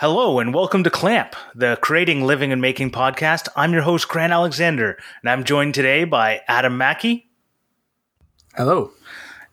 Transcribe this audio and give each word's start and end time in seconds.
Hello 0.00 0.38
and 0.38 0.54
welcome 0.54 0.82
to 0.82 0.88
Clamp, 0.88 1.36
the 1.54 1.76
Creating, 1.82 2.22
Living, 2.22 2.52
and 2.52 2.62
Making 2.62 2.90
podcast. 2.90 3.48
I'm 3.54 3.74
your 3.74 3.82
host, 3.82 4.08
Grant 4.08 4.32
Alexander, 4.32 4.96
and 5.20 5.28
I'm 5.28 5.44
joined 5.44 5.74
today 5.74 6.04
by 6.04 6.40
Adam 6.48 6.78
Mackey, 6.78 7.28
Hello. 8.54 8.92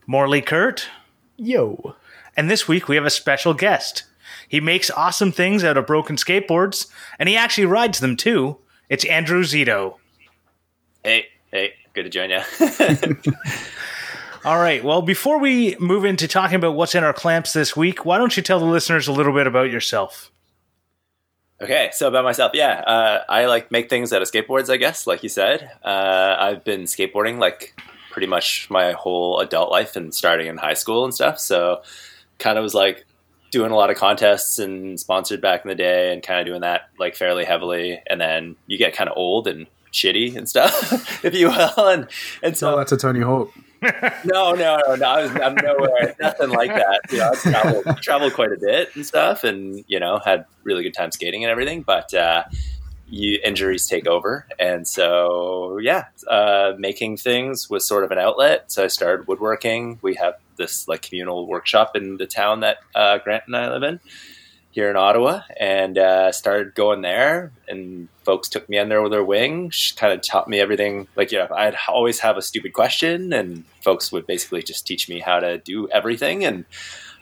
Morley 0.05 0.41
Kurt, 0.41 0.87
Yo. 1.35 1.95
and 2.37 2.49
this 2.49 2.65
week 2.65 2.87
we 2.87 2.95
have 2.95 3.03
a 3.03 3.09
special 3.09 3.53
guest. 3.53 4.05
He 4.47 4.61
makes 4.61 4.89
awesome 4.89 5.33
things 5.33 5.65
out 5.65 5.75
of 5.75 5.85
broken 5.85 6.15
skateboards, 6.15 6.89
and 7.19 7.27
he 7.27 7.35
actually 7.35 7.65
rides 7.65 7.99
them 7.99 8.15
too. 8.15 8.57
It's 8.87 9.03
Andrew 9.03 9.43
Zito. 9.43 9.95
Hey, 11.03 11.25
hey, 11.51 11.73
good 11.91 12.03
to 12.03 12.09
join 12.09 12.29
you. 12.29 13.17
All 14.45 14.59
right, 14.59 14.81
well, 14.81 15.01
before 15.01 15.39
we 15.39 15.75
move 15.77 16.05
into 16.05 16.25
talking 16.25 16.55
about 16.55 16.75
what's 16.75 16.95
in 16.95 17.03
our 17.03 17.11
clamps 17.11 17.51
this 17.51 17.75
week, 17.75 18.05
why 18.05 18.17
don't 18.17 18.37
you 18.37 18.41
tell 18.41 18.61
the 18.61 18.65
listeners 18.65 19.09
a 19.09 19.11
little 19.11 19.33
bit 19.33 19.45
about 19.45 19.69
yourself? 19.69 20.31
Okay, 21.61 21.89
so 21.93 22.07
about 22.07 22.23
myself, 22.23 22.51
yeah, 22.53 22.81
uh, 22.81 23.23
I 23.29 23.45
like 23.45 23.71
make 23.71 23.89
things 23.89 24.13
out 24.13 24.21
of 24.21 24.29
skateboards, 24.29 24.69
I 24.69 24.77
guess, 24.77 25.07
like 25.07 25.23
you 25.23 25.29
said. 25.29 25.71
Uh, 25.83 26.35
I've 26.37 26.63
been 26.63 26.83
skateboarding 26.83 27.39
like 27.39 27.79
pretty 28.11 28.27
much 28.27 28.69
my 28.69 28.93
whole 28.93 29.39
adult 29.39 29.71
life 29.71 29.95
and 29.95 30.13
starting 30.13 30.47
in 30.47 30.57
high 30.57 30.73
school 30.73 31.03
and 31.03 31.13
stuff. 31.13 31.39
So 31.39 31.81
kind 32.39 32.57
of 32.57 32.63
was 32.63 32.73
like 32.73 33.05
doing 33.51 33.71
a 33.71 33.75
lot 33.75 33.89
of 33.89 33.97
contests 33.97 34.59
and 34.59 34.99
sponsored 34.99 35.41
back 35.41 35.63
in 35.63 35.69
the 35.69 35.75
day 35.75 36.13
and 36.13 36.21
kind 36.21 36.39
of 36.39 36.45
doing 36.45 36.61
that 36.61 36.89
like 36.99 37.15
fairly 37.15 37.45
heavily. 37.45 38.01
And 38.07 38.19
then 38.19 38.55
you 38.65 38.77
get 38.77 38.95
kind 38.95 39.09
of 39.09 39.15
old 39.17 39.47
and 39.47 39.67
shitty 39.91 40.35
and 40.35 40.49
stuff, 40.49 41.23
if 41.25 41.33
you 41.33 41.47
will. 41.47 41.87
And, 41.87 42.07
and 42.41 42.57
so 42.57 42.75
that's 42.75 42.91
a 42.91 42.97
Tony 42.97 43.21
Hawk. 43.21 43.51
No, 44.25 44.53
no, 44.53 44.79
no, 44.87 44.95
no. 44.95 45.05
I 45.05 45.21
was, 45.21 45.31
I'm 45.31 45.55
nowhere, 45.55 46.15
nothing 46.19 46.49
like 46.49 46.73
that. 46.73 47.01
You 47.11 47.17
know, 47.19 47.31
I 47.31 47.35
traveled, 47.35 48.01
traveled 48.01 48.33
quite 48.33 48.51
a 48.51 48.57
bit 48.57 48.95
and 48.95 49.05
stuff, 49.05 49.43
and 49.43 49.83
you 49.87 49.99
know, 49.99 50.19
had 50.23 50.45
really 50.63 50.83
good 50.83 50.93
time 50.93 51.11
skating 51.11 51.43
and 51.43 51.51
everything. 51.51 51.83
But 51.83 52.13
uh, 52.13 52.43
you 53.09 53.39
injuries 53.43 53.87
take 53.87 54.07
over, 54.07 54.47
and 54.59 54.87
so 54.87 55.77
yeah, 55.77 56.05
uh, 56.27 56.73
making 56.77 57.17
things 57.17 57.69
was 57.69 57.87
sort 57.87 58.03
of 58.03 58.11
an 58.11 58.17
outlet. 58.17 58.71
So 58.71 58.83
I 58.83 58.87
started 58.87 59.27
woodworking. 59.27 59.99
We 60.01 60.15
have 60.15 60.35
this 60.57 60.87
like 60.87 61.03
communal 61.03 61.47
workshop 61.47 61.95
in 61.95 62.17
the 62.17 62.27
town 62.27 62.61
that 62.61 62.77
uh, 62.95 63.19
Grant 63.19 63.43
and 63.47 63.55
I 63.55 63.69
live 63.69 63.83
in 63.83 63.99
here 64.77 64.91
in 64.91 64.95
Ottawa, 64.95 65.41
and 65.59 65.97
uh, 65.97 66.31
started 66.31 66.75
going 66.75 67.01
there. 67.01 67.51
And 67.67 68.09
folks 68.23 68.47
took 68.47 68.69
me 68.69 68.77
under 68.77 69.09
their 69.09 69.23
wing, 69.23 69.71
kind 69.95 70.13
of 70.13 70.21
taught 70.21 70.47
me 70.47 70.59
everything. 70.59 71.07
Like, 71.15 71.31
you 71.31 71.39
know, 71.39 71.47
I'd 71.51 71.75
always 71.87 72.19
have 72.19 72.37
a 72.37 72.43
stupid 72.43 72.73
question, 72.73 73.33
and 73.33 73.63
folks 73.83 74.11
would 74.11 74.27
basically 74.27 74.61
just 74.61 74.85
teach 74.85 75.09
me 75.09 75.19
how 75.19 75.39
to 75.39 75.57
do 75.57 75.89
everything. 75.89 76.45
And 76.45 76.65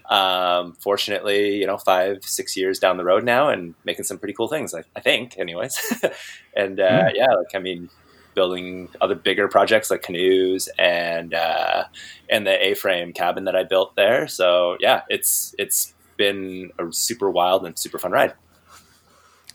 um, 0.10 0.74
fortunately, 0.82 1.56
you 1.56 1.66
know, 1.66 1.78
five, 1.78 2.26
six 2.26 2.58
years 2.58 2.78
down 2.78 2.98
the 2.98 3.06
road 3.06 3.24
now, 3.24 3.48
and 3.48 3.74
making 3.86 4.04
some 4.04 4.18
pretty 4.18 4.34
cool 4.34 4.50
things. 4.50 4.74
I, 4.74 4.84
I 4.94 5.00
think, 5.00 5.38
anyways. 5.38 6.04
and 6.58 6.78
uh, 6.78 7.08
yeah, 7.14 7.28
like 7.36 7.56
I 7.56 7.60
mean, 7.60 7.90
building 8.34 8.90
other 9.00 9.16
bigger 9.16 9.48
projects 9.48 9.90
like 9.90 10.02
canoes 10.02 10.68
and 10.78 11.34
uh, 11.34 11.86
and 12.30 12.46
the 12.46 12.68
A-frame 12.68 13.14
cabin 13.14 13.46
that 13.46 13.56
I 13.56 13.64
built 13.64 13.96
there. 13.96 14.28
So 14.28 14.76
yeah, 14.82 15.04
it's 15.08 15.56
it's 15.58 15.95
been 16.18 16.72
a 16.80 16.92
super 16.92 17.30
wild 17.30 17.66
and 17.66 17.78
super 17.78 18.00
fun 18.00 18.12
ride. 18.12 18.34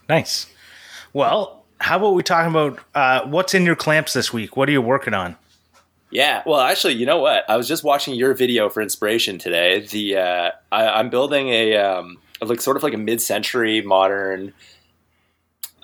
Nice. 0.08 0.46
Well, 1.12 1.64
how 1.80 1.96
about 1.96 2.14
we 2.14 2.22
talk 2.22 2.46
about 2.46 2.78
uh, 2.94 3.26
what's 3.26 3.54
in 3.54 3.64
your 3.64 3.76
clamps 3.76 4.12
this 4.12 4.32
week? 4.32 4.56
What 4.56 4.68
are 4.68 4.72
you 4.72 4.82
working 4.82 5.14
on? 5.14 5.36
Yeah, 6.10 6.42
well, 6.44 6.60
actually, 6.60 6.94
you 6.94 7.06
know 7.06 7.18
what? 7.18 7.48
I 7.48 7.56
was 7.56 7.68
just 7.68 7.84
watching 7.84 8.14
your 8.14 8.34
video 8.34 8.68
for 8.68 8.82
inspiration 8.82 9.38
today. 9.38 9.80
The 9.80 10.16
uh, 10.16 10.50
I, 10.72 10.88
I'm 10.88 11.08
building 11.08 11.48
a 11.50 11.76
um, 11.76 12.18
like 12.40 12.60
sort 12.60 12.76
of 12.76 12.82
like 12.82 12.94
a 12.94 12.98
mid-century 12.98 13.80
modern 13.82 14.52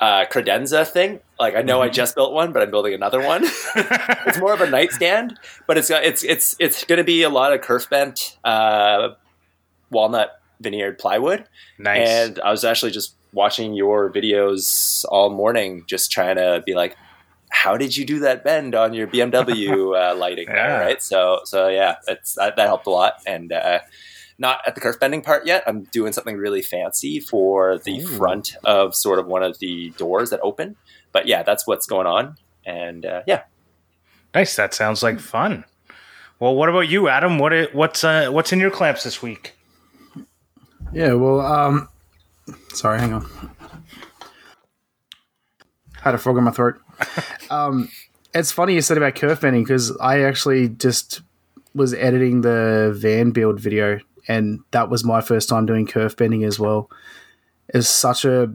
uh, 0.00 0.26
credenza 0.26 0.86
thing. 0.86 1.20
Like 1.38 1.54
I 1.54 1.62
know 1.62 1.80
I 1.80 1.88
just 1.88 2.16
built 2.16 2.32
one, 2.32 2.52
but 2.52 2.62
I'm 2.62 2.70
building 2.70 2.92
another 2.92 3.20
one. 3.20 3.44
it's 3.76 4.38
more 4.38 4.52
of 4.52 4.60
a 4.60 4.68
nightstand, 4.68 5.38
but 5.66 5.78
it's 5.78 5.88
got 5.88 6.04
it's 6.04 6.24
it's 6.24 6.56
it's 6.58 6.84
going 6.84 6.98
to 6.98 7.04
be 7.04 7.22
a 7.22 7.30
lot 7.30 7.52
of 7.52 7.60
kerf 7.60 7.88
bent 7.88 8.36
uh, 8.44 9.10
walnut 9.90 10.40
veneered 10.60 10.98
plywood. 10.98 11.44
Nice. 11.78 12.08
And 12.08 12.40
I 12.40 12.50
was 12.50 12.64
actually 12.64 12.92
just 12.92 13.14
watching 13.32 13.74
your 13.74 14.10
videos 14.12 15.04
all 15.10 15.30
morning, 15.30 15.84
just 15.86 16.10
trying 16.10 16.36
to 16.36 16.62
be 16.64 16.74
like, 16.74 16.96
how 17.50 17.76
did 17.76 17.96
you 17.96 18.04
do 18.04 18.20
that 18.20 18.44
bend 18.44 18.74
on 18.74 18.92
your 18.94 19.06
BMW 19.06 19.94
uh, 20.12 20.16
lighting 20.16 20.48
Yeah. 20.48 20.78
right? 20.80 21.02
So, 21.02 21.40
so 21.44 21.68
yeah, 21.68 21.96
it's 22.08 22.34
that, 22.34 22.56
that 22.56 22.66
helped 22.66 22.86
a 22.86 22.90
lot. 22.90 23.14
And 23.26 23.52
uh, 23.52 23.80
not 24.38 24.60
at 24.66 24.74
the 24.74 24.80
kerf 24.80 24.98
bending 25.00 25.22
part 25.22 25.46
yet. 25.46 25.62
I'm 25.66 25.84
doing 25.84 26.12
something 26.12 26.36
really 26.36 26.62
fancy 26.62 27.20
for 27.20 27.78
the 27.78 28.00
Ooh. 28.00 28.06
front 28.06 28.56
of 28.64 28.94
sort 28.94 29.18
of 29.18 29.26
one 29.26 29.42
of 29.42 29.58
the 29.58 29.90
doors 29.96 30.30
that 30.30 30.40
open. 30.42 30.76
But 31.12 31.26
yeah, 31.26 31.42
that's 31.42 31.66
what's 31.66 31.86
going 31.86 32.06
on. 32.06 32.36
And 32.64 33.06
uh, 33.06 33.22
yeah, 33.26 33.42
Nice. 34.34 34.54
That 34.56 34.74
sounds 34.74 35.02
like 35.02 35.18
fun. 35.18 35.64
Well, 36.38 36.54
what 36.54 36.68
about 36.68 36.88
you, 36.88 37.08
Adam? 37.08 37.38
What 37.38 37.74
what's 37.74 38.04
uh, 38.04 38.28
what's 38.28 38.52
in 38.52 38.60
your 38.60 38.70
clamps 38.70 39.02
this 39.04 39.22
week? 39.22 39.54
Yeah, 40.92 41.12
well, 41.14 41.40
um, 41.40 41.88
sorry, 42.72 43.00
hang 43.00 43.12
on. 43.12 43.26
Had 46.00 46.14
a 46.14 46.18
frog 46.18 46.38
in 46.38 46.44
my 46.44 46.50
throat. 46.50 46.76
um, 47.50 47.90
it's 48.34 48.52
funny 48.52 48.74
you 48.74 48.80
said 48.80 48.96
about 48.96 49.14
kerf 49.14 49.40
bending 49.40 49.64
because 49.64 49.96
I 49.98 50.22
actually 50.22 50.68
just 50.68 51.22
was 51.74 51.92
editing 51.94 52.40
the 52.40 52.96
van 52.96 53.32
build 53.32 53.60
video, 53.60 53.98
and 54.28 54.60
that 54.70 54.88
was 54.88 55.04
my 55.04 55.20
first 55.20 55.48
time 55.48 55.66
doing 55.66 55.86
kerf 55.86 56.16
bending 56.16 56.44
as 56.44 56.58
well. 56.58 56.90
It's 57.68 57.88
such 57.88 58.24
a 58.24 58.54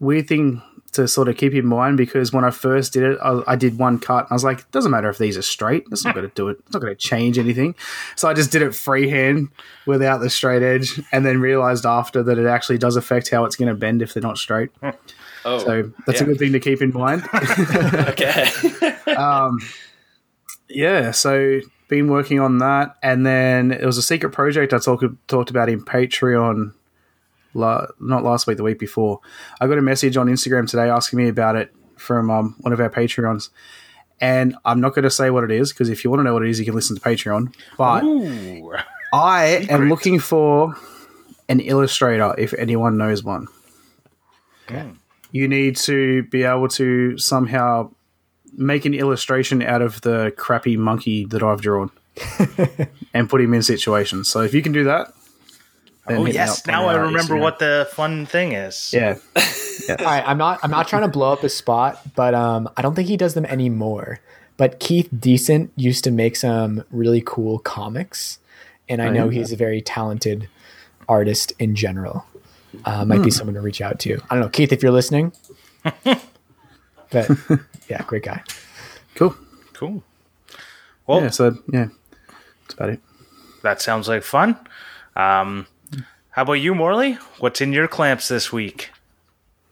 weird 0.00 0.28
thing 0.28 0.60
to 0.94 1.06
sort 1.06 1.28
of 1.28 1.36
keep 1.36 1.54
in 1.54 1.66
mind 1.66 1.96
because 1.96 2.32
when 2.32 2.44
I 2.44 2.50
first 2.50 2.92
did 2.92 3.02
it, 3.02 3.18
I, 3.22 3.42
I 3.46 3.56
did 3.56 3.78
one 3.78 3.98
cut. 3.98 4.26
I 4.30 4.34
was 4.34 4.44
like, 4.44 4.70
doesn't 4.70 4.90
matter 4.90 5.08
if 5.08 5.18
these 5.18 5.36
are 5.36 5.42
straight. 5.42 5.84
It's 5.90 6.04
not 6.04 6.14
going 6.14 6.28
to 6.28 6.34
do 6.34 6.48
it. 6.48 6.58
It's 6.60 6.72
not 6.72 6.80
going 6.80 6.92
to 6.92 6.98
change 6.98 7.38
anything. 7.38 7.74
So 8.16 8.28
I 8.28 8.34
just 8.34 8.50
did 8.50 8.62
it 8.62 8.74
freehand 8.74 9.48
without 9.86 10.18
the 10.18 10.30
straight 10.30 10.62
edge, 10.62 11.00
and 11.12 11.24
then 11.24 11.40
realized 11.40 11.84
after 11.84 12.22
that 12.22 12.38
it 12.38 12.46
actually 12.46 12.78
does 12.78 12.96
affect 12.96 13.30
how 13.30 13.44
it's 13.44 13.56
going 13.56 13.68
to 13.68 13.74
bend 13.74 14.02
if 14.02 14.14
they're 14.14 14.22
not 14.22 14.38
straight. 14.38 14.70
oh, 15.44 15.58
So 15.58 15.92
that's 16.06 16.20
a 16.20 16.24
good 16.24 16.38
thing 16.38 16.52
to 16.52 16.60
keep 16.60 16.80
in 16.80 16.92
mind. 16.92 17.22
okay, 17.34 18.46
um, 19.16 19.58
yeah, 20.68 21.10
so 21.10 21.60
been 21.88 22.08
working 22.08 22.40
on 22.40 22.58
that, 22.58 22.96
and 23.02 23.26
then 23.26 23.72
it 23.72 23.84
was 23.84 23.98
a 23.98 24.02
secret 24.02 24.30
project 24.30 24.72
I 24.72 24.78
talked 24.78 25.04
talked 25.28 25.50
about 25.50 25.68
in 25.68 25.84
Patreon. 25.84 26.72
La- 27.54 27.86
not 28.00 28.24
last 28.24 28.46
week, 28.46 28.56
the 28.56 28.62
week 28.62 28.78
before. 28.78 29.20
I 29.60 29.66
got 29.66 29.78
a 29.78 29.82
message 29.82 30.16
on 30.16 30.26
Instagram 30.26 30.68
today 30.68 30.88
asking 30.88 31.18
me 31.18 31.28
about 31.28 31.56
it 31.56 31.74
from 31.96 32.30
um, 32.30 32.56
one 32.60 32.72
of 32.72 32.80
our 32.80 32.90
Patreons, 32.90 33.50
and 34.20 34.56
I'm 34.64 34.80
not 34.80 34.94
going 34.94 35.04
to 35.04 35.10
say 35.10 35.30
what 35.30 35.44
it 35.44 35.50
is 35.50 35.72
because 35.72 35.88
if 35.88 36.04
you 36.04 36.10
want 36.10 36.20
to 36.20 36.24
know 36.24 36.34
what 36.34 36.42
it 36.42 36.50
is, 36.50 36.58
you 36.58 36.64
can 36.64 36.74
listen 36.74 36.96
to 36.96 37.02
Patreon. 37.02 37.54
But 37.76 38.04
Ooh. 38.04 38.72
I 39.12 39.66
am 39.70 39.88
looking 39.88 40.18
for 40.18 40.74
an 41.48 41.60
illustrator 41.60 42.34
if 42.38 42.54
anyone 42.54 42.96
knows 42.96 43.22
one. 43.22 43.48
Okay. 44.66 44.88
You 45.30 45.48
need 45.48 45.76
to 45.76 46.22
be 46.24 46.44
able 46.44 46.68
to 46.68 47.18
somehow 47.18 47.90
make 48.56 48.84
an 48.84 48.94
illustration 48.94 49.62
out 49.62 49.82
of 49.82 50.00
the 50.02 50.32
crappy 50.36 50.76
monkey 50.76 51.24
that 51.26 51.42
I've 51.42 51.60
drawn 51.60 51.90
and 53.14 53.28
put 53.28 53.40
him 53.40 53.52
in 53.52 53.62
situations. 53.62 54.28
So 54.28 54.42
if 54.42 54.54
you 54.54 54.62
can 54.62 54.72
do 54.72 54.84
that, 54.84 55.12
Oh 56.06 56.26
yes, 56.26 56.66
now 56.66 56.86
I 56.86 56.94
remember 56.94 57.36
what 57.36 57.58
the 57.58 57.88
fun 57.92 58.26
thing 58.26 58.52
is. 58.52 58.94
Yeah, 59.86 59.96
All 59.98 60.04
right, 60.04 60.22
I'm 60.24 60.38
not 60.38 60.60
I'm 60.62 60.70
not 60.70 60.86
trying 60.86 61.02
to 61.02 61.08
blow 61.08 61.32
up 61.32 61.40
his 61.40 61.52
spot, 61.54 62.00
but 62.14 62.32
um 62.32 62.68
I 62.76 62.82
don't 62.82 62.94
think 62.94 63.08
he 63.08 63.16
does 63.16 63.34
them 63.34 63.44
anymore. 63.46 64.20
But 64.56 64.78
Keith 64.78 65.08
Decent 65.18 65.72
used 65.74 66.04
to 66.04 66.12
make 66.12 66.36
some 66.36 66.84
really 66.90 67.22
cool 67.26 67.58
comics, 67.58 68.38
and 68.88 69.02
I 69.02 69.10
know 69.10 69.28
yeah. 69.28 69.40
he's 69.40 69.52
a 69.52 69.56
very 69.56 69.80
talented 69.80 70.48
artist 71.08 71.52
in 71.58 71.74
general. 71.74 72.24
Uh, 72.84 73.04
might 73.04 73.22
be 73.22 73.30
someone 73.30 73.54
to 73.54 73.60
reach 73.60 73.80
out 73.80 73.98
to. 74.00 74.20
I 74.30 74.34
don't 74.34 74.44
know, 74.44 74.48
Keith, 74.48 74.72
if 74.72 74.82
you're 74.82 74.92
listening. 74.92 75.32
but 77.10 77.30
yeah, 77.88 78.02
great 78.06 78.22
guy. 78.22 78.42
cool. 79.16 79.34
Cool. 79.72 80.02
Well, 81.06 81.22
Yeah, 81.22 81.30
so 81.30 81.58
yeah, 81.72 81.88
that's 82.62 82.74
about 82.74 82.90
it. 82.90 83.00
that 83.62 83.82
sounds 83.82 84.08
like 84.08 84.22
fun. 84.22 84.56
Um, 85.16 85.66
how 86.34 86.42
about 86.42 86.54
you, 86.54 86.74
Morley? 86.74 87.12
What's 87.38 87.60
in 87.60 87.72
your 87.72 87.86
clamps 87.86 88.26
this 88.26 88.52
week? 88.52 88.90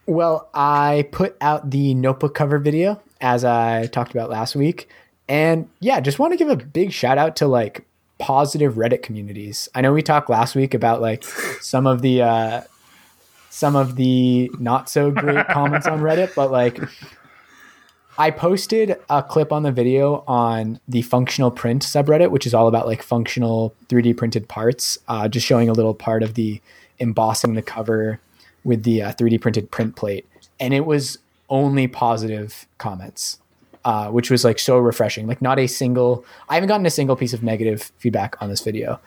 Well, 0.07 0.49
I 0.55 1.09
put 1.11 1.37
out 1.41 1.71
the 1.71 1.93
notebook 1.95 2.37
cover 2.37 2.61
video 2.61 3.03
as 3.21 3.45
I 3.45 3.87
talked 3.87 4.13
about 4.13 4.31
last 4.31 4.55
week. 4.55 4.89
And 5.27 5.69
yeah, 5.81 5.99
just 5.99 6.21
want 6.21 6.33
to 6.33 6.37
give 6.37 6.49
a 6.49 6.55
big 6.55 6.93
shout 6.93 7.19
out 7.19 7.35
to 7.37 7.49
like 7.49 7.85
positive 8.19 8.75
Reddit 8.75 9.03
communities. 9.03 9.69
I 9.75 9.81
know 9.81 9.93
we 9.93 10.03
talked 10.03 10.31
last 10.31 10.55
week 10.55 10.73
about 10.73 11.01
like 11.01 11.25
some 11.25 11.85
of 11.85 12.01
the 12.01 12.23
uh 12.23 12.61
some 13.51 13.75
of 13.75 13.97
the 13.97 14.49
not 14.61 14.89
so 14.89 15.11
great 15.11 15.49
comments 15.51 15.89
on 15.89 16.01
Reddit, 16.01 16.33
but 16.37 16.53
like 16.53 16.79
I 18.19 18.31
posted 18.31 18.99
a 19.09 19.23
clip 19.23 19.53
on 19.53 19.63
the 19.63 19.73
video 19.73 20.23
on 20.27 20.81
the 20.87 21.03
functional 21.03 21.51
print 21.51 21.83
subreddit, 21.83 22.31
which 22.31 22.47
is 22.47 22.53
all 22.53 22.69
about 22.69 22.87
like 22.87 23.03
functional 23.03 23.75
3D 23.89 24.17
printed 24.17 24.49
parts, 24.49 24.99
uh, 25.09 25.29
just 25.29 25.47
showing 25.47 25.69
a 25.69 25.73
little 25.73 25.95
part 25.95 26.23
of 26.23 26.35
the 26.35 26.61
embossing 27.01 27.55
the 27.55 27.63
cover 27.63 28.21
with 28.65 28.83
the 28.83 29.03
uh, 29.03 29.13
3D 29.13 29.41
printed 29.41 29.71
print 29.71 29.97
plate, 29.97 30.27
and 30.61 30.75
it 30.75 30.85
was 30.85 31.19
only 31.49 31.87
positive 31.87 32.67
comments, 32.79 33.39
uh, 33.85 34.09
which 34.09 34.31
was 34.31 34.45
like 34.45 34.59
so 34.59 34.79
refreshing. 34.79 35.27
Like 35.27 35.43
not 35.43 35.59
a 35.59 35.67
single, 35.67 36.25
I 36.49 36.55
haven't 36.55 36.69
gotten 36.69 36.87
a 36.87 36.91
single 36.91 37.17
piece 37.17 37.33
of 37.33 37.43
negative 37.43 37.93
feedback 37.99 38.37
on 38.41 38.49
this 38.49 38.63
video. 38.63 39.01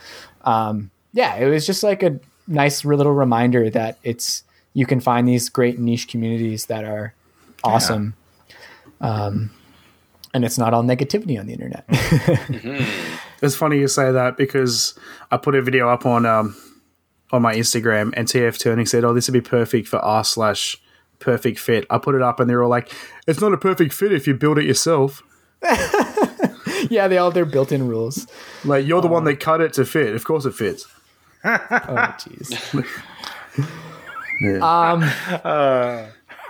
Um, 0.44 0.92
yeah, 1.14 1.36
it 1.36 1.48
was 1.48 1.66
just 1.66 1.84
like 1.84 2.04
a 2.04 2.20
nice 2.48 2.84
little 2.84 3.14
reminder 3.14 3.70
that 3.70 3.98
it's 4.04 4.44
you 4.74 4.86
can 4.86 5.00
find 5.00 5.28
these 5.28 5.48
great 5.48 5.80
niche 5.80 6.08
communities 6.08 6.66
that 6.66 6.84
are 6.84 7.14
awesome. 7.64 8.16
Um, 9.02 9.52
and 10.34 10.44
it's 10.44 10.58
not 10.58 10.74
all 10.74 10.84
negativity 10.84 11.40
on 11.40 11.48
the 11.48 11.54
internet. 11.54 11.86
It's 13.42 13.54
funny 13.56 13.78
you 13.78 13.88
say 13.90 14.12
that 14.14 14.38
because 14.38 14.98
I 15.30 15.38
put 15.38 15.56
a 15.56 15.62
video 15.62 15.90
up 15.90 16.06
on 16.06 16.26
um, 16.26 16.56
on 17.32 17.42
my 17.42 17.54
Instagram 17.54 18.14
and 18.16 18.28
TF 18.28 18.58
Turning 18.58 18.86
said, 18.86 19.04
"Oh, 19.04 19.14
this 19.14 19.28
would 19.28 19.34
be 19.34 19.42
perfect 19.42 19.88
for 19.90 19.98
R 20.00 20.24
slash 20.24 20.78
perfect 21.20 21.60
fit." 21.60 21.86
I 21.90 21.98
put 21.98 22.16
it 22.16 22.22
up 22.22 22.40
and 22.40 22.50
they're 22.50 22.64
all 22.64 22.70
like, 22.70 22.92
"It's 23.28 23.42
not 23.42 23.54
a 23.54 23.58
perfect 23.58 23.94
fit 23.94 24.14
if 24.14 24.26
you 24.26 24.34
build 24.36 24.58
it 24.58 24.64
yourself. 24.64 25.22
yeah, 26.90 27.08
they 27.08 27.18
all 27.18 27.28
have 27.28 27.34
their 27.34 27.46
built-in 27.46 27.88
rules. 27.88 28.26
Like 28.64 28.86
you're 28.88 29.02
the 29.02 29.10
one 29.10 29.26
that 29.26 29.40
cut 29.42 29.60
it 29.62 29.74
to 29.74 29.86
fit. 29.86 30.16
Of 30.16 30.24
course 30.24 30.46
it 30.46 30.54
fits." 30.56 30.88
Oh, 31.44 31.58
jeez. 32.18 32.88
Yeah. 34.42 34.58
Um, 34.92 35.04
Uh, 35.46 36.08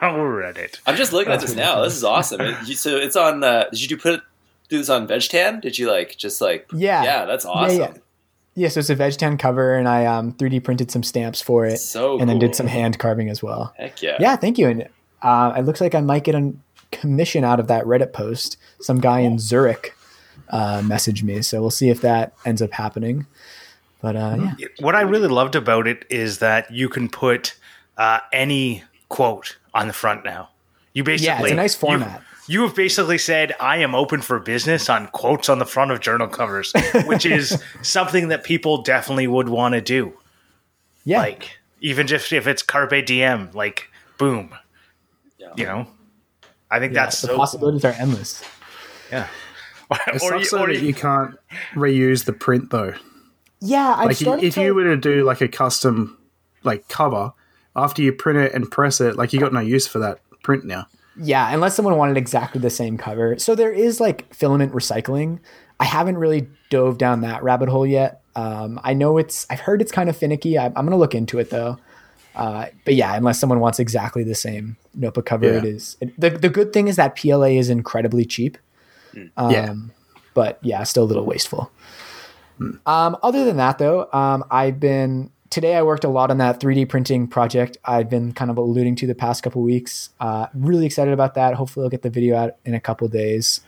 oh, 0.10 0.20
Reddit. 0.20 0.80
I'm 0.86 0.96
just 0.96 1.14
looking 1.14 1.34
at 1.34 1.42
this 1.42 1.56
now. 1.56 1.82
This 1.82 1.96
is 1.96 2.04
awesome. 2.04 2.42
It, 2.42 2.68
you, 2.68 2.76
so 2.76 2.96
it's 2.98 3.16
on. 3.16 3.44
Uh, 3.44 3.66
did 3.72 3.82
you 3.82 3.88
do 3.88 3.98
put 3.98 4.22
do 4.70 4.78
this 4.78 4.90
on 4.90 5.08
VegTan? 5.08 5.62
Did 5.62 5.78
you 5.78 5.90
like 5.90 6.18
just 6.18 6.42
like? 6.42 6.68
Yeah. 6.74 7.04
yeah, 7.04 7.26
that's 7.26 7.46
awesome. 7.46 7.78
yeah. 7.78 7.94
yeah, 8.56 8.70
so 8.70 8.80
it's 8.80 8.90
a 8.90 8.96
VegTan 8.96 9.40
cover, 9.40 9.76
and 9.76 9.88
I 9.88 10.06
um 10.06 10.34
3D 10.34 10.64
printed 10.64 10.92
some 10.92 11.04
stamps 11.04 11.42
for 11.42 11.66
it, 11.66 11.78
So 11.78 12.20
and 12.20 12.30
then 12.30 12.40
did 12.40 12.56
some 12.56 12.68
hand 12.68 13.00
carving 13.00 13.30
as 13.30 13.42
well. 13.44 13.74
Heck 13.78 14.02
yeah. 14.02 14.18
Yeah, 14.20 14.36
thank 14.36 14.58
you. 14.58 14.68
And 14.70 14.88
uh, 15.22 15.54
it 15.58 15.62
looks 15.62 15.82
like 15.82 15.96
I 15.96 16.02
might 16.02 16.24
get 16.24 16.36
a 16.36 16.54
commission 16.92 17.44
out 17.44 17.60
of 17.60 17.68
that 17.68 17.86
Reddit 17.86 18.14
post. 18.14 18.58
Some 18.80 19.00
guy 19.00 19.20
in 19.20 19.40
Zurich 19.40 19.96
uh, 20.50 20.82
messaged 20.82 21.24
me, 21.24 21.42
so 21.42 21.62
we'll 21.62 21.72
see 21.72 21.90
if 21.90 22.02
that 22.02 22.34
ends 22.46 22.62
up 22.62 22.72
happening. 22.72 23.26
But 24.02 24.16
uh, 24.16 24.52
yeah, 24.58 24.68
What 24.80 24.96
I 24.96 25.02
really 25.02 25.28
loved 25.28 25.56
about 25.56 25.88
it 25.88 26.06
is 26.10 26.40
that 26.40 26.70
you 26.72 26.90
can 26.90 27.10
put 27.10 27.56
uh, 27.98 28.20
any 28.32 28.84
quote 29.10 29.58
on 29.76 29.86
the 29.88 29.94
front 29.94 30.26
now. 30.26 30.50
You 30.94 31.04
basically 31.04 31.28
yeah, 31.28 31.42
it's 31.44 31.52
a 31.52 31.56
nice 31.56 31.76
format. 31.76 32.24
You 32.48 32.62
have 32.64 32.76
basically 32.76 33.18
said, 33.18 33.56
I 33.60 33.78
am 33.78 33.94
open 33.96 34.22
for 34.22 34.40
business 34.40 34.90
on 34.90 35.08
quotes 35.08 35.50
on 35.50 35.60
the 35.60 35.66
front 35.66 35.92
of 35.92 36.00
journal 36.00 36.28
covers, 36.28 36.72
which 37.06 37.26
is 37.26 37.62
something 37.82 38.28
that 38.30 38.44
people 38.44 38.82
definitely 38.84 39.28
would 39.28 39.50
want 39.50 39.74
to 39.74 39.82
do. 39.82 40.14
yeah, 41.04 41.20
Like, 41.20 41.58
even 41.82 42.06
just 42.08 42.32
if 42.32 42.46
it's 42.48 42.62
Carpe 42.64 43.04
Diem, 43.06 43.50
like, 43.54 43.90
boom. 44.20 44.52
Yeah. 45.40 45.54
You 45.58 45.66
know? 45.66 45.88
I 46.70 46.80
think 46.80 46.94
yeah, 46.94 47.04
that's 47.06 47.20
the 47.22 47.28
so 47.28 47.34
cool. 47.34 47.40
possibilities 47.40 47.84
are 47.84 47.94
endless. 47.94 48.44
Yeah. 49.12 49.28
It 49.92 50.14
or 50.24 50.40
sucks 50.40 50.52
you, 50.52 50.58
or 50.60 50.68
that 50.68 50.76
you, 50.82 50.88
you 50.88 50.94
can't 50.94 51.36
reuse 51.74 52.26
the 52.26 52.34
print 52.34 52.70
though. 52.70 52.94
Yeah, 53.60 53.96
I'm 53.98 54.08
Like 54.08 54.20
you- 54.22 54.26
starting 54.26 54.46
if 54.46 54.54
to. 54.56 54.62
you 54.64 54.74
were 54.76 54.84
to 54.84 54.98
do 54.98 55.24
like 55.24 55.42
a 55.42 55.48
custom 55.48 56.18
like 56.64 56.88
cover 56.90 57.34
after 57.76 58.02
you 58.02 58.12
print 58.14 58.40
it 58.40 58.54
and 58.54 58.70
press 58.70 59.02
it, 59.02 59.16
like 59.16 59.34
you 59.34 59.40
got 59.40 59.54
no 59.54 59.60
use 59.60 59.88
for 59.88 60.00
that 60.00 60.20
print 60.44 60.66
now. 60.66 60.88
Yeah, 61.18 61.54
unless 61.54 61.76
someone 61.76 61.96
wanted 61.98 62.18
exactly 62.18 62.60
the 62.60 62.70
same 62.70 62.98
cover. 62.98 63.38
So 63.40 63.56
there 63.56 63.72
is 63.72 64.00
like 64.00 64.34
filament 64.34 64.74
recycling. 64.74 65.40
I 65.80 65.86
haven't 65.86 66.18
really 66.18 66.48
dove 66.70 66.98
down 66.98 67.22
that 67.22 67.42
rabbit 67.44 67.70
hole 67.70 67.86
yet. 67.86 68.22
Um, 68.36 68.80
I 68.84 68.94
know 68.94 69.18
it's. 69.18 69.46
I've 69.50 69.62
heard 69.62 69.82
it's 69.82 69.92
kind 69.94 70.10
of 70.10 70.18
finicky. 70.18 70.58
I, 70.58 70.66
I'm 70.66 70.74
going 70.74 70.90
to 70.92 70.98
look 70.98 71.16
into 71.16 71.40
it 71.40 71.50
though. 71.50 71.78
Uh, 72.36 72.66
but 72.84 72.96
yeah, 72.96 73.16
unless 73.16 73.40
someone 73.40 73.62
wants 73.62 73.80
exactly 73.80 74.24
the 74.26 74.36
same 74.36 74.76
notebook 74.94 75.26
cover, 75.26 75.46
Yeah. 75.46 75.58
it 75.60 75.64
is. 75.66 75.96
It, 76.02 76.20
the 76.20 76.32
the 76.32 76.50
good 76.50 76.74
thing 76.74 76.90
is 76.90 76.98
that 76.98 77.16
PLA 77.16 77.48
is 77.48 77.70
incredibly 77.70 78.26
cheap. 78.26 78.58
Um, 79.38 79.52
Yeah. 79.52 79.74
But 80.34 80.60
yeah, 80.62 80.84
still 80.84 81.04
a 81.04 81.06
little 81.06 81.26
wasteful. 81.26 81.72
Um, 82.86 83.18
other 83.24 83.44
than 83.46 83.58
that, 83.58 83.78
though, 83.78 84.10
um, 84.14 84.44
I've 84.52 84.80
been 84.82 85.30
today. 85.56 85.76
I 85.76 85.82
worked 85.82 86.04
a 86.04 86.10
lot 86.10 86.30
on 86.30 86.38
that 86.38 86.60
3D 86.60 86.88
printing 86.88 87.28
project. 87.28 87.78
I've 87.86 88.10
been 88.10 88.34
kind 88.34 88.52
of 88.52 88.58
alluding 88.58 88.98
to 88.98 89.08
the 89.08 89.16
past 89.16 89.42
couple 89.42 89.64
weeks. 89.64 90.10
Uh, 90.20 90.48
really 90.54 90.86
excited 90.86 91.14
about 91.14 91.34
that. 91.36 91.56
Hopefully, 91.56 91.86
I'll 91.86 91.90
get 91.90 92.04
the 92.04 92.10
video 92.10 92.36
out 92.36 92.58
in 92.66 92.76
a 92.76 92.80
couple 92.80 93.08
days. 93.08 93.62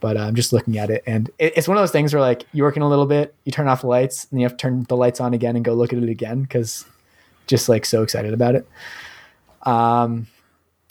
But 0.00 0.16
uh, 0.16 0.20
I'm 0.20 0.34
just 0.34 0.52
looking 0.52 0.76
at 0.78 0.90
it, 0.90 1.02
and 1.06 1.30
it, 1.38 1.56
it's 1.56 1.68
one 1.68 1.76
of 1.76 1.82
those 1.82 1.92
things 1.92 2.12
where 2.12 2.20
like 2.20 2.44
you're 2.52 2.66
working 2.66 2.82
a 2.82 2.88
little 2.88 3.06
bit, 3.06 3.34
you 3.44 3.52
turn 3.52 3.68
off 3.68 3.82
the 3.82 3.86
lights, 3.86 4.26
and 4.30 4.40
you 4.40 4.44
have 4.44 4.56
to 4.56 4.56
turn 4.56 4.84
the 4.88 4.96
lights 4.96 5.20
on 5.20 5.32
again 5.32 5.54
and 5.54 5.64
go 5.64 5.74
look 5.74 5.92
at 5.92 6.02
it 6.02 6.08
again 6.08 6.42
because 6.42 6.84
just 7.46 7.68
like 7.68 7.84
so 7.86 8.02
excited 8.02 8.34
about 8.34 8.54
it. 8.54 8.68
Um, 9.62 10.26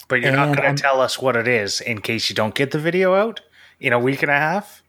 but 0.08 0.20
you're 0.20 0.32
not 0.32 0.56
going 0.56 0.74
to 0.74 0.80
tell 0.80 1.00
us 1.00 1.20
what 1.20 1.36
it 1.36 1.48
is 1.48 1.80
in 1.80 2.00
case 2.00 2.28
you 2.28 2.34
don't 2.34 2.54
get 2.54 2.70
the 2.70 2.78
video 2.78 3.14
out 3.14 3.40
in 3.80 3.92
a 3.92 3.98
week 3.98 4.22
and 4.22 4.30
a 4.30 4.38
half? 4.38 4.83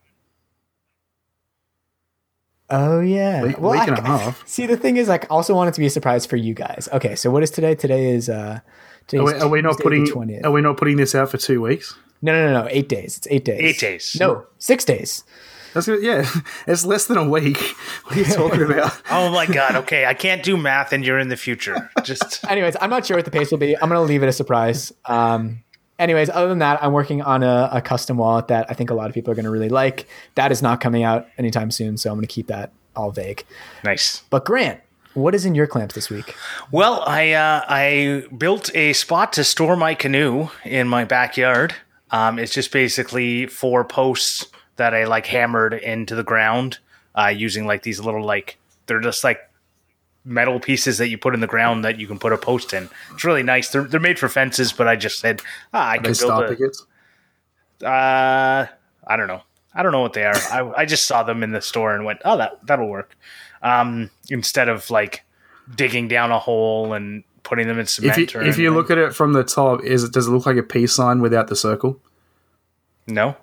Oh 2.70 3.00
yeah. 3.00 3.44
Week- 3.44 3.60
week 3.60 3.88
and 3.88 3.98
a 4.00 4.02
I- 4.02 4.18
half. 4.18 4.48
See, 4.48 4.66
the 4.66 4.78
thing 4.78 4.98
is, 4.98 5.08
like, 5.08 5.26
I 5.26 5.28
also 5.36 5.54
want 5.54 5.70
it 5.70 5.74
to 5.76 5.80
be 5.80 5.86
a 5.86 5.90
surprise 5.90 6.26
for 6.26 6.36
you 6.36 6.54
guys. 6.54 6.90
Okay, 6.92 7.16
so 7.16 7.30
what 7.30 7.44
is 7.44 7.52
today? 7.52 7.76
Today 7.76 8.08
is 8.08 8.30
uh, 8.30 8.60
today's 9.08 9.22
Are 9.22 9.34
we, 9.36 9.40
are 9.42 9.48
we 9.50 9.62
not 9.62 9.78
putting 9.80 10.08
are 10.44 10.52
we 10.52 10.62
not 10.62 10.78
putting 10.78 10.98
this 10.98 11.14
out 11.16 11.30
for 11.30 11.38
two 11.38 11.62
weeks? 11.62 11.96
No, 12.22 12.32
no, 12.34 12.52
no, 12.54 12.62
no. 12.64 12.68
Eight 12.72 12.90
days. 12.90 13.18
It's 13.18 13.28
eight 13.30 13.46
days. 13.46 13.62
Eight 13.62 13.80
days. 13.80 14.18
No, 14.20 14.46
six 14.58 14.84
days. 14.86 15.24
That's 15.76 15.88
good. 15.88 16.02
Yeah, 16.02 16.26
it's 16.68 16.86
less 16.86 17.06
than 17.06 17.18
a 17.18 17.30
week. 17.30 17.58
What 18.06 18.16
are 18.16 18.20
you 18.20 18.26
talking 18.26 18.62
about? 18.72 19.00
Oh 19.12 19.30
my 19.32 19.46
god! 19.46 19.76
Okay, 19.76 20.06
I 20.06 20.14
can't 20.14 20.42
do 20.42 20.56
math, 20.58 20.94
and 20.94 21.06
you're 21.06 21.20
in 21.20 21.28
the 21.28 21.36
future. 21.38 21.92
Just 22.04 22.44
Anyways, 22.50 22.78
I'm 22.82 22.90
not 22.90 23.06
sure 23.06 23.18
what 23.18 23.26
the 23.26 23.32
pace 23.32 23.52
will 23.52 23.58
be. 23.58 23.76
I'm 23.76 23.90
gonna 23.90 24.02
leave 24.02 24.24
it 24.24 24.28
a 24.30 24.32
surprise. 24.32 24.94
Um, 25.04 25.65
anyways, 26.00 26.30
other 26.30 26.48
than 26.48 26.60
that, 26.60 26.84
I'm 26.84 26.94
working 26.94 27.22
on 27.22 27.44
a, 27.44 27.70
a 27.72 27.82
custom 27.82 28.18
wallet 28.18 28.48
that 28.48 28.66
I 28.70 28.74
think 28.74 28.90
a 28.90 28.94
lot 28.94 29.10
of 29.10 29.14
people 29.14 29.32
are 29.32 29.36
gonna 29.36 29.52
really 29.52 29.70
like. 29.70 30.08
That 30.36 30.52
is 30.52 30.62
not 30.62 30.82
coming 30.82 31.04
out 31.04 31.28
anytime 31.38 31.72
soon, 31.72 31.98
so 31.98 32.12
I'm 32.12 32.18
gonna 32.18 32.28
keep 32.28 32.48
that 32.48 32.72
all 32.96 33.12
vague. 33.12 33.44
nice. 33.84 34.24
But 34.30 34.46
Grant, 34.46 34.82
what 35.14 35.34
is 35.34 35.46
in 35.46 35.56
your 35.56 35.68
clamps 35.68 35.96
this 35.96 36.10
week? 36.10 36.36
Well, 36.72 37.04
I 37.08 37.32
uh, 37.32 37.64
I 37.68 38.24
built 38.38 38.74
a 38.76 38.94
spot 38.94 39.34
to 39.34 39.44
store 39.44 39.76
my 39.76 39.96
canoe 39.96 40.50
in 40.64 40.88
my 40.88 41.06
backyard. 41.06 41.74
Um, 42.12 42.38
it's 42.38 42.54
just 42.54 42.72
basically 42.72 43.48
four 43.48 43.84
posts 43.84 44.48
that 44.76 44.94
I 44.94 45.06
like 45.06 45.26
hammered 45.26 45.74
into 45.74 46.16
the 46.16 46.24
ground 46.24 46.80
uh, 47.16 47.28
using 47.28 47.66
like 47.66 47.84
these 47.84 48.00
little 48.00 48.24
like 48.24 48.58
they're 48.88 49.00
just 49.00 49.24
like 49.24 49.40
metal 50.26 50.60
pieces 50.60 50.98
that 50.98 51.08
you 51.10 51.18
put 51.18 51.34
in 51.36 51.40
the 51.40 51.48
ground 51.48 51.86
that 51.86 52.00
you 52.00 52.08
can 52.08 52.18
put 52.20 52.34
a 52.34 52.38
post 52.38 52.74
in. 52.74 52.90
It's 53.14 53.24
really 53.24 53.44
nice. 53.44 53.70
They're 53.70 53.84
they're 53.84 54.00
made 54.00 54.18
for 54.20 54.28
fences, 54.28 54.74
but 54.74 54.88
I 54.88 54.96
just 54.96 55.20
said 55.20 55.42
ah, 55.74 55.90
I 55.90 55.98
can 56.00 56.14
star 56.16 56.40
build 56.42 56.52
a, 56.52 56.56
pickets. 56.56 56.86
uh, 57.84 58.66
I 59.08 59.16
don't 59.18 59.28
know. 59.28 59.42
I 59.74 59.84
don't 59.84 59.92
know 59.92 60.02
what 60.02 60.14
they 60.14 60.24
are. 60.26 60.36
I, 60.52 60.72
I 60.78 60.86
just 60.86 61.06
saw 61.06 61.24
them 61.24 61.44
in 61.44 61.52
the 61.52 61.62
store 61.62 61.94
and 61.94 62.06
went, 62.06 62.22
oh, 62.26 62.38
that 62.38 62.66
that'll 62.66 62.88
work. 62.88 63.16
Um, 63.62 64.10
instead 64.30 64.70
of 64.70 64.90
like 64.90 65.24
digging 65.76 66.08
down 66.08 66.32
a 66.32 66.40
hole 66.40 66.94
and 66.94 67.24
putting 67.44 67.68
them 67.68 67.78
in 67.80 67.86
cement. 67.86 68.18
If 68.18 68.34
you, 68.34 68.40
or 68.40 68.44
if 68.44 68.58
you 68.58 68.72
look 68.74 68.90
at 68.90 68.98
it 68.98 69.14
from 69.14 69.34
the 69.34 69.44
top, 69.44 69.84
is 69.84 70.04
it 70.04 70.12
does 70.14 70.28
it 70.28 70.32
look 70.32 70.46
like 70.46 70.58
a 70.58 70.64
peace 70.64 70.94
sign 70.94 71.22
without 71.22 71.48
the 71.48 71.56
circle? 71.56 72.00
no, 73.08 73.36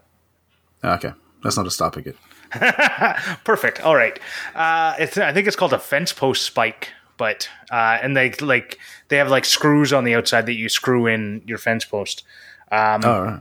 Ah, 0.83 0.95
Okay, 0.97 1.13
that's 1.45 1.57
not 1.57 1.67
a 1.67 1.71
star 1.71 1.91
picket. 1.91 2.17
perfect. 3.45 3.81
All 3.81 3.97
right. 3.97 4.19
Uh, 4.55 4.95
it's 4.99 5.17
I 5.19 5.33
think 5.33 5.47
it's 5.47 5.57
called 5.57 5.73
a 5.73 5.79
fence 5.79 6.13
post 6.13 6.43
spike, 6.43 6.91
but 7.17 7.49
uh, 7.71 7.99
and 8.03 8.17
they 8.17 8.33
like 8.41 8.79
they 9.09 9.17
have 9.17 9.29
like 9.29 9.45
screws 9.45 9.93
on 9.93 10.05
the 10.05 10.15
outside 10.15 10.47
that 10.47 10.55
you 10.55 10.69
screw 10.69 11.07
in 11.07 11.43
your 11.47 11.59
fence 11.59 11.85
post. 11.85 12.25
Um, 12.71 13.05
All 13.05 13.23
right. 13.23 13.41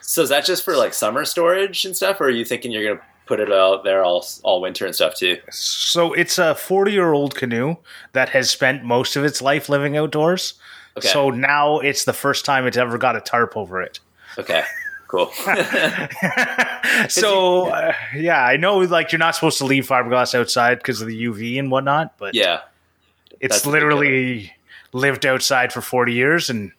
So 0.00 0.22
is 0.22 0.28
that 0.30 0.44
just 0.44 0.64
for 0.64 0.76
like 0.76 0.92
summer 0.92 1.24
storage 1.24 1.84
and 1.84 1.96
stuff, 1.96 2.20
or 2.20 2.24
are 2.24 2.30
you 2.30 2.44
thinking 2.44 2.72
you're 2.72 2.94
gonna 2.94 3.06
put 3.26 3.38
it 3.38 3.52
out 3.52 3.84
there 3.84 4.02
all 4.02 4.26
all 4.42 4.60
winter 4.60 4.84
and 4.84 4.94
stuff 4.94 5.14
too? 5.14 5.38
So 5.50 6.12
it's 6.12 6.36
a 6.36 6.54
40 6.56 6.90
year 6.90 7.12
old 7.12 7.36
canoe 7.36 7.76
that 8.12 8.30
has 8.30 8.50
spent 8.50 8.84
most 8.84 9.14
of 9.14 9.24
its 9.24 9.40
life 9.40 9.68
living 9.68 9.96
outdoors. 9.96 10.54
Okay. 10.96 11.06
So 11.06 11.30
now 11.30 11.78
it's 11.78 12.04
the 12.04 12.12
first 12.12 12.44
time 12.44 12.66
it's 12.66 12.76
ever 12.76 12.98
got 12.98 13.14
a 13.14 13.20
tarp 13.20 13.56
over 13.56 13.80
it. 13.80 14.00
Okay, 14.36 14.64
cool. 15.10 15.30
so 17.08 17.68
uh, 17.68 17.92
yeah, 18.14 18.42
I 18.44 18.56
know 18.56 18.78
like 18.78 19.12
you're 19.12 19.18
not 19.18 19.34
supposed 19.34 19.58
to 19.58 19.64
leave 19.64 19.86
fiberglass 19.86 20.34
outside 20.38 20.78
because 20.78 21.00
of 21.00 21.08
the 21.08 21.24
UV 21.24 21.58
and 21.58 21.70
whatnot, 21.70 22.16
but 22.18 22.34
yeah, 22.34 22.60
it's 23.40 23.56
that's 23.56 23.64
a 23.64 23.66
big 23.66 23.72
literally 23.74 24.52
lived 24.92 25.24
outside 25.26 25.72
for 25.72 25.80
40 25.80 26.12
years, 26.12 26.50
and 26.50 26.72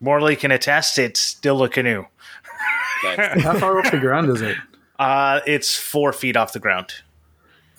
Morley 0.00 0.36
can 0.36 0.50
attest 0.50 0.98
it's 0.98 1.20
still 1.20 1.62
a 1.62 1.68
canoe. 1.68 2.04
nice. 3.04 3.16
How 3.42 3.58
far 3.58 3.78
off 3.78 3.90
the 3.90 3.98
ground 3.98 4.30
is 4.30 4.42
it? 4.42 4.56
Uh, 4.98 5.40
it's 5.46 5.76
four 5.76 6.12
feet 6.12 6.36
off 6.36 6.52
the 6.52 6.60
ground. 6.60 6.92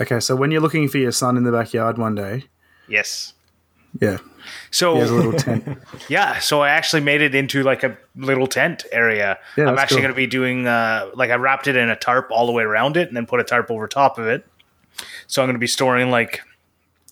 Okay, 0.01 0.19
so 0.19 0.35
when 0.35 0.51
you're 0.51 0.61
looking 0.61 0.87
for 0.89 0.97
your 0.97 1.11
son 1.11 1.37
in 1.37 1.43
the 1.43 1.51
backyard 1.51 1.97
one 1.97 2.15
day, 2.15 2.45
Yes. 2.87 3.33
yeah, 4.01 4.17
So 4.71 4.95
he 4.95 4.99
has 5.01 5.11
a 5.11 5.15
little 5.15 5.33
tent. 5.33 5.77
Yeah, 6.09 6.39
so 6.39 6.61
I 6.61 6.69
actually 6.69 7.01
made 7.01 7.21
it 7.21 7.35
into 7.35 7.63
like 7.63 7.83
a 7.83 7.97
little 8.15 8.47
tent 8.47 8.85
area. 8.91 9.39
Yeah, 9.57 9.65
I'm 9.65 9.77
actually 9.77 9.97
cool. 9.97 10.03
going 10.03 10.13
to 10.13 10.17
be 10.17 10.27
doing 10.27 10.67
uh, 10.67 11.11
like 11.15 11.31
I 11.31 11.35
wrapped 11.35 11.67
it 11.67 11.75
in 11.75 11.89
a 11.89 11.95
tarp 11.95 12.29
all 12.31 12.45
the 12.45 12.51
way 12.51 12.63
around 12.63 12.97
it, 12.97 13.07
and 13.07 13.15
then 13.15 13.25
put 13.25 13.39
a 13.39 13.43
tarp 13.43 13.71
over 13.71 13.87
top 13.87 14.17
of 14.17 14.27
it. 14.27 14.45
So 15.27 15.41
I'm 15.41 15.47
going 15.47 15.55
to 15.55 15.59
be 15.59 15.67
storing 15.67 16.11
like 16.11 16.41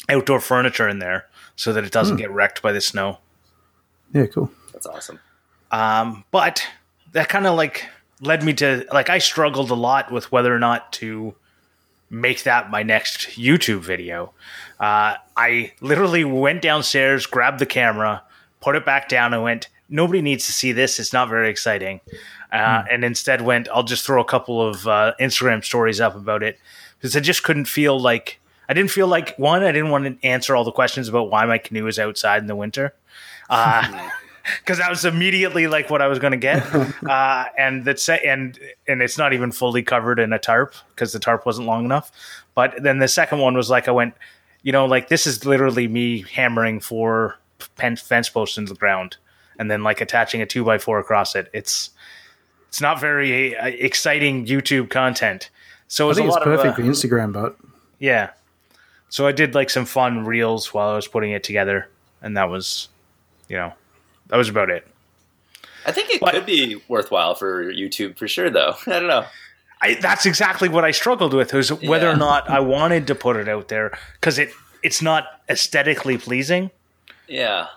outdoor 0.10 0.40
furniture 0.40 0.88
in 0.88 1.00
there, 1.00 1.28
so 1.56 1.74
that 1.74 1.84
it 1.84 1.92
doesn't 1.92 2.18
get 2.18 2.32
wrecked 2.32 2.62
by 2.62 2.72
the 2.72 2.82
snow. 2.82 3.20
Yeah, 4.14 4.26
cool. 4.28 4.52
That's 4.74 4.86
awesome. 4.86 5.20
Um, 5.72 6.26
but 6.32 6.68
that 7.14 7.30
kind 7.30 7.48
of 7.48 7.56
like 7.56 7.88
led 8.20 8.44
me 8.44 8.54
to 8.54 8.86
like 8.92 9.10
I 9.10 9.18
struggled 9.18 9.72
a 9.72 9.76
lot 9.76 10.12
with 10.12 10.32
whether 10.32 10.54
or 10.54 10.60
not 10.60 10.92
to 10.94 11.36
make 12.10 12.44
that 12.44 12.70
my 12.70 12.84
next 12.84 13.30
YouTube 13.38 13.80
video. 13.80 14.34
Uh, 14.82 15.16
I 15.38 15.72
literally 15.80 16.26
went 16.26 16.62
downstairs, 16.62 17.28
grabbed 17.28 17.60
the 17.60 17.66
camera, 17.66 18.24
put 18.60 18.76
it 18.76 18.86
back 18.86 19.08
down, 19.08 19.34
and 19.34 19.44
went. 19.44 19.70
Nobody 19.90 20.22
needs 20.22 20.48
to 20.48 20.54
see 20.54 20.72
this. 20.72 21.00
It's 21.00 21.14
not 21.14 21.30
very 21.30 21.50
exciting. 21.50 22.02
Uh, 22.52 22.84
And 22.90 23.06
instead 23.06 23.42
went. 23.42 23.70
I'll 23.70 23.84
just 23.84 24.06
throw 24.06 24.20
a 24.22 24.26
couple 24.26 24.62
of 24.68 24.88
uh, 24.88 25.14
Instagram 25.20 25.64
stories 25.64 26.02
up 26.02 26.16
about 26.16 26.44
it 26.44 26.60
because 26.98 27.16
I 27.16 27.20
just 27.20 27.44
couldn't 27.44 27.66
feel 27.66 28.00
like 28.00 28.40
I 28.68 28.74
didn't 28.74 28.92
feel 28.92 29.08
like 29.08 29.38
one. 29.38 29.64
I 29.64 29.72
didn't 29.72 29.92
want 29.92 30.06
to 30.06 30.28
answer 30.28 30.56
all 30.56 30.64
the 30.64 30.72
questions 30.72 31.08
about 31.08 31.30
why 31.30 31.46
my 31.46 31.58
canoe 31.58 31.88
is 31.88 32.00
outside 32.00 32.42
in 32.42 32.48
the 32.48 32.56
winter. 32.56 32.94
Uh, 33.50 34.10
because 34.60 34.78
that 34.80 34.90
was 34.90 35.06
immediately 35.06 35.68
like 35.68 35.90
what 35.90 36.02
I 36.02 36.08
was 36.08 36.20
going 36.20 36.32
to 36.32 36.38
get, 36.38 36.64
uh, 37.10 37.46
and 37.58 37.86
that's 37.86 38.08
and 38.10 38.58
and 38.88 39.02
it's 39.02 39.18
not 39.18 39.34
even 39.34 39.52
fully 39.52 39.84
covered 39.84 40.20
in 40.20 40.34
a 40.34 40.40
tarp 40.40 40.74
because 40.90 41.14
the 41.14 41.20
tarp 41.20 41.46
wasn't 41.46 41.68
long 41.68 41.86
enough. 41.86 42.12
But 42.56 42.82
then 42.82 43.00
the 43.00 43.08
second 43.08 43.40
one 43.40 43.56
was 43.56 43.70
like 43.70 43.88
I 43.88 43.92
went, 43.92 44.14
you 44.64 44.72
know, 44.72 44.86
like 44.86 45.08
this 45.10 45.26
is 45.28 45.46
literally 45.46 45.88
me 45.88 46.24
hammering 46.34 46.80
four 46.80 47.38
pen- 47.76 47.96
fence 47.96 48.30
posts 48.30 48.58
into 48.58 48.74
the 48.74 48.80
ground 48.80 49.18
and 49.60 49.70
then 49.70 49.84
like 49.84 50.02
attaching 50.02 50.42
a 50.42 50.46
two 50.46 50.64
by 50.64 50.78
four 50.78 51.00
across 51.00 51.36
it. 51.36 51.50
It's 51.54 51.92
it's 52.68 52.82
not 52.82 53.00
very 53.00 53.56
uh, 53.58 53.68
exciting 53.68 54.46
YouTube 54.46 54.90
content. 54.90 55.50
So 55.88 56.06
it 56.06 56.08
I 56.08 56.10
was 56.10 56.18
a 56.18 56.22
think 56.22 56.28
it's 56.30 56.36
lot 56.36 56.44
perfect 56.44 56.68
of 56.68 56.74
uh, 56.74 56.76
for 56.76 56.82
Instagram, 56.84 57.34
but 57.34 57.58
yeah. 58.00 58.30
So 59.10 59.28
I 59.28 59.34
did 59.34 59.54
like 59.56 59.70
some 59.70 59.86
fun 59.86 60.24
reels 60.26 60.74
while 60.74 60.90
I 60.90 60.96
was 60.96 61.08
putting 61.08 61.32
it 61.32 61.44
together, 61.44 61.90
and 62.22 62.38
that 62.38 62.50
was, 62.50 62.88
you 63.50 63.58
know, 63.58 63.74
that 64.28 64.38
was 64.38 64.48
about 64.48 64.70
it. 64.70 64.88
I 65.86 65.92
think 65.92 66.12
it 66.12 66.22
But- 66.22 66.34
could 66.34 66.46
be 66.46 66.82
worthwhile 66.88 67.36
for 67.36 67.66
YouTube 67.74 68.18
for 68.18 68.28
sure, 68.30 68.50
though. 68.50 68.76
I 68.88 68.92
don't 68.92 69.08
know. 69.08 69.26
I, 69.82 69.96
that's 69.96 70.26
exactly 70.26 70.70
what 70.70 70.84
I 70.86 70.92
struggled 70.92 71.34
with 71.34 71.54
was 71.54 71.72
whether 71.72 72.08
Yeah. 72.08 72.14
or 72.14 72.18
not 72.18 72.50
I 72.50 72.60
wanted 72.60 73.08
to 73.08 73.16
put 73.16 73.36
it 73.36 73.48
out 73.50 73.68
there 73.70 73.98
because 74.20 74.38
it 74.40 74.52
it's 74.84 75.02
not 75.02 75.26
aesthetically 75.50 76.18
pleasing. 76.18 76.70
Yeah, 77.28 77.68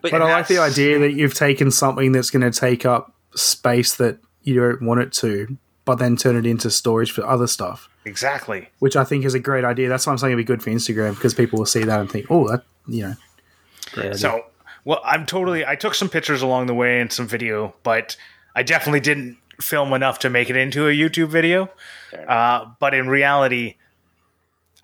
but 0.00 0.12
I 0.14 0.18
like 0.32 0.46
the 0.48 0.58
idea 0.58 0.98
that 1.00 1.12
you've 1.12 1.34
taken 1.34 1.70
something 1.70 2.12
that's 2.12 2.30
going 2.30 2.48
to 2.50 2.56
take 2.58 2.84
up 2.86 3.12
space 3.34 3.94
that 3.96 4.18
you 4.42 4.54
don't 4.54 4.82
want 4.82 5.00
it 5.00 5.12
to, 5.14 5.56
but 5.84 5.96
then 5.96 6.16
turn 6.16 6.36
it 6.36 6.44
into 6.46 6.70
storage 6.70 7.10
for 7.12 7.26
other 7.26 7.46
stuff, 7.46 7.88
Exactly. 8.04 8.68
which 8.80 8.96
I 8.96 9.04
think 9.04 9.24
is 9.24 9.34
a 9.34 9.38
great 9.38 9.64
idea. 9.64 9.88
That's 9.88 10.06
why 10.06 10.12
I'm 10.12 10.18
saying 10.18 10.32
it'd 10.32 10.44
be 10.44 10.52
good 10.52 10.62
for 10.62 10.70
Instagram 10.70 11.14
because 11.14 11.32
people 11.34 11.58
will 11.58 11.66
see 11.66 11.84
that 11.84 12.00
and 12.00 12.10
think, 12.10 12.26
oh, 12.30 12.48
that 12.48 12.64
you 12.86 13.02
know, 13.06 13.14
great 13.92 14.06
idea. 14.06 14.18
So, 14.18 14.44
well, 14.84 15.00
I'm 15.04 15.24
totally. 15.26 15.64
I 15.64 15.76
took 15.76 15.94
some 15.94 16.08
pictures 16.08 16.42
along 16.42 16.66
the 16.66 16.74
way 16.74 17.00
and 17.00 17.10
some 17.12 17.26
video, 17.26 17.74
but 17.84 18.16
I 18.54 18.62
definitely 18.64 19.00
didn't 19.00 19.38
film 19.62 19.92
enough 19.92 20.18
to 20.20 20.30
make 20.30 20.50
it 20.50 20.56
into 20.56 20.88
a 20.88 20.92
YouTube 20.92 21.28
video. 21.28 21.70
Uh, 22.28 22.66
but 22.78 22.94
in 22.94 23.08
reality, 23.08 23.76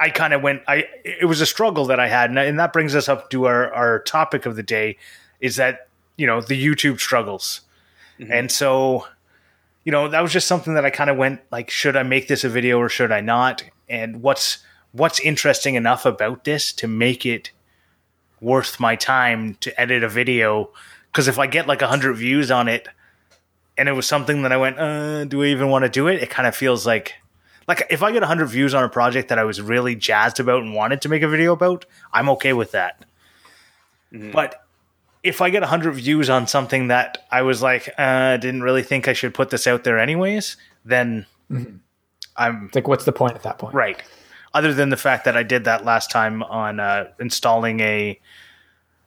I 0.00 0.10
kind 0.10 0.32
of 0.32 0.42
went. 0.42 0.62
I 0.66 0.86
it 1.04 1.26
was 1.26 1.40
a 1.40 1.46
struggle 1.46 1.86
that 1.86 2.00
I 2.00 2.08
had, 2.08 2.30
and, 2.30 2.38
and 2.38 2.58
that 2.58 2.72
brings 2.72 2.94
us 2.94 3.08
up 3.08 3.30
to 3.30 3.46
our 3.46 3.72
our 3.74 4.00
topic 4.00 4.46
of 4.46 4.56
the 4.56 4.62
day, 4.62 4.96
is 5.40 5.56
that 5.56 5.88
you 6.16 6.26
know 6.26 6.40
the 6.40 6.62
YouTube 6.62 7.00
struggles, 7.00 7.62
and 8.18 8.50
so 8.50 9.06
you 9.84 9.92
know 9.92 10.08
that 10.08 10.20
was 10.20 10.32
just 10.32 10.46
something 10.46 10.74
that 10.74 10.84
I 10.84 10.90
kind 10.90 11.10
of 11.10 11.16
went 11.16 11.40
like, 11.50 11.70
should 11.70 11.96
I 11.96 12.04
make 12.04 12.28
this 12.28 12.44
a 12.44 12.48
video 12.48 12.78
or 12.78 12.88
should 12.88 13.10
I 13.10 13.20
not? 13.20 13.64
And 13.88 14.22
what's 14.22 14.58
what's 14.92 15.20
interesting 15.20 15.74
enough 15.74 16.06
about 16.06 16.44
this 16.44 16.72
to 16.74 16.86
make 16.86 17.26
it 17.26 17.50
worth 18.40 18.78
my 18.78 18.94
time 18.94 19.56
to 19.60 19.80
edit 19.80 20.04
a 20.04 20.08
video 20.08 20.70
because 21.06 21.28
if 21.28 21.38
I 21.38 21.46
get 21.46 21.66
like 21.66 21.80
100 21.80 22.14
views 22.14 22.50
on 22.50 22.68
it 22.68 22.88
and 23.78 23.88
it 23.88 23.92
was 23.92 24.06
something 24.06 24.42
that 24.42 24.52
I 24.52 24.56
went, 24.56 24.78
uh, 24.78 25.24
do 25.24 25.42
I 25.42 25.46
even 25.46 25.68
want 25.68 25.84
to 25.84 25.88
do 25.88 26.08
it? 26.08 26.22
It 26.22 26.28
kind 26.30 26.46
of 26.46 26.54
feels 26.54 26.86
like 26.86 27.14
like 27.68 27.86
if 27.90 28.02
I 28.02 28.12
get 28.12 28.22
100 28.22 28.46
views 28.46 28.74
on 28.74 28.82
a 28.82 28.88
project 28.88 29.28
that 29.28 29.38
I 29.38 29.44
was 29.44 29.60
really 29.60 29.94
jazzed 29.94 30.40
about 30.40 30.62
and 30.62 30.74
wanted 30.74 31.02
to 31.02 31.08
make 31.08 31.22
a 31.22 31.28
video 31.28 31.52
about, 31.52 31.84
I'm 32.12 32.28
okay 32.30 32.54
with 32.54 32.72
that. 32.72 33.04
But 34.32 34.64
if 35.22 35.42
I 35.42 35.50
get 35.50 35.60
100 35.60 35.92
views 35.92 36.30
on 36.30 36.46
something 36.46 36.88
that 36.88 37.26
I 37.30 37.42
was 37.42 37.60
like, 37.60 37.92
uh, 37.98 38.38
didn't 38.38 38.62
really 38.62 38.82
think 38.82 39.06
I 39.06 39.12
should 39.12 39.34
put 39.34 39.50
this 39.50 39.66
out 39.66 39.84
there 39.84 39.98
anyways, 39.98 40.56
then 40.84 41.26
I'm 42.36 42.66
It's 42.66 42.74
like, 42.74 42.88
what's 42.88 43.04
the 43.04 43.12
point 43.12 43.34
at 43.34 43.42
that 43.42 43.58
point? 43.58 43.74
Right. 43.74 44.02
Other 44.54 44.72
than 44.72 44.88
the 44.88 44.96
fact 44.96 45.26
that 45.26 45.36
I 45.36 45.42
did 45.42 45.64
that 45.64 45.84
last 45.84 46.10
time 46.10 46.42
on 46.42 46.80
uh, 46.80 47.08
installing 47.20 47.80
a. 47.80 48.18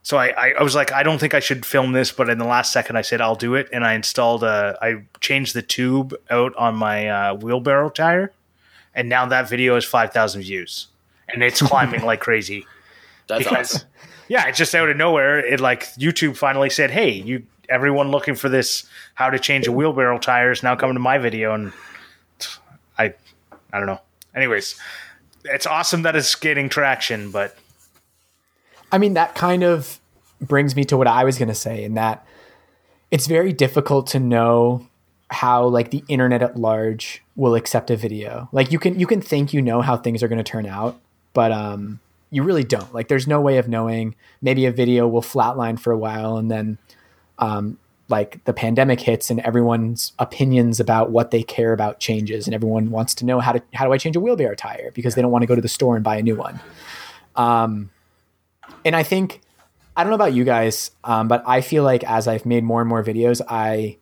So 0.04 0.18
I, 0.18 0.30
I, 0.30 0.54
I 0.60 0.64
was 0.64 0.74
like, 0.74 0.92
I 0.92 1.04
don't 1.04 1.20
think 1.20 1.34
I 1.36 1.40
should 1.40 1.66
film 1.66 1.92
this, 1.92 2.12
but 2.12 2.30
in 2.30 2.40
the 2.40 2.46
last 2.46 2.74
second 2.74 2.96
I 2.96 3.02
said 3.02 3.22
I'll 3.22 3.36
do 3.36 3.54
it, 3.56 3.70
and 3.72 3.86
I 3.86 3.94
installed 3.94 4.44
a. 4.44 4.78
I 4.82 5.04
changed 5.20 5.54
the 5.54 5.62
tube 5.62 6.16
out 6.30 6.56
on 6.56 6.76
my 6.76 7.08
uh, 7.08 7.36
wheelbarrow 7.36 7.90
tire, 7.90 8.32
and 8.96 9.10
now 9.10 9.28
that 9.28 9.48
video 9.48 9.76
is 9.76 9.86
five 9.86 10.12
thousand 10.12 10.42
views, 10.42 10.88
and 11.30 11.44
it's 11.44 11.62
climbing 11.62 12.02
like 12.06 12.20
crazy. 12.20 12.66
that's 13.28 13.44
Because 13.44 13.76
awesome. 13.76 13.88
yeah, 14.28 14.48
it's 14.48 14.58
just 14.58 14.74
out 14.74 14.90
of 14.90 14.98
nowhere. 14.98 15.38
It 15.46 15.60
like 15.60 15.84
YouTube 15.94 16.36
finally 16.36 16.72
said, 16.72 16.90
"Hey, 16.90 17.12
you 17.12 17.44
everyone 17.70 18.10
looking 18.10 18.34
for 18.36 18.50
this 18.50 18.86
how 19.14 19.30
to 19.30 19.38
change 19.38 19.68
a 19.68 19.72
wheelbarrow 19.72 20.18
tire 20.18 20.52
is 20.52 20.64
now 20.64 20.76
coming 20.76 20.96
to 20.96 21.00
my 21.00 21.20
video," 21.20 21.54
and 21.54 21.74
I, 22.98 23.14
I 23.72 23.78
don't 23.78 23.88
know. 23.88 24.02
Anyways, 24.36 24.80
it's 25.46 25.68
awesome 25.68 26.02
that 26.04 26.16
it's 26.16 26.34
getting 26.36 26.70
traction, 26.70 27.30
but 27.32 27.56
I 28.92 28.98
mean, 28.98 29.14
that 29.14 29.36
kind 29.36 29.64
of 29.64 30.00
brings 30.42 30.76
me 30.76 30.84
to 30.86 30.98
what 30.98 31.08
I 31.08 31.24
was 31.24 31.38
going 31.38 31.50
to 31.50 31.56
say 31.56 31.84
in 31.84 31.94
that 31.94 32.26
it's 33.12 33.28
very 33.28 33.54
difficult 33.54 34.08
to 34.08 34.20
know 34.20 34.88
how 35.30 35.66
like 35.66 35.92
the 35.92 36.04
internet 36.08 36.42
at 36.42 36.58
large 36.58 37.24
will 37.36 37.56
accept 37.56 37.90
a 37.90 37.96
video. 37.96 38.50
Like 38.52 38.72
you 38.72 38.80
can 38.80 39.00
you 39.00 39.08
can 39.08 39.22
think 39.22 39.54
you 39.54 39.62
know 39.62 39.82
how 39.82 39.96
things 39.96 40.22
are 40.22 40.28
going 40.28 40.44
to 40.44 40.44
turn 40.44 40.66
out, 40.66 41.00
but 41.34 41.52
um 41.52 42.00
you 42.32 42.44
really 42.44 42.64
don't. 42.64 42.94
Like 42.94 43.08
there's 43.08 43.28
no 43.28 43.40
way 43.40 43.58
of 43.58 43.68
knowing. 43.68 44.16
Maybe 44.42 44.66
a 44.66 44.72
video 44.72 45.08
will 45.08 45.22
flatline 45.22 45.80
for 45.80 45.92
a 45.92 45.98
while 45.98 46.38
and 46.38 46.52
then 46.52 46.78
um 47.40 47.78
like 48.10 48.44
the 48.44 48.52
pandemic 48.54 49.00
hits 49.00 49.30
and 49.30 49.40
everyone's 49.40 50.12
opinions 50.20 50.82
about 50.82 51.12
what 51.12 51.32
they 51.32 51.44
care 51.44 51.72
about 51.72 52.02
changes 52.02 52.46
and 52.46 52.54
everyone 52.54 52.92
wants 52.92 53.14
to 53.16 53.26
know 53.26 53.40
how 53.40 53.54
to 53.54 53.62
how 53.74 53.86
do 53.86 53.94
I 53.94 53.98
change 53.98 54.18
a 54.18 54.20
wheelbarrow 54.20 54.56
tire 54.56 54.92
because 54.92 55.16
they 55.16 55.22
don't 55.22 55.32
want 55.32 55.44
to 55.44 55.48
go 55.48 55.56
to 55.56 55.62
the 55.62 55.70
store 55.70 55.96
and 55.96 56.04
buy 56.04 56.18
a 56.18 56.22
new 56.22 56.36
one. 56.36 56.60
Um 57.38 57.90
and 58.86 58.96
I 58.96 59.04
think 59.04 59.42
I 59.96 60.04
don't 60.04 60.12
know 60.12 60.16
about 60.16 60.34
you 60.34 60.44
guys, 60.44 60.92
um, 61.04 61.28
but 61.28 61.44
I 61.46 61.62
feel 61.62 61.84
like 61.84 62.04
as 62.04 62.28
I've 62.28 62.46
made 62.46 62.64
more 62.64 62.82
and 62.82 62.90
more 62.90 63.04
videos, 63.04 63.42
I 63.48 63.98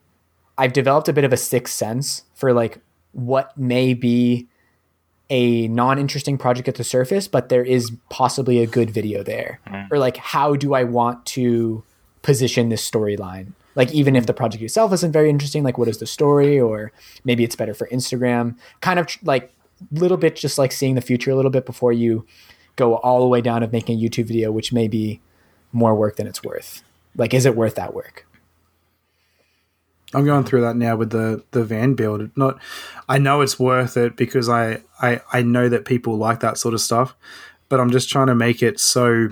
I've 0.58 0.74
developed 0.74 1.08
a 1.08 1.14
bit 1.14 1.24
of 1.24 1.34
a 1.34 1.38
sixth 1.38 1.74
sense 1.74 2.24
for 2.36 2.54
like 2.54 2.80
what 3.12 3.58
may 3.58 3.94
be 3.94 4.48
a 5.30 5.68
non-interesting 5.68 6.38
project 6.38 6.68
at 6.68 6.76
the 6.76 6.84
surface, 6.84 7.28
but 7.28 7.50
there 7.50 7.64
is 7.64 7.92
possibly 8.10 8.60
a 8.60 8.68
good 8.68 8.90
video 8.90 9.24
there. 9.24 9.60
Or 9.92 10.00
like 10.00 10.18
how 10.18 10.56
do 10.56 10.74
I 10.74 10.84
want 10.84 11.26
to 11.28 11.84
position 12.22 12.70
this 12.70 12.90
storyline? 12.90 13.54
Like 13.76 13.92
even 13.94 14.16
if 14.16 14.26
the 14.26 14.34
project 14.34 14.64
itself 14.64 14.92
isn't 14.94 15.12
very 15.12 15.30
interesting, 15.30 15.64
like 15.64 15.78
what 15.78 15.88
is 15.88 16.00
the 16.00 16.08
story? 16.08 16.60
Or 16.60 16.92
maybe 17.24 17.44
it's 17.44 17.56
better 17.56 17.74
for 17.74 17.88
Instagram. 17.88 18.58
Kind 18.82 19.00
of 19.00 19.08
tr- 19.08 19.20
like 19.24 19.54
little 19.92 20.18
bit 20.18 20.36
just 20.36 20.58
like 20.58 20.72
seeing 20.72 20.96
the 20.96 21.02
future 21.02 21.32
a 21.32 21.36
little 21.36 21.52
bit 21.52 21.66
before 21.66 21.94
you 21.94 22.26
go 22.80 22.96
all 22.96 23.20
the 23.20 23.28
way 23.28 23.42
down 23.42 23.62
of 23.62 23.72
making 23.72 24.00
a 24.00 24.02
YouTube 24.02 24.26
video, 24.26 24.52
which 24.52 24.74
may 24.74 24.88
be 24.88 25.22
more 25.72 25.94
work 25.94 26.16
than 26.16 26.28
it's 26.28 26.44
worth. 26.44 26.84
Like, 27.16 27.34
is 27.34 27.46
it 27.46 27.56
worth 27.56 27.76
that 27.76 27.94
work? 27.94 28.26
I'm 30.14 30.26
going 30.26 30.44
through 30.44 30.62
that 30.62 30.76
now 30.76 30.96
with 30.96 31.12
the 31.12 31.44
the 31.52 31.64
van 31.64 31.94
build. 31.94 32.36
Not, 32.36 32.60
I 33.08 33.20
know 33.20 33.42
it's 33.42 33.60
worth 33.60 33.96
it 33.96 34.16
because 34.16 34.50
I 34.50 34.82
I 35.00 35.22
I 35.32 35.44
know 35.44 35.70
that 35.70 35.86
people 35.86 36.18
like 36.18 36.40
that 36.40 36.58
sort 36.58 36.74
of 36.74 36.82
stuff, 36.82 37.16
but 37.68 37.80
I'm 37.80 37.92
just 37.92 38.10
trying 38.10 38.28
to 38.28 38.36
make 38.36 38.64
it 38.64 38.80
so 38.80 39.30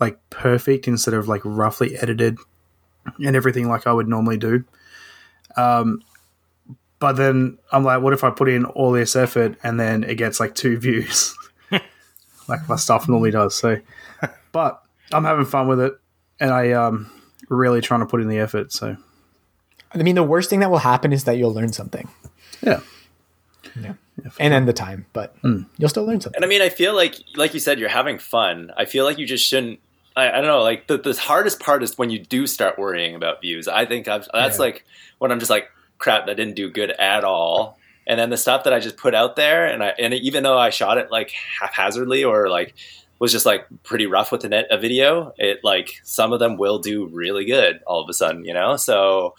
like 0.00 0.18
perfect 0.30 0.88
instead 0.88 1.14
of 1.14 1.28
like 1.28 1.42
roughly 1.44 1.96
edited 1.96 2.38
and 3.24 3.36
everything 3.36 3.68
like 3.68 3.86
I 3.86 3.92
would 3.92 4.08
normally 4.08 4.38
do. 4.38 4.64
Um, 5.56 6.02
but 6.98 7.12
then 7.12 7.58
I'm 7.72 7.84
like, 7.84 8.02
what 8.02 8.12
if 8.12 8.24
I 8.24 8.30
put 8.30 8.48
in 8.48 8.64
all 8.64 8.92
this 8.92 9.14
effort 9.14 9.56
and 9.62 9.78
then 9.78 10.04
it 10.04 10.16
gets 10.16 10.40
like 10.40 10.54
two 10.54 10.76
views, 10.86 11.36
like 12.50 12.68
my 12.68 12.76
stuff 12.76 13.08
normally 13.08 13.30
does. 13.30 13.54
So, 13.54 13.78
but 14.52 14.82
I'm 15.12 15.24
having 15.24 15.46
fun 15.46 15.68
with 15.68 15.80
it, 15.80 15.94
and 16.38 16.50
I 16.50 16.72
um 16.72 17.10
really 17.48 17.80
trying 17.80 18.00
to 18.00 18.06
put 18.06 18.20
in 18.20 18.28
the 18.28 18.38
effort. 18.38 18.72
So. 18.72 18.96
I 19.92 19.98
mean, 19.98 20.14
the 20.14 20.22
worst 20.22 20.48
thing 20.50 20.60
that 20.60 20.70
will 20.70 20.78
happen 20.78 21.12
is 21.12 21.24
that 21.24 21.36
you'll 21.36 21.52
learn 21.52 21.72
something. 21.72 22.08
Yeah. 22.62 22.78
Yeah. 23.80 23.94
And 24.38 24.52
then 24.52 24.66
the 24.66 24.72
time, 24.72 25.06
but 25.12 25.34
you'll 25.78 25.88
still 25.88 26.04
learn 26.04 26.20
something. 26.20 26.36
And 26.36 26.44
I 26.44 26.48
mean, 26.48 26.62
I 26.62 26.68
feel 26.68 26.94
like, 26.94 27.16
like 27.34 27.54
you 27.54 27.60
said, 27.60 27.80
you're 27.80 27.88
having 27.88 28.18
fun. 28.20 28.70
I 28.76 28.84
feel 28.84 29.04
like 29.04 29.18
you 29.18 29.26
just 29.26 29.44
shouldn't. 29.44 29.80
I, 30.14 30.28
I 30.28 30.32
don't 30.34 30.46
know. 30.46 30.62
Like 30.62 30.86
the, 30.86 30.96
the 30.98 31.14
hardest 31.14 31.58
part 31.58 31.82
is 31.82 31.98
when 31.98 32.08
you 32.10 32.20
do 32.20 32.46
start 32.46 32.78
worrying 32.78 33.16
about 33.16 33.40
views. 33.40 33.66
I 33.66 33.84
think 33.84 34.06
I've, 34.06 34.28
that's 34.32 34.58
Yeah. 34.58 34.62
like 34.66 34.84
when 35.18 35.32
I'm 35.32 35.40
just 35.40 35.50
like, 35.50 35.70
crap, 35.98 36.26
that 36.26 36.36
didn't 36.36 36.54
do 36.54 36.70
good 36.70 36.90
at 36.92 37.24
all. 37.24 37.76
And 38.10 38.18
then 38.18 38.30
the 38.30 38.36
stuff 38.36 38.64
that 38.64 38.72
I 38.72 38.80
just 38.80 38.96
put 38.96 39.14
out 39.14 39.36
there, 39.36 39.64
and 39.66 39.84
I 39.84 39.94
and 39.96 40.12
even 40.12 40.42
though 40.42 40.58
I 40.58 40.70
shot 40.70 40.98
it 40.98 41.12
like 41.12 41.30
haphazardly 41.60 42.24
or 42.24 42.48
like 42.48 42.74
was 43.20 43.30
just 43.30 43.46
like 43.46 43.66
pretty 43.84 44.06
rough 44.06 44.32
with 44.32 44.44
a, 44.44 44.64
a 44.68 44.78
video, 44.78 45.32
it 45.38 45.60
like 45.62 46.00
some 46.02 46.32
of 46.32 46.40
them 46.40 46.56
will 46.56 46.80
do 46.80 47.06
really 47.06 47.44
good 47.44 47.78
all 47.86 48.02
of 48.02 48.08
a 48.08 48.12
sudden, 48.12 48.44
you 48.44 48.52
know? 48.52 48.74
So 48.74 49.36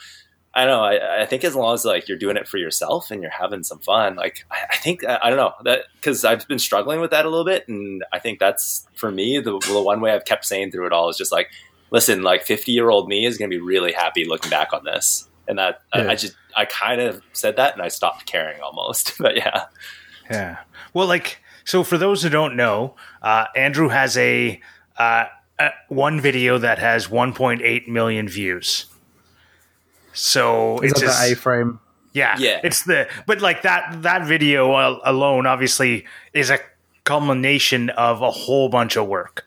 I 0.53 0.63
don't 0.63 0.77
know. 0.77 0.85
I, 0.85 1.23
I 1.23 1.25
think 1.25 1.43
as 1.43 1.53
long 1.53 1.73
as 1.73 1.83
like 1.83 2.07
you're 2.07 2.17
doing 2.17 2.37
it 2.37 2.47
for 2.47 2.57
yourself 2.57 3.11
and 3.11 3.21
you're 3.21 3.29
having 3.29 3.63
some 3.63 3.79
fun, 3.79 4.15
like 4.15 4.45
I, 4.49 4.59
I 4.71 4.77
think 4.77 5.03
I, 5.03 5.19
I 5.21 5.29
don't 5.29 5.37
know 5.37 5.53
that 5.65 5.81
because 5.95 6.23
I've 6.23 6.47
been 6.47 6.57
struggling 6.57 7.01
with 7.01 7.11
that 7.11 7.25
a 7.25 7.29
little 7.29 7.43
bit, 7.43 7.67
and 7.67 8.05
I 8.13 8.19
think 8.19 8.39
that's 8.39 8.87
for 8.93 9.11
me 9.11 9.39
the, 9.39 9.59
the 9.67 9.81
one 9.81 9.99
way 9.99 10.13
I've 10.13 10.23
kept 10.23 10.45
saying 10.45 10.71
through 10.71 10.85
it 10.87 10.93
all 10.93 11.09
is 11.09 11.17
just 11.17 11.33
like, 11.33 11.49
listen, 11.89 12.21
like 12.21 12.43
50 12.43 12.71
year 12.71 12.89
old 12.89 13.09
me 13.09 13.25
is 13.25 13.37
going 13.37 13.51
to 13.51 13.57
be 13.57 13.61
really 13.61 13.91
happy 13.91 14.23
looking 14.23 14.49
back 14.49 14.71
on 14.71 14.85
this, 14.85 15.27
and 15.51 15.59
that 15.59 15.81
Yeah. 15.93 16.03
I, 16.03 16.11
I 16.11 16.15
just 16.15 16.35
I 16.57 16.65
kind 16.65 16.99
of 16.99 17.21
said 17.33 17.57
that 17.57 17.73
and 17.73 17.81
I 17.83 17.89
stopped 17.89 18.25
caring 18.25 18.59
almost, 18.61 19.17
but 19.19 19.35
yeah, 19.35 19.65
Yeah. 20.29 20.57
Well, 20.93 21.07
like, 21.07 21.37
so 21.65 21.83
for 21.83 21.97
those 21.97 22.23
who 22.23 22.29
don't 22.29 22.55
know, 22.55 22.95
uh, 23.21 23.45
Andrew 23.55 23.89
has 23.89 24.17
a, 24.17 24.59
uh, 24.97 25.25
a 25.59 25.69
one 25.89 26.19
video 26.19 26.57
that 26.57 26.79
has 26.79 27.07
1.8 27.07 27.87
million 27.87 28.27
views. 28.27 28.85
So 30.13 30.79
Is 30.79 30.91
it's 30.91 31.01
that 31.01 31.05
just, 31.07 31.21
the 31.21 31.31
A-frame? 31.33 31.79
yeah, 32.13 32.35
Yeah. 32.39 32.59
It's 32.63 32.83
the 32.83 33.07
but 33.25 33.41
like 33.41 33.61
that 33.61 34.01
that 34.01 34.25
video 34.25 34.99
alone 35.05 35.45
obviously 35.45 36.05
is 36.33 36.49
a 36.49 36.59
culmination 37.03 37.89
of 37.91 38.21
a 38.21 38.31
whole 38.31 38.67
bunch 38.69 38.95
of 38.97 39.07
work. 39.07 39.45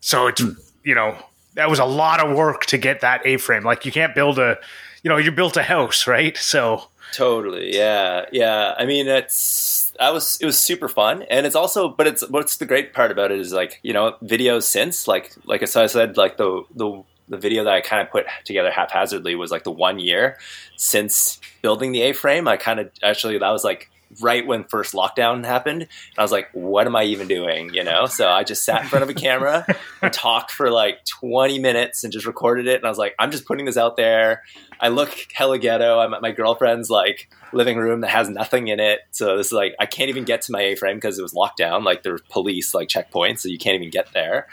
So 0.00 0.26
it's 0.28 0.42
you 0.84 0.94
know 0.94 1.16
that 1.54 1.68
was 1.68 1.78
a 1.78 1.84
lot 1.84 2.24
of 2.24 2.34
work 2.36 2.64
to 2.66 2.78
get 2.78 3.00
that 3.02 3.20
A 3.26 3.36
frame. 3.36 3.64
Like 3.64 3.84
you 3.84 3.92
can't 3.92 4.14
build 4.14 4.38
a, 4.38 4.58
you 5.02 5.08
know, 5.08 5.16
you 5.16 5.32
built 5.32 5.56
a 5.56 5.62
house, 5.62 6.06
right? 6.06 6.36
So 6.36 6.84
Totally. 7.12 7.74
Yeah. 7.74 8.26
Yeah. 8.32 8.74
I 8.78 8.86
mean, 8.86 9.08
it's 9.08 9.92
I 9.98 10.10
was 10.10 10.38
it 10.40 10.46
was 10.46 10.58
super 10.58 10.88
fun, 10.88 11.22
and 11.24 11.46
it's 11.46 11.56
also, 11.56 11.88
but 11.88 12.06
it's 12.06 12.28
what's 12.28 12.56
the 12.56 12.66
great 12.66 12.92
part 12.92 13.10
about 13.10 13.30
it 13.32 13.40
is 13.40 13.52
like 13.52 13.80
you 13.82 13.92
know 13.92 14.16
videos 14.22 14.62
since 14.62 15.08
like 15.08 15.34
like 15.44 15.62
I 15.62 15.66
said 15.66 16.16
like 16.16 16.36
the 16.36 16.64
the 16.74 17.02
the 17.28 17.36
video 17.36 17.64
that 17.64 17.72
I 17.72 17.80
kind 17.80 18.02
of 18.02 18.10
put 18.10 18.26
together 18.44 18.70
haphazardly 18.70 19.34
was 19.34 19.50
like 19.50 19.64
the 19.64 19.70
one 19.70 19.98
year 19.98 20.38
since 20.76 21.40
building 21.62 21.92
the 21.92 22.02
A 22.02 22.12
frame. 22.12 22.48
I 22.48 22.56
kind 22.56 22.80
of 22.80 22.90
actually 23.02 23.38
that 23.38 23.50
was 23.50 23.64
like 23.64 23.90
right 24.20 24.46
when 24.46 24.64
first 24.64 24.94
lockdown 24.94 25.44
happened. 25.44 25.82
And 25.82 26.18
I 26.18 26.22
was 26.22 26.32
like, 26.32 26.48
what 26.52 26.86
am 26.86 26.96
I 26.96 27.04
even 27.04 27.28
doing? 27.28 27.72
You 27.72 27.84
know? 27.84 28.06
So 28.06 28.28
I 28.28 28.42
just 28.44 28.64
sat 28.64 28.82
in 28.82 28.88
front 28.88 29.02
of 29.02 29.08
a 29.08 29.14
camera 29.14 29.64
and 30.02 30.12
talked 30.12 30.50
for 30.50 30.70
like 30.70 31.04
20 31.04 31.58
minutes 31.58 32.02
and 32.02 32.12
just 32.12 32.26
recorded 32.26 32.66
it. 32.66 32.76
And 32.76 32.84
I 32.84 32.88
was 32.88 32.98
like, 32.98 33.14
I'm 33.18 33.30
just 33.30 33.46
putting 33.46 33.66
this 33.66 33.76
out 33.76 33.96
there. 33.96 34.42
I 34.80 34.88
look 34.88 35.28
hella 35.32 35.58
ghetto. 35.58 36.00
I'm 36.00 36.14
at 36.14 36.22
my 36.22 36.32
girlfriend's 36.32 36.90
like 36.90 37.30
living 37.52 37.76
room 37.76 38.00
that 38.00 38.10
has 38.10 38.28
nothing 38.28 38.68
in 38.68 38.80
it. 38.80 39.00
So 39.10 39.36
this 39.36 39.48
is 39.48 39.52
like, 39.52 39.74
I 39.78 39.86
can't 39.86 40.08
even 40.08 40.24
get 40.24 40.42
to 40.42 40.52
my 40.52 40.62
A 40.62 40.74
frame 40.74 40.96
because 40.96 41.18
it 41.18 41.22
was 41.22 41.34
locked 41.34 41.58
down. 41.58 41.84
Like 41.84 42.02
there 42.02 42.18
police 42.30 42.74
like 42.74 42.88
checkpoints. 42.88 43.40
So 43.40 43.48
you 43.48 43.58
can't 43.58 43.76
even 43.76 43.90
get 43.90 44.12
there. 44.12 44.48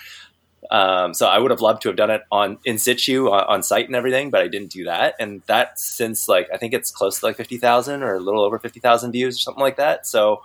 Um, 0.72 1.14
so 1.14 1.28
I 1.28 1.38
would 1.38 1.52
have 1.52 1.62
loved 1.62 1.82
to 1.84 1.90
have 1.90 1.96
done 1.96 2.10
it 2.10 2.24
on 2.32 2.58
in 2.66 2.78
situ 2.78 3.30
on, 3.30 3.44
on 3.46 3.64
site 3.64 3.86
and 3.86 3.96
everything, 3.96 4.30
but 4.30 4.42
I 4.42 4.48
didn't 4.48 4.72
do 4.72 4.86
that. 4.86 5.16
And 5.20 5.42
that 5.48 5.80
since 5.80 6.28
like 6.28 6.50
I 6.54 6.58
think 6.58 6.74
it's 6.74 6.92
close 6.92 7.20
to 7.20 7.26
like 7.26 7.38
fifty 7.38 7.58
thousand 7.58 8.04
or 8.04 8.16
a 8.16 8.20
little 8.20 8.44
over 8.44 8.60
fifty 8.60 8.80
thousand 8.80 9.12
views 9.12 9.38
or 9.38 9.40
something 9.40 9.62
like 9.62 9.78
that. 9.78 10.06
So 10.06 10.42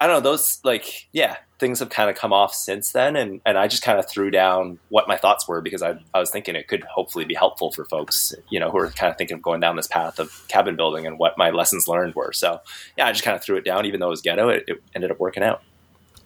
I 0.00 0.06
don't 0.06 0.16
know 0.16 0.30
those 0.30 0.60
like 0.64 1.08
yeah 1.12 1.36
things 1.58 1.78
have 1.80 1.90
kind 1.90 2.08
of 2.08 2.16
come 2.16 2.32
off 2.32 2.54
since 2.54 2.92
then, 2.92 3.16
and 3.16 3.40
and 3.46 3.58
I 3.58 3.68
just 3.68 3.82
kind 3.82 3.98
of 3.98 4.08
threw 4.08 4.30
down 4.30 4.78
what 4.88 5.06
my 5.06 5.16
thoughts 5.16 5.46
were 5.46 5.60
because 5.60 5.82
I 5.82 5.98
I 6.12 6.18
was 6.18 6.30
thinking 6.30 6.56
it 6.56 6.68
could 6.68 6.84
hopefully 6.84 7.24
be 7.24 7.34
helpful 7.34 7.70
for 7.70 7.84
folks 7.84 8.34
you 8.48 8.58
know 8.58 8.70
who 8.70 8.78
are 8.78 8.90
kind 8.90 9.10
of 9.10 9.16
thinking 9.18 9.36
of 9.36 9.42
going 9.42 9.60
down 9.60 9.76
this 9.76 9.86
path 9.86 10.18
of 10.18 10.44
cabin 10.48 10.74
building 10.74 11.06
and 11.06 11.18
what 11.18 11.38
my 11.38 11.50
lessons 11.50 11.86
learned 11.86 12.14
were. 12.14 12.32
So 12.32 12.60
yeah, 12.96 13.06
I 13.06 13.12
just 13.12 13.24
kind 13.24 13.36
of 13.36 13.42
threw 13.42 13.56
it 13.56 13.64
down, 13.64 13.86
even 13.86 14.00
though 14.00 14.08
it 14.08 14.10
was 14.10 14.22
ghetto. 14.22 14.48
It, 14.48 14.64
it 14.66 14.82
ended 14.94 15.10
up 15.10 15.20
working 15.20 15.42
out. 15.42 15.62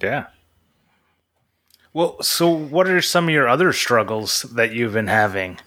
yeah. 0.00 0.26
Well, 1.94 2.20
so 2.22 2.50
what 2.50 2.88
are 2.88 3.00
some 3.00 3.28
of 3.28 3.30
your 3.30 3.48
other 3.48 3.72
struggles 3.72 4.42
that 4.42 4.72
you've 4.72 4.94
been 4.94 5.06
having? 5.06 5.58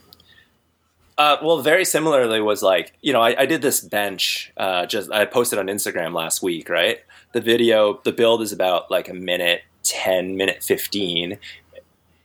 Uh, 1.18 1.38
well, 1.42 1.62
very 1.62 1.86
similarly 1.86 2.42
was 2.42 2.62
like 2.62 2.94
you 3.02 3.14
know 3.14 3.22
I, 3.22 3.42
I 3.42 3.46
did 3.46 3.62
this 3.62 3.80
bench. 3.80 4.52
Uh, 4.58 4.86
just 4.86 5.10
I 5.10 5.26
posted 5.26 5.58
on 5.58 5.68
Instagram 5.68 6.14
last 6.14 6.44
week, 6.44 6.70
right? 6.70 7.00
The 7.32 7.42
video, 7.42 8.02
the 8.04 8.12
build 8.12 8.42
is 8.42 8.52
about 8.52 8.92
like 8.92 9.08
a 9.08 9.14
minute 9.14 9.62
ten, 9.84 10.36
minute 10.36 10.64
fifteen. 10.64 11.40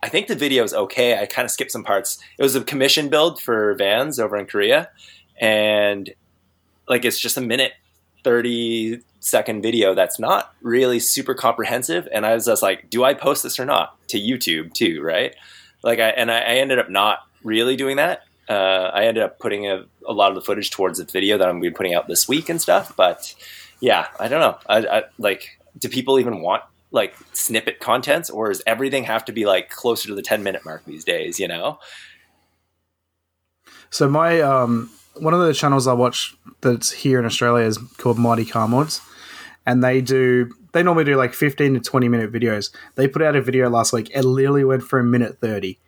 I 0.03 0.09
think 0.09 0.27
the 0.27 0.35
video 0.35 0.65
is 0.65 0.75
okay. 0.75 1.17
I 1.19 1.27
kind 1.27 1.47
of 1.47 1.53
skipped 1.53 1.71
some 1.71 1.85
parts. 1.85 2.19
It 2.37 2.43
was 2.43 2.57
a 2.57 2.65
commission 2.65 3.09
build 3.09 3.41
for 3.41 3.75
Vans 3.75 4.19
over 4.19 4.37
in 4.37 4.47
Korea, 4.47 4.91
and 5.41 6.13
like 6.89 7.05
it's 7.05 7.21
just 7.21 7.37
a 7.37 7.41
minute 7.41 7.73
thirty 8.23 9.01
second 9.21 9.63
video 9.63 9.95
that's 9.95 10.19
not 10.19 10.55
really 10.63 10.99
super 10.99 11.35
comprehensive. 11.35 12.09
And 12.13 12.27
I 12.27 12.35
was 12.35 12.47
just 12.47 12.63
like, 12.63 12.91
do 12.91 13.05
I 13.05 13.15
post 13.15 13.43
this 13.45 13.61
or 13.61 13.65
not 13.65 13.97
to 14.09 14.19
YouTube 14.19 14.75
too? 14.75 15.01
Right? 15.03 15.35
Like 15.83 15.99
I 15.99 16.09
and 16.09 16.31
I, 16.31 16.39
I 16.39 16.55
ended 16.55 16.79
up 16.79 16.91
not 16.91 17.21
really 17.43 17.77
doing 17.77 17.97
that 17.97 18.25
uh, 18.49 18.91
I 18.93 19.05
ended 19.05 19.23
up 19.23 19.39
putting 19.39 19.67
a, 19.67 19.85
a 20.07 20.13
lot 20.13 20.31
of 20.31 20.35
the 20.35 20.41
footage 20.41 20.71
towards 20.71 20.99
the 20.99 21.05
video 21.05 21.39
that 21.39 21.49
I'm 21.49 21.55
going 21.55 21.65
to 21.65 21.71
be 21.71 21.75
putting 21.75 21.95
out 21.95 22.09
this 22.09 22.29
week 22.29 22.49
and 22.49 22.61
stuff. 22.61 22.95
But 22.97 23.35
yeah, 23.81 24.09
I 24.19 24.29
don't 24.29 24.41
know. 24.41 24.59
I, 24.69 24.99
I 24.99 25.03
like, 25.19 25.59
do 25.79 25.89
people 25.89 26.19
even 26.19 26.41
want 26.41 26.63
like 26.91 27.15
snippet 27.33 27.81
contents, 27.81 28.29
or 28.29 28.49
does 28.49 28.63
everything 28.67 29.05
have 29.05 29.25
to 29.25 29.33
be 29.33 29.47
like 29.47 29.71
closer 29.71 30.09
to 30.09 30.15
the 30.15 30.23
10 30.23 30.43
minute 30.43 30.65
mark 30.65 30.85
these 30.85 31.05
days? 31.05 31.41
You 31.41 31.49
know? 31.49 31.79
So 33.91 34.09
my 34.09 34.41
um, 34.41 34.91
one 35.17 35.35
of 35.35 35.41
the 35.41 35.55
channels 35.55 35.87
I 35.87 35.93
watch 35.93 36.35
that's 36.61 36.91
here 36.93 37.19
in 37.19 37.25
Australia 37.25 37.67
is 37.67 37.79
called 37.99 38.19
Mighty 38.19 38.45
Car 38.45 38.69
Mods, 38.69 39.01
and 39.67 39.83
they 39.83 40.01
do 40.01 40.51
they 40.73 40.83
normally 40.83 41.05
do 41.05 41.17
like 41.17 41.35
fifteen 41.35 41.75
to 41.75 41.81
twenty 41.81 42.09
minute 42.09 42.33
videos. 42.33 42.71
They 42.95 43.07
put 43.09 43.23
out 43.23 43.37
a 43.37 43.43
video 43.43 43.69
last 43.69 43.93
week. 43.93 44.11
It 44.15 44.23
literally 44.23 44.65
went 44.65 44.83
for 44.83 44.99
a 44.99 45.05
minute 45.05 45.39
thirty, 45.41 45.79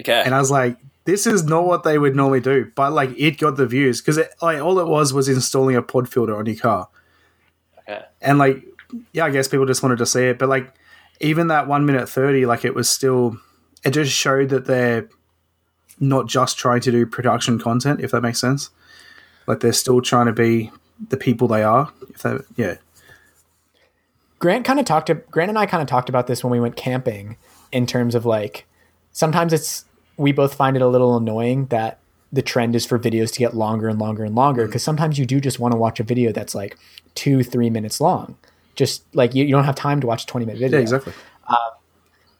Okay. 0.00 0.22
and 0.24 0.34
I 0.34 0.38
was 0.38 0.50
like, 0.50 0.76
this 1.04 1.26
is 1.26 1.44
not 1.44 1.64
what 1.66 1.82
they 1.82 1.98
would 1.98 2.16
normally 2.16 2.40
do, 2.40 2.70
but 2.74 2.92
like 2.92 3.10
it 3.18 3.38
got 3.38 3.56
the 3.56 3.66
views 3.66 4.00
because 4.00 4.18
like 4.40 4.60
all 4.60 4.78
it 4.78 4.86
was 4.86 5.12
was 5.12 5.28
installing 5.28 5.76
a 5.76 5.82
pod 5.82 6.08
filter 6.08 6.36
on 6.36 6.46
your 6.46 6.56
car, 6.56 6.88
okay. 7.80 8.02
and 8.20 8.38
like 8.38 8.64
yeah, 9.12 9.24
I 9.24 9.30
guess 9.30 9.46
people 9.48 9.66
just 9.66 9.82
wanted 9.82 9.98
to 9.98 10.06
see 10.06 10.24
it, 10.24 10.38
but 10.38 10.48
like 10.48 10.72
even 11.20 11.48
that 11.48 11.68
one 11.68 11.84
minute 11.86 12.08
thirty, 12.08 12.46
like 12.46 12.64
it 12.64 12.74
was 12.74 12.88
still 12.88 13.36
it 13.84 13.90
just 13.90 14.12
showed 14.12 14.48
that 14.50 14.66
they're 14.66 15.08
not 16.00 16.26
just 16.26 16.58
trying 16.58 16.80
to 16.80 16.90
do 16.90 17.06
production 17.06 17.58
content, 17.58 18.00
if 18.00 18.10
that 18.10 18.22
makes 18.22 18.40
sense. 18.40 18.70
Like 19.46 19.60
they're 19.60 19.72
still 19.72 20.00
trying 20.00 20.26
to 20.26 20.32
be 20.32 20.70
the 21.08 21.16
people 21.16 21.46
they 21.46 21.62
are. 21.62 21.92
If 22.10 22.22
that, 22.22 22.44
yeah, 22.56 22.76
Grant 24.40 24.64
kind 24.64 24.80
of 24.80 24.86
talked 24.86 25.06
to 25.06 25.14
Grant 25.14 25.50
and 25.50 25.58
I 25.58 25.66
kind 25.66 25.82
of 25.82 25.88
talked 25.88 26.08
about 26.08 26.26
this 26.26 26.42
when 26.42 26.50
we 26.50 26.58
went 26.58 26.74
camping 26.74 27.36
in 27.70 27.86
terms 27.86 28.14
of 28.14 28.26
like 28.26 28.66
sometimes 29.12 29.52
it's 29.52 29.84
we 30.16 30.32
both 30.32 30.54
find 30.54 30.76
it 30.76 30.82
a 30.82 30.88
little 30.88 31.16
annoying 31.16 31.66
that 31.66 31.98
the 32.32 32.42
trend 32.42 32.74
is 32.74 32.86
for 32.86 32.98
videos 32.98 33.32
to 33.32 33.38
get 33.38 33.54
longer 33.54 33.88
and 33.88 33.98
longer 33.98 34.24
and 34.24 34.34
longer 34.34 34.64
mm. 34.64 34.66
because 34.66 34.82
sometimes 34.82 35.18
you 35.18 35.26
do 35.26 35.40
just 35.40 35.58
want 35.58 35.72
to 35.72 35.78
watch 35.78 36.00
a 36.00 36.02
video 36.02 36.32
that's 36.32 36.54
like 36.54 36.78
two 37.14 37.42
three 37.42 37.70
minutes 37.70 38.00
long 38.00 38.36
just 38.76 39.02
like 39.14 39.34
you, 39.34 39.44
you 39.44 39.52
don't 39.52 39.64
have 39.64 39.74
time 39.74 40.00
to 40.00 40.06
watch 40.06 40.24
a 40.24 40.26
20 40.26 40.46
minute 40.46 40.58
video 40.58 40.78
yeah, 40.78 40.82
exactly. 40.82 41.12
Um, 41.48 41.56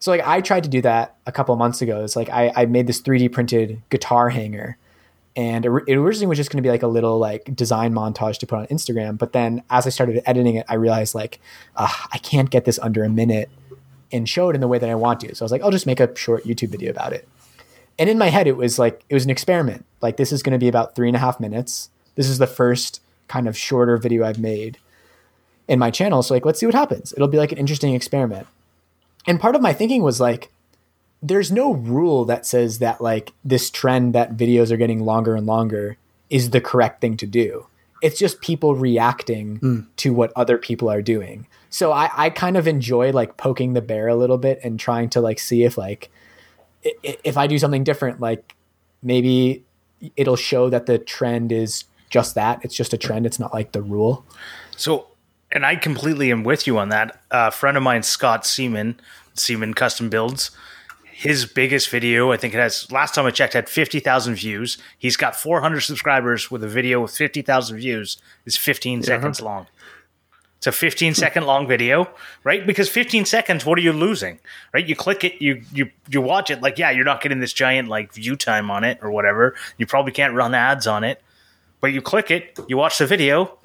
so 0.01 0.09
like 0.09 0.25
I 0.25 0.41
tried 0.41 0.63
to 0.63 0.69
do 0.69 0.81
that 0.81 1.15
a 1.27 1.31
couple 1.31 1.55
months 1.55 1.81
ago. 1.83 2.03
It's 2.03 2.15
like 2.15 2.27
I, 2.29 2.51
I 2.55 2.65
made 2.65 2.87
this 2.87 2.99
3D 2.99 3.31
printed 3.31 3.83
guitar 3.91 4.29
hanger, 4.29 4.77
and 5.35 5.63
it, 5.63 5.71
it 5.87 5.95
originally 5.95 6.25
was 6.25 6.39
just 6.39 6.49
going 6.49 6.57
to 6.57 6.67
be 6.67 6.71
like 6.71 6.81
a 6.81 6.87
little 6.87 7.19
like 7.19 7.55
design 7.55 7.93
montage 7.93 8.39
to 8.39 8.47
put 8.47 8.57
on 8.57 8.67
Instagram. 8.67 9.19
But 9.19 9.31
then 9.31 9.61
as 9.69 9.85
I 9.85 9.91
started 9.91 10.23
editing 10.25 10.55
it, 10.55 10.65
I 10.67 10.73
realized 10.73 11.13
like 11.13 11.39
uh, 11.75 11.93
I 12.11 12.17
can't 12.17 12.49
get 12.49 12.65
this 12.65 12.79
under 12.79 13.03
a 13.03 13.09
minute 13.09 13.51
and 14.11 14.27
show 14.27 14.49
it 14.49 14.55
in 14.55 14.61
the 14.61 14.67
way 14.67 14.79
that 14.79 14.89
I 14.89 14.95
want 14.95 15.19
to. 15.19 15.35
So 15.35 15.43
I 15.43 15.45
was 15.45 15.51
like, 15.51 15.61
I'll 15.61 15.69
just 15.69 15.85
make 15.85 15.99
a 15.99 16.13
short 16.17 16.45
YouTube 16.45 16.69
video 16.69 16.89
about 16.89 17.13
it. 17.13 17.29
And 17.99 18.09
in 18.09 18.17
my 18.17 18.29
head, 18.29 18.47
it 18.47 18.57
was 18.57 18.79
like 18.79 19.05
it 19.07 19.13
was 19.13 19.23
an 19.23 19.29
experiment. 19.29 19.85
Like 20.01 20.17
this 20.17 20.31
is 20.31 20.41
going 20.41 20.53
to 20.53 20.59
be 20.59 20.67
about 20.67 20.95
three 20.95 21.09
and 21.09 21.15
a 21.15 21.19
half 21.19 21.39
minutes. 21.39 21.91
This 22.15 22.27
is 22.27 22.39
the 22.39 22.47
first 22.47 23.01
kind 23.27 23.47
of 23.47 23.55
shorter 23.55 23.97
video 23.97 24.25
I've 24.25 24.39
made 24.39 24.79
in 25.67 25.77
my 25.77 25.91
channel. 25.91 26.23
So 26.23 26.33
like, 26.33 26.43
let's 26.43 26.59
see 26.59 26.65
what 26.65 26.73
happens. 26.73 27.13
It'll 27.13 27.27
be 27.27 27.37
like 27.37 27.51
an 27.51 27.59
interesting 27.59 27.93
experiment 27.93 28.47
and 29.27 29.39
part 29.39 29.55
of 29.55 29.61
my 29.61 29.73
thinking 29.73 30.01
was 30.01 30.19
like 30.19 30.51
there's 31.23 31.51
no 31.51 31.73
rule 31.73 32.25
that 32.25 32.45
says 32.45 32.79
that 32.79 32.99
like 32.99 33.31
this 33.43 33.69
trend 33.69 34.15
that 34.15 34.35
videos 34.35 34.71
are 34.71 34.77
getting 34.77 35.05
longer 35.05 35.35
and 35.35 35.45
longer 35.45 35.97
is 36.29 36.49
the 36.49 36.61
correct 36.61 36.99
thing 36.99 37.15
to 37.17 37.27
do. 37.27 37.67
It's 38.01 38.17
just 38.17 38.41
people 38.41 38.73
reacting 38.75 39.57
hmm. 39.57 39.79
to 39.97 40.13
what 40.13 40.33
other 40.35 40.57
people 40.57 40.89
are 40.89 41.03
doing. 41.03 41.45
So 41.69 41.91
I, 41.91 42.09
I 42.15 42.29
kind 42.31 42.57
of 42.57 42.67
enjoy 42.67 43.11
like 43.11 43.37
poking 43.37 43.73
the 43.73 43.81
bear 43.81 44.07
a 44.07 44.15
little 44.15 44.39
bit 44.39 44.59
and 44.63 44.79
trying 44.79 45.09
to 45.11 45.21
like 45.21 45.37
see 45.37 45.63
if 45.63 45.77
like 45.77 46.09
i- 46.83 46.93
i- 47.05 47.17
if 47.23 47.37
i 47.37 47.45
do 47.45 47.59
something 47.59 47.83
different 47.83 48.19
like 48.19 48.55
maybe 49.03 49.63
it'll 50.17 50.35
show 50.35 50.69
that 50.69 50.85
the 50.87 50.97
trend 50.97 51.51
is 51.51 51.85
just 52.09 52.35
that. 52.35 52.63
It's 52.63 52.75
just 52.75 52.93
a 52.93 52.97
trend. 52.97 53.25
It's 53.25 53.39
not 53.39 53.53
like 53.53 53.71
the 53.71 53.81
rule. 53.81 54.25
So, 54.75 55.07
and 55.51 55.65
I 55.65 55.75
completely 55.75 56.31
am 56.31 56.43
with 56.43 56.67
you 56.67 56.77
on 56.77 56.89
that. 56.89 57.21
a 57.31 57.51
friend 57.51 57.77
of 57.77 57.83
mine, 57.83 58.03
Scott 58.03 58.45
Seaman, 58.45 58.99
Seaman 59.33 59.73
Custom 59.73 60.09
Builds, 60.09 60.51
his 61.11 61.45
biggest 61.45 61.89
video, 61.89 62.31
I 62.31 62.37
think 62.37 62.53
it 62.53 62.57
has, 62.57 62.91
last 62.91 63.13
time 63.13 63.25
I 63.25 63.31
checked, 63.31 63.53
had 63.53 63.69
50,000 63.69 64.35
views. 64.35 64.77
He's 64.97 65.17
got 65.17 65.35
400 65.35 65.81
subscribers 65.81 66.49
with 66.49 66.63
a 66.63 66.67
video 66.67 67.01
with 67.01 67.11
50,000 67.15 67.77
views, 67.77 68.17
is 68.45 68.57
15 68.57 69.03
seconds 69.03 69.39
long. 69.39 69.67
It's 70.57 70.67
a 70.67 70.71
15 70.71 71.15
second 71.15 71.45
long 71.45 71.67
video, 71.67 72.07
right? 72.43 72.65
Because 72.65 72.87
15 72.87 73.25
seconds, 73.25 73.65
what 73.65 73.79
are 73.79 73.81
you 73.81 73.93
losing, 73.93 74.39
right? 74.73 74.87
You 74.87 74.95
click 74.95 75.23
it, 75.23 75.41
you 75.41 75.63
you 75.73 75.89
you 76.07 76.21
watch 76.21 76.51
it. 76.51 76.61
Like, 76.61 76.77
yeah, 76.77 76.91
you're 76.91 77.03
not 77.03 77.19
getting 77.19 77.39
this 77.39 77.51
giant 77.51 77.87
like 77.87 78.13
view 78.13 78.35
time 78.35 78.69
on 78.69 78.83
it 78.83 78.99
or 79.01 79.09
whatever. 79.09 79.55
You 79.79 79.87
probably 79.87 80.11
can't 80.11 80.35
run 80.35 80.53
ads 80.53 80.85
on 80.85 81.03
it, 81.03 81.19
but 81.79 81.93
you 81.93 81.99
click 81.99 82.29
it, 82.29 82.59
you 82.67 82.77
watch 82.77 82.99
the 82.99 83.07
video. 83.07 83.57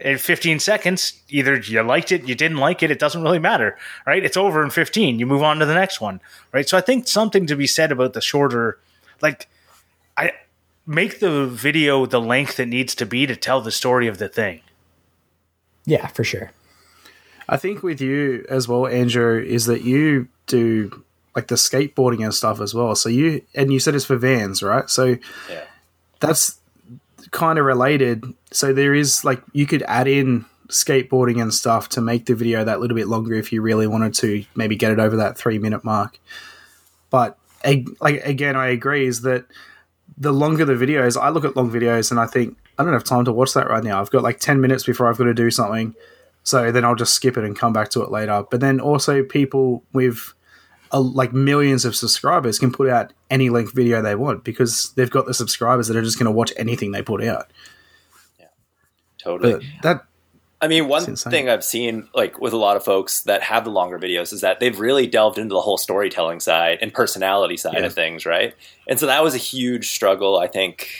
In 0.00 0.16
15 0.16 0.60
seconds, 0.60 1.20
either 1.28 1.56
you 1.58 1.82
liked 1.82 2.10
it, 2.10 2.26
you 2.26 2.34
didn't 2.34 2.56
like 2.56 2.82
it, 2.82 2.90
it 2.90 2.98
doesn't 2.98 3.22
really 3.22 3.38
matter, 3.38 3.76
right? 4.06 4.24
It's 4.24 4.36
over 4.36 4.62
in 4.64 4.70
15. 4.70 5.18
You 5.18 5.26
move 5.26 5.42
on 5.42 5.58
to 5.58 5.66
the 5.66 5.74
next 5.74 6.00
one, 6.00 6.20
right? 6.52 6.66
So 6.66 6.78
I 6.78 6.80
think 6.80 7.06
something 7.06 7.46
to 7.46 7.54
be 7.56 7.66
said 7.66 7.92
about 7.92 8.14
the 8.14 8.20
shorter, 8.22 8.78
like, 9.20 9.48
I 10.16 10.32
make 10.86 11.20
the 11.20 11.46
video 11.46 12.06
the 12.06 12.20
length 12.20 12.58
it 12.58 12.66
needs 12.66 12.94
to 12.94 13.04
be 13.06 13.26
to 13.26 13.36
tell 13.36 13.60
the 13.60 13.70
story 13.70 14.06
of 14.06 14.16
the 14.18 14.28
thing. 14.28 14.60
Yeah, 15.84 16.06
for 16.06 16.24
sure. 16.24 16.50
I 17.48 17.56
think 17.56 17.82
with 17.82 18.00
you 18.00 18.46
as 18.48 18.68
well, 18.68 18.86
Andrew, 18.86 19.38
is 19.38 19.66
that 19.66 19.82
you 19.82 20.28
do 20.46 21.04
like 21.34 21.48
the 21.48 21.56
skateboarding 21.56 22.24
and 22.24 22.34
stuff 22.34 22.60
as 22.60 22.74
well. 22.74 22.94
So 22.94 23.08
you 23.08 23.42
and 23.54 23.72
you 23.72 23.80
said 23.80 23.94
it's 23.94 24.04
for 24.04 24.16
vans, 24.16 24.62
right? 24.62 24.88
So 24.88 25.16
Yeah. 25.50 25.64
that's 26.20 26.59
kind 27.30 27.58
of 27.58 27.64
related. 27.64 28.24
So 28.50 28.72
there 28.72 28.94
is 28.94 29.24
like 29.24 29.42
you 29.52 29.66
could 29.66 29.82
add 29.82 30.08
in 30.08 30.44
skateboarding 30.68 31.42
and 31.42 31.52
stuff 31.52 31.88
to 31.90 32.00
make 32.00 32.26
the 32.26 32.34
video 32.34 32.64
that 32.64 32.80
little 32.80 32.96
bit 32.96 33.08
longer 33.08 33.34
if 33.34 33.52
you 33.52 33.60
really 33.60 33.86
wanted 33.86 34.14
to 34.14 34.44
maybe 34.54 34.76
get 34.76 34.92
it 34.92 35.00
over 35.00 35.16
that 35.16 35.36
three 35.36 35.58
minute 35.58 35.84
mark. 35.84 36.18
But 37.10 37.38
like 38.00 38.24
again, 38.24 38.56
I 38.56 38.68
agree 38.68 39.06
is 39.06 39.22
that 39.22 39.44
the 40.16 40.32
longer 40.32 40.64
the 40.64 40.74
videos, 40.74 41.20
I 41.20 41.30
look 41.30 41.44
at 41.44 41.56
long 41.56 41.70
videos 41.70 42.10
and 42.10 42.20
I 42.20 42.26
think 42.26 42.56
I 42.78 42.84
don't 42.84 42.92
have 42.92 43.04
time 43.04 43.24
to 43.26 43.32
watch 43.32 43.52
that 43.54 43.68
right 43.68 43.84
now. 43.84 44.00
I've 44.00 44.10
got 44.10 44.22
like 44.22 44.40
ten 44.40 44.60
minutes 44.60 44.84
before 44.84 45.08
I've 45.08 45.18
got 45.18 45.24
to 45.24 45.34
do 45.34 45.50
something, 45.50 45.94
so 46.42 46.72
then 46.72 46.84
I'll 46.84 46.94
just 46.94 47.14
skip 47.14 47.36
it 47.36 47.44
and 47.44 47.58
come 47.58 47.72
back 47.72 47.90
to 47.90 48.02
it 48.02 48.10
later. 48.10 48.44
But 48.50 48.60
then 48.60 48.80
also 48.80 49.22
people 49.22 49.84
with 49.92 50.32
uh, 50.92 51.00
like 51.00 51.32
millions 51.32 51.84
of 51.84 51.94
subscribers 51.94 52.58
can 52.58 52.72
put 52.72 52.88
out 52.88 53.12
any 53.30 53.48
length 53.50 53.72
video 53.74 54.02
they 54.02 54.14
want 54.14 54.44
because 54.44 54.92
they've 54.96 55.10
got 55.10 55.26
the 55.26 55.34
subscribers 55.34 55.88
that 55.88 55.96
are 55.96 56.02
just 56.02 56.18
going 56.18 56.26
to 56.26 56.32
watch 56.32 56.52
anything 56.56 56.92
they 56.92 57.02
put 57.02 57.22
out. 57.22 57.50
Yeah, 58.38 58.46
totally. 59.18 59.52
But 59.52 59.62
that 59.82 60.04
I 60.62 60.68
mean, 60.68 60.88
one 60.88 61.16
thing 61.16 61.48
I've 61.48 61.64
seen, 61.64 62.08
like 62.14 62.38
with 62.38 62.52
a 62.52 62.58
lot 62.58 62.76
of 62.76 62.84
folks 62.84 63.22
that 63.22 63.42
have 63.42 63.64
the 63.64 63.70
longer 63.70 63.98
videos, 63.98 64.30
is 64.32 64.42
that 64.42 64.60
they've 64.60 64.78
really 64.78 65.06
delved 65.06 65.38
into 65.38 65.54
the 65.54 65.60
whole 65.62 65.78
storytelling 65.78 66.38
side 66.40 66.78
and 66.82 66.92
personality 66.92 67.56
side 67.56 67.78
Yeah. 67.78 67.86
of 67.86 67.94
things, 67.94 68.26
right? 68.26 68.54
And 68.86 69.00
so 69.00 69.06
that 69.06 69.22
was 69.24 69.34
a 69.34 69.38
huge 69.38 69.90
struggle. 69.90 70.38
I 70.38 70.48
think, 70.48 70.90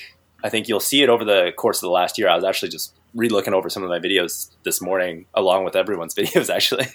I 0.43 0.49
think 0.49 0.67
you'll 0.67 0.81
see 0.81 1.03
it 1.03 1.11
over 1.11 1.27
the 1.27 1.53
course 1.57 1.77
of 1.79 1.83
the 1.83 1.91
last 1.91 2.17
year. 2.17 2.29
I 2.31 2.37
was 2.37 2.45
actually 2.45 2.71
just 2.71 2.95
re-looking 3.15 3.55
over 3.55 3.69
some 3.69 3.83
of 3.83 3.89
my 3.89 3.99
videos 3.99 4.51
this 4.65 4.81
morning, 4.81 5.27
along 5.35 5.65
with 5.65 5.75
everyone's 5.77 6.15
videos, 6.17 6.49
actually, 6.49 6.87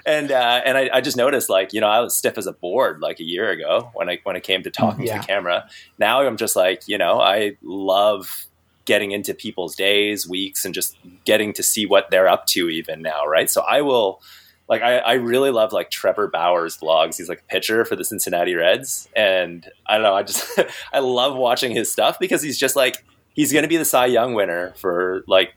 and 0.06 0.30
uh, 0.32 0.60
and 0.64 0.76
I, 0.78 0.90
I 0.94 1.00
just 1.00 1.16
noticed, 1.16 1.48
like, 1.48 1.72
you 1.72 1.80
know, 1.80 1.88
I 1.88 2.00
was 2.00 2.14
stiff 2.14 2.36
as 2.38 2.46
a 2.46 2.52
board 2.52 3.00
like 3.00 3.20
a 3.20 3.24
year 3.24 3.50
ago 3.50 3.90
when 3.94 4.08
I 4.10 4.18
when 4.24 4.36
it 4.36 4.42
came 4.42 4.62
to 4.64 4.70
talking 4.70 5.06
Yeah. 5.06 5.16
to 5.16 5.20
the 5.20 5.26
camera. 5.26 5.68
Now 5.98 6.22
I'm 6.22 6.36
just 6.36 6.56
like, 6.56 6.82
you 6.86 6.98
know, 6.98 7.20
I 7.20 7.56
love 7.62 8.46
getting 8.86 9.12
into 9.12 9.34
people's 9.34 9.76
days, 9.76 10.28
weeks, 10.28 10.64
and 10.64 10.74
just 10.74 10.96
getting 11.24 11.52
to 11.52 11.62
see 11.62 11.86
what 11.86 12.10
they're 12.10 12.28
up 12.28 12.46
to 12.46 12.68
even 12.68 13.02
now, 13.02 13.24
right? 13.26 13.48
So 13.48 13.60
I 13.62 13.82
will 13.82 14.20
like 14.68 14.82
I, 14.82 14.98
I 14.98 15.12
really 15.14 15.50
love 15.50 15.72
like 15.72 15.90
Trevor 15.90 16.28
Bauer's 16.28 16.76
vlogs. 16.78 17.16
He's 17.16 17.28
like 17.28 17.40
a 17.40 17.52
pitcher 17.52 17.84
for 17.84 17.96
the 17.96 18.04
Cincinnati 18.04 18.54
Reds. 18.54 19.08
And 19.14 19.68
I 19.86 19.94
don't 19.94 20.02
know, 20.04 20.14
I 20.14 20.22
just 20.22 20.48
I 20.92 21.00
love 21.00 21.36
watching 21.36 21.72
his 21.72 21.90
stuff 21.92 22.18
because 22.18 22.42
he's 22.42 22.58
just 22.58 22.74
like 22.76 23.04
he's 23.34 23.52
gonna 23.52 23.68
be 23.68 23.76
the 23.76 23.84
Cy 23.84 24.06
Young 24.06 24.34
winner 24.34 24.72
for 24.76 25.24
like 25.28 25.54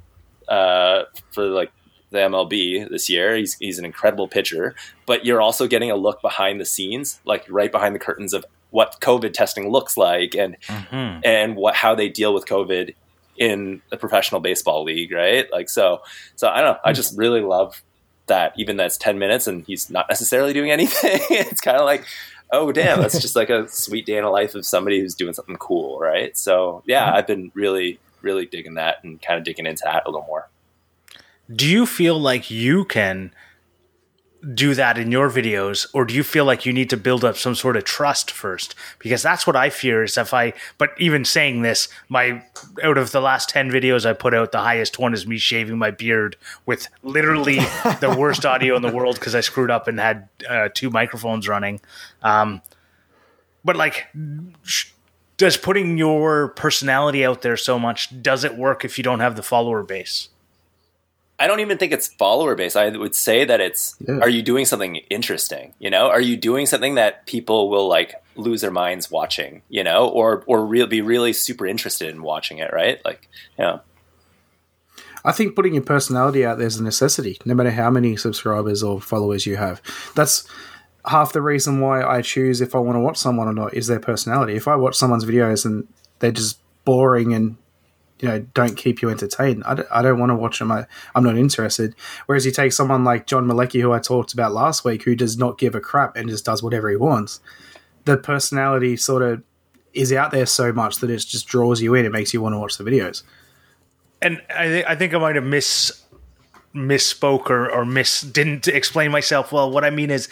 uh 0.53 1.03
for 1.31 1.45
like 1.45 1.71
the 2.11 2.19
MLB 2.19 2.87
this 2.89 3.09
year. 3.09 3.35
He's 3.35 3.55
he's 3.55 3.79
an 3.79 3.85
incredible 3.85 4.27
pitcher, 4.27 4.75
but 5.05 5.25
you're 5.25 5.41
also 5.41 5.67
getting 5.67 5.91
a 5.91 5.95
look 5.95 6.21
behind 6.21 6.61
the 6.61 6.65
scenes, 6.65 7.19
like 7.25 7.43
right 7.49 7.71
behind 7.71 7.95
the 7.95 7.99
curtains 7.99 8.33
of 8.33 8.45
what 8.69 8.99
COVID 9.01 9.33
testing 9.33 9.69
looks 9.71 9.97
like 9.97 10.35
and 10.35 10.57
Mm-hmm. 10.67 11.19
and 11.23 11.55
what 11.55 11.75
how 11.75 11.95
they 11.95 12.09
deal 12.09 12.33
with 12.33 12.45
COVID 12.45 12.93
in 13.37 13.81
the 13.89 13.97
professional 13.97 14.41
baseball 14.41 14.83
league, 14.83 15.11
right? 15.11 15.51
Like 15.51 15.69
so 15.69 16.01
so 16.35 16.47
I 16.49 16.61
don't 16.61 16.73
know. 16.73 16.79
I 16.85 16.93
just 16.93 17.17
really 17.17 17.41
love 17.41 17.81
that 18.27 18.53
even 18.57 18.77
that's 18.77 18.97
10 18.97 19.19
minutes 19.19 19.47
and 19.47 19.65
he's 19.65 19.89
not 19.89 20.05
necessarily 20.09 20.53
doing 20.53 20.71
anything. 20.77 21.19
it's 21.29 21.61
kind 21.61 21.77
of 21.77 21.85
like, 21.85 22.05
oh 22.51 22.71
damn, 22.71 23.01
that's 23.01 23.19
just 23.19 23.35
like 23.35 23.49
a 23.49 23.67
sweet 23.67 24.05
day 24.05 24.17
in 24.17 24.23
the 24.23 24.29
life 24.29 24.53
of 24.55 24.65
somebody 24.65 24.99
who's 24.99 25.15
doing 25.15 25.33
something 25.33 25.57
cool, 25.57 25.99
right? 25.99 26.37
So 26.37 26.83
yeah, 26.85 27.11
I've 27.11 27.27
been 27.27 27.51
really 27.55 27.99
really 28.23 28.45
digging 28.45 28.73
that 28.75 29.03
and 29.03 29.21
kind 29.21 29.37
of 29.37 29.43
digging 29.43 29.65
into 29.67 29.83
that 29.85 30.03
a 30.05 30.09
little 30.09 30.25
more. 30.25 30.49
Do 31.53 31.67
you 31.67 31.85
feel 31.85 32.17
like 32.17 32.49
you 32.49 32.85
can 32.85 33.31
do 34.53 34.75
that 34.75 34.97
in 34.97 35.11
your 35.11 35.29
videos, 35.29 35.87
or 35.93 36.03
do 36.03 36.13
you 36.13 36.23
feel 36.23 36.43
like 36.43 36.65
you 36.65 36.73
need 36.73 36.89
to 36.89 36.97
build 36.97 37.23
up 37.23 37.37
some 37.37 37.55
sort 37.55 37.77
of 37.77 37.85
trust 37.85 38.29
first? 38.29 38.75
Because 38.99 39.21
that's 39.21 39.47
what 39.47 39.55
I 39.55 39.69
fear 39.69 40.03
is 40.03 40.17
if 40.17 40.33
I, 40.33 40.53
but 40.77 40.91
even 40.97 41.23
saying 41.23 41.61
this, 41.61 41.87
my, 42.09 42.43
out 42.83 42.97
of 42.97 43.11
the 43.11 43.21
last 43.21 43.49
10 43.49 43.71
videos 43.71 44.05
I 44.05 44.11
put 44.11 44.33
out, 44.33 44.51
the 44.51 44.59
highest 44.59 44.99
one 44.99 45.13
is 45.13 45.25
me 45.25 45.37
shaving 45.37 45.77
my 45.77 45.91
beard 45.91 46.35
with 46.65 46.87
literally 47.03 47.55
the 48.01 48.13
worst 48.17 48.45
audio 48.45 48.75
in 48.75 48.81
the 48.81 48.91
world 48.91 49.15
because 49.15 49.33
I 49.33 49.41
screwed 49.41 49.71
up 49.71 49.87
and 49.87 49.97
had 49.99 50.27
uh, 50.49 50.69
two 50.73 50.89
microphones 50.89 51.47
running. 51.47 51.79
Um, 52.21 52.61
but 53.63 53.77
like, 53.77 54.07
sh- 54.63 54.92
does 55.43 55.57
putting 55.57 55.97
your 55.97 56.49
personality 56.49 57.25
out 57.25 57.41
there 57.41 57.57
so 57.57 57.77
much, 57.77 58.21
does 58.21 58.43
it 58.43 58.55
work 58.57 58.85
if 58.85 58.97
you 58.97 59.03
don't 59.03 59.19
have 59.19 59.35
the 59.35 59.43
follower 59.43 59.83
base? 59.83 60.29
I 61.39 61.47
don't 61.47 61.59
even 61.59 61.77
think 61.77 61.91
it's 61.91 62.07
follower 62.07 62.55
based. 62.55 62.77
I 62.77 62.89
would 62.89 63.15
say 63.15 63.43
that 63.43 63.59
it's 63.59 63.95
Yeah. 64.07 64.19
are 64.19 64.29
you 64.29 64.41
doing 64.41 64.65
something 64.65 64.97
interesting? 65.09 65.73
You 65.79 65.89
know, 65.89 66.07
are 66.09 66.21
you 66.21 66.37
doing 66.37 66.65
something 66.65 66.95
that 66.95 67.25
people 67.25 67.69
will 67.69 67.87
like 67.87 68.15
lose 68.35 68.61
their 68.61 68.71
minds 68.71 69.11
watching? 69.11 69.61
You 69.67 69.83
know, 69.83 70.07
or 70.07 70.43
or 70.45 70.65
real 70.65 70.87
be 70.87 71.01
really 71.01 71.33
super 71.33 71.65
interested 71.65 72.09
in 72.09 72.21
watching 72.21 72.59
it, 72.59 72.71
right? 72.71 73.03
Like, 73.03 73.27
yeah. 73.59 73.79
I 75.25 75.31
think 75.31 75.55
putting 75.55 75.73
your 75.73 75.83
personality 75.83 76.45
out 76.45 76.57
there 76.57 76.67
is 76.67 76.77
a 76.77 76.83
necessity, 76.83 77.39
no 77.45 77.53
matter 77.55 77.71
how 77.71 77.89
many 77.89 78.15
subscribers 78.15 78.83
or 78.83 79.01
followers 79.01 79.45
you 79.45 79.55
have. 79.57 79.81
That's 80.15 80.47
half 81.05 81.33
the 81.33 81.41
reason 81.41 81.79
why 81.81 82.03
I 82.03 82.21
choose 82.21 82.61
if 82.61 82.75
I 82.75 82.79
want 82.79 82.95
to 82.95 82.99
watch 83.01 83.17
someone 83.17 83.47
or 83.47 83.53
not 83.53 83.73
is 83.73 83.87
their 83.87 83.99
personality. 83.99 84.55
If 84.55 84.67
I 84.67 84.75
watch 84.75 84.95
someone's 84.95 85.25
videos 85.25 85.65
and 85.65 85.87
they're 86.19 86.31
just 86.31 86.59
boring 86.85 87.33
and 87.33 87.57
you 88.19 88.27
know 88.29 88.39
don't 88.53 88.77
keep 88.77 89.01
you 89.01 89.09
entertained, 89.09 89.63
I 89.65 89.73
don't, 89.75 89.87
I 89.91 90.01
don't 90.01 90.19
want 90.19 90.29
to 90.29 90.35
watch 90.35 90.59
them. 90.59 90.71
I, 90.71 90.85
I'm 91.13 91.23
not 91.23 91.37
interested. 91.37 91.95
Whereas 92.25 92.45
you 92.45 92.51
take 92.51 92.71
someone 92.71 93.03
like 93.03 93.27
John 93.27 93.45
Malecki, 93.45 93.81
who 93.81 93.91
I 93.91 93.99
talked 93.99 94.33
about 94.33 94.53
last 94.53 94.85
week, 94.85 95.03
who 95.03 95.15
does 95.15 95.37
not 95.37 95.57
give 95.57 95.75
a 95.75 95.81
crap 95.81 96.15
and 96.15 96.29
just 96.29 96.45
does 96.45 96.63
whatever 96.63 96.89
he 96.89 96.95
wants. 96.95 97.41
The 98.05 98.17
personality 98.17 98.95
sort 98.97 99.23
of 99.23 99.43
is 99.93 100.11
out 100.13 100.31
there 100.31 100.45
so 100.45 100.71
much 100.73 100.97
that 100.97 101.09
it 101.09 101.17
just 101.17 101.47
draws 101.47 101.81
you 101.81 101.93
in. 101.95 102.05
It 102.05 102.11
makes 102.11 102.33
you 102.33 102.41
want 102.41 102.53
to 102.53 102.59
watch 102.59 102.77
the 102.77 102.83
videos. 102.83 103.23
and 104.21 104.41
I, 104.55 104.67
thi- 104.67 104.85
I 104.85 104.95
think 104.95 105.13
I 105.13 105.19
might 105.19 105.35
have 105.35 105.43
miss 105.43 106.03
misspoke 106.73 107.49
or, 107.49 107.69
or 107.69 107.85
miss 107.85 108.21
didn't 108.21 108.67
explain 108.67 109.11
myself 109.11 109.51
well. 109.51 109.69
What 109.69 109.83
I 109.83 109.89
mean 109.91 110.09
is, 110.09 110.27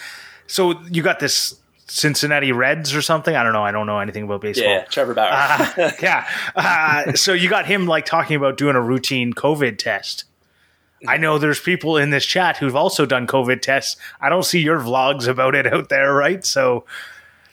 so 0.52 0.82
you 0.92 1.02
got 1.02 1.20
this 1.20 1.56
Cincinnati 1.88 2.52
Reds 2.52 2.94
or 2.94 3.02
something. 3.02 3.36
I 3.36 3.44
don't 3.44 3.54
know. 3.54 3.64
I 3.64 3.72
don't 3.72 3.88
know 3.88 4.00
anything 4.00 4.24
about 4.24 4.42
baseball. 4.42 4.70
yeah, 4.70 4.84
Trevor 4.84 5.14
Bauer. 5.14 5.30
Uh, 5.32 5.92
yeah. 6.02 6.28
Uh, 6.56 7.14
so 7.14 7.32
you 7.32 7.50
got 7.50 7.66
him 7.66 7.88
like 7.88 8.06
talking 8.06 8.36
about 8.36 8.58
doing 8.58 8.76
a 8.76 8.82
routine 8.82 9.34
COVID 9.34 9.78
test. 9.78 10.26
I 11.08 11.18
know 11.18 11.38
there's 11.38 11.60
people 11.60 11.98
in 11.98 12.12
this 12.12 12.26
chat 12.26 12.58
who've 12.58 12.76
also 12.76 13.06
done 13.06 13.26
COVID 13.28 13.62
tests. 13.62 13.96
I 14.20 14.30
don't 14.30 14.44
see 14.44 14.60
your 14.60 14.78
vlogs 14.78 15.28
about 15.28 15.56
it 15.56 15.66
out 15.66 15.90
there, 15.90 16.14
right? 16.14 16.46
So, 16.46 16.86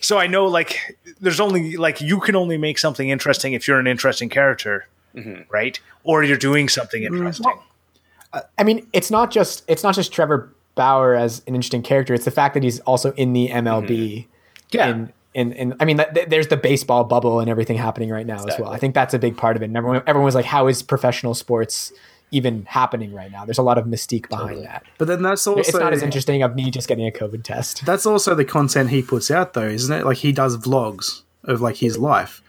so 0.01 0.19
I 0.19 0.27
know 0.27 0.47
like 0.47 0.99
there's 1.21 1.41
only 1.41 1.77
like 1.77 2.01
you 2.01 2.21
can 2.21 2.37
only 2.37 2.59
make 2.59 2.79
something 2.79 3.09
interesting 3.09 3.55
if 3.55 3.67
you're 3.67 3.79
an 3.79 3.87
interesting 3.87 4.29
character, 4.29 4.87
right? 5.49 5.81
Or 6.05 6.25
you're 6.25 6.37
doing 6.37 6.69
something 6.69 7.05
interesting. 7.05 7.47
I 8.59 8.65
mean, 8.65 8.87
it's 8.93 9.11
not 9.11 9.31
just 9.31 9.65
it's 9.69 9.83
not 9.83 9.95
just 9.95 10.13
Trevor 10.13 10.53
Bauer 10.79 11.15
as 11.15 11.43
an 11.47 11.55
interesting 11.55 11.83
character. 11.83 12.15
It's 12.15 12.25
the 12.25 12.31
fact 12.31 12.55
that 12.55 12.63
he's 12.63 12.79
also 12.81 13.13
in 13.13 13.33
the 13.33 13.49
MLB. 13.49 13.89
Mm-hmm. 13.89 14.31
Yeah. 14.71 14.87
And, 14.87 15.13
and, 15.35 15.55
and 15.55 15.75
I 15.81 15.85
mean, 15.85 15.99
th- 15.99 16.15
th- 16.15 16.29
there's 16.29 16.47
the 16.47 16.57
baseball 16.57 17.05
bubble 17.05 17.41
and 17.41 17.51
everything 17.51 17.77
happening 17.77 18.11
right 18.11 18.27
now 18.27 18.45
as 18.45 18.59
well. 18.59 18.71
I 18.71 18.79
think 18.79 18.95
that's 18.95 19.13
a 19.13 19.19
big 19.19 19.37
part 19.37 19.57
of 19.57 19.63
it. 19.63 19.67
And 19.67 19.77
everyone, 19.77 20.03
everyone 20.07 20.25
was 20.25 20.35
like, 20.35 20.47
how 20.47 20.69
is 20.69 20.83
professional 20.83 21.35
sports 21.35 21.93
even 22.31 22.65
happening 22.67 23.13
right 23.13 23.31
now? 23.31 23.45
There's 23.45 23.59
a 23.59 23.63
lot 23.63 23.77
of 23.77 23.87
mystique 23.87 24.29
behind 24.29 24.65
that. 24.65 24.85
But 24.99 25.09
then 25.09 25.23
that's 25.23 25.47
also 25.47 25.61
it's 25.61 25.75
not 25.75 25.93
as 25.93 26.03
interesting 26.03 26.43
of 26.43 26.55
me 26.55 26.71
just 26.71 26.89
getting 26.89 27.07
a 27.07 27.11
COVID 27.11 27.43
test. 27.43 27.85
That's 27.85 28.07
also 28.07 28.35
the 28.35 28.45
content 28.45 28.91
he 28.91 29.03
puts 29.03 29.31
out, 29.31 29.55
though, 29.55 29.69
isn't 29.69 29.95
it? 29.95 30.05
Like 30.07 30.19
he 30.19 30.33
does 30.33 30.57
vlogs 30.57 31.23
of 31.45 31.61
like 31.61 31.77
his 31.77 31.99
life, 31.99 32.43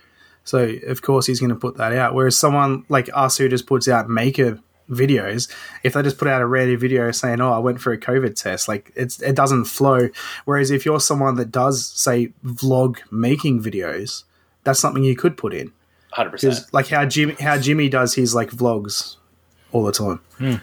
so 0.43 0.73
of 0.87 1.01
course 1.01 1.25
he's 1.25 1.39
going 1.39 1.51
to 1.51 1.55
put 1.55 1.77
that 1.77 1.93
out. 1.93 2.13
Whereas 2.13 2.37
someone 2.37 2.85
like 2.89 3.09
us 3.13 3.37
who 3.37 3.47
just 3.49 3.67
puts 3.67 3.87
out 3.87 4.09
maker 4.09 4.59
videos, 4.89 5.49
if 5.83 5.93
they 5.93 6.01
just 6.01 6.17
put 6.17 6.27
out 6.27 6.41
a 6.41 6.45
random 6.45 6.79
video 6.79 7.11
saying, 7.11 7.41
"Oh, 7.41 7.51
I 7.51 7.59
went 7.59 7.81
for 7.81 7.93
a 7.93 7.97
COVID 7.97 8.35
test," 8.35 8.67
like 8.67 8.91
it's 8.95 9.21
it 9.21 9.35
doesn't 9.35 9.65
flow. 9.65 10.09
Whereas 10.45 10.71
if 10.71 10.85
you're 10.85 10.99
someone 10.99 11.35
that 11.35 11.51
does 11.51 11.85
say 11.85 12.33
vlog 12.45 12.99
making 13.11 13.61
videos, 13.61 14.23
that's 14.63 14.79
something 14.79 15.03
you 15.03 15.15
could 15.15 15.37
put 15.37 15.53
in. 15.53 15.71
Hundred 16.11 16.31
percent. 16.31 16.65
Like 16.73 16.87
how 16.87 17.05
Jimmy 17.05 17.35
how 17.39 17.57
Jimmy 17.57 17.89
does 17.89 18.15
his 18.15 18.33
like 18.33 18.51
vlogs 18.51 19.17
all 19.71 19.83
the 19.83 19.91
time. 19.91 20.19
Hmm. 20.37 20.55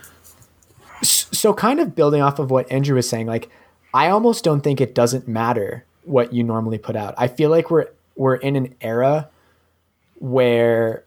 so 1.03 1.53
kind 1.55 1.79
of 1.79 1.95
building 1.95 2.23
off 2.23 2.39
of 2.39 2.51
what 2.51 2.71
Andrew 2.73 2.97
was 2.97 3.09
saying, 3.09 3.27
like 3.27 3.49
I 3.95 4.09
almost 4.09 4.45
don't 4.45 4.63
think 4.63 4.81
it 4.81 4.95
doesn't 4.95 5.29
matter 5.29 5.85
what 6.05 6.33
you 6.33 6.43
normally 6.43 6.79
put 6.79 6.97
out. 6.97 7.15
I 7.17 7.29
feel 7.29 7.51
like 7.51 7.71
we're 7.71 7.87
we're 8.17 8.37
in 8.37 8.57
an 8.57 8.75
era 8.81 9.29
where 10.19 11.05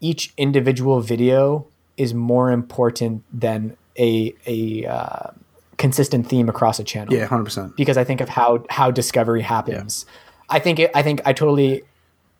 each 0.00 0.32
individual 0.36 1.00
video 1.00 1.66
is 1.96 2.14
more 2.14 2.50
important 2.50 3.22
than 3.32 3.76
a 3.98 4.34
a 4.46 4.86
uh, 4.86 5.30
consistent 5.76 6.26
theme 6.26 6.48
across 6.48 6.78
a 6.78 6.84
channel. 6.84 7.14
Yeah, 7.14 7.26
hundred 7.26 7.44
percent. 7.44 7.76
Because 7.76 7.96
I 7.96 8.04
think 8.04 8.20
of 8.20 8.28
how 8.28 8.64
how 8.70 8.90
discovery 8.90 9.42
happens. 9.42 10.06
Yeah. 10.06 10.56
I 10.56 10.58
think 10.58 10.78
it, 10.78 10.90
I 10.94 11.02
think 11.02 11.20
I 11.24 11.32
totally 11.32 11.82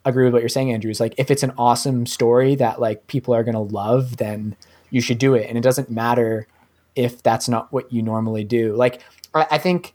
agree 0.05 0.25
with 0.25 0.33
what 0.33 0.43
you're 0.43 0.49
saying, 0.49 0.73
Andrew. 0.73 0.91
Is 0.91 1.01
like 1.01 1.15
if 1.19 1.31
it's 1.31 1.43
an 1.43 1.53
awesome 1.59 2.07
story 2.07 2.55
that 2.57 2.81
like 2.81 3.07
people 3.07 3.35
are 3.35 3.45
gonna 3.45 3.63
love, 3.63 4.17
then 4.19 4.57
you 4.91 5.01
should 5.01 5.19
do 5.19 5.35
it, 5.35 5.49
and 5.49 5.59
it 5.59 5.63
doesn't 5.63 5.91
matter 5.91 6.47
if 6.95 7.23
that's 7.23 7.49
not 7.49 7.73
what 7.73 7.93
you 7.93 8.03
normally 8.03 8.45
do. 8.45 8.75
Like 8.75 9.03
I, 9.35 9.47
I 9.53 9.59
think 9.59 9.95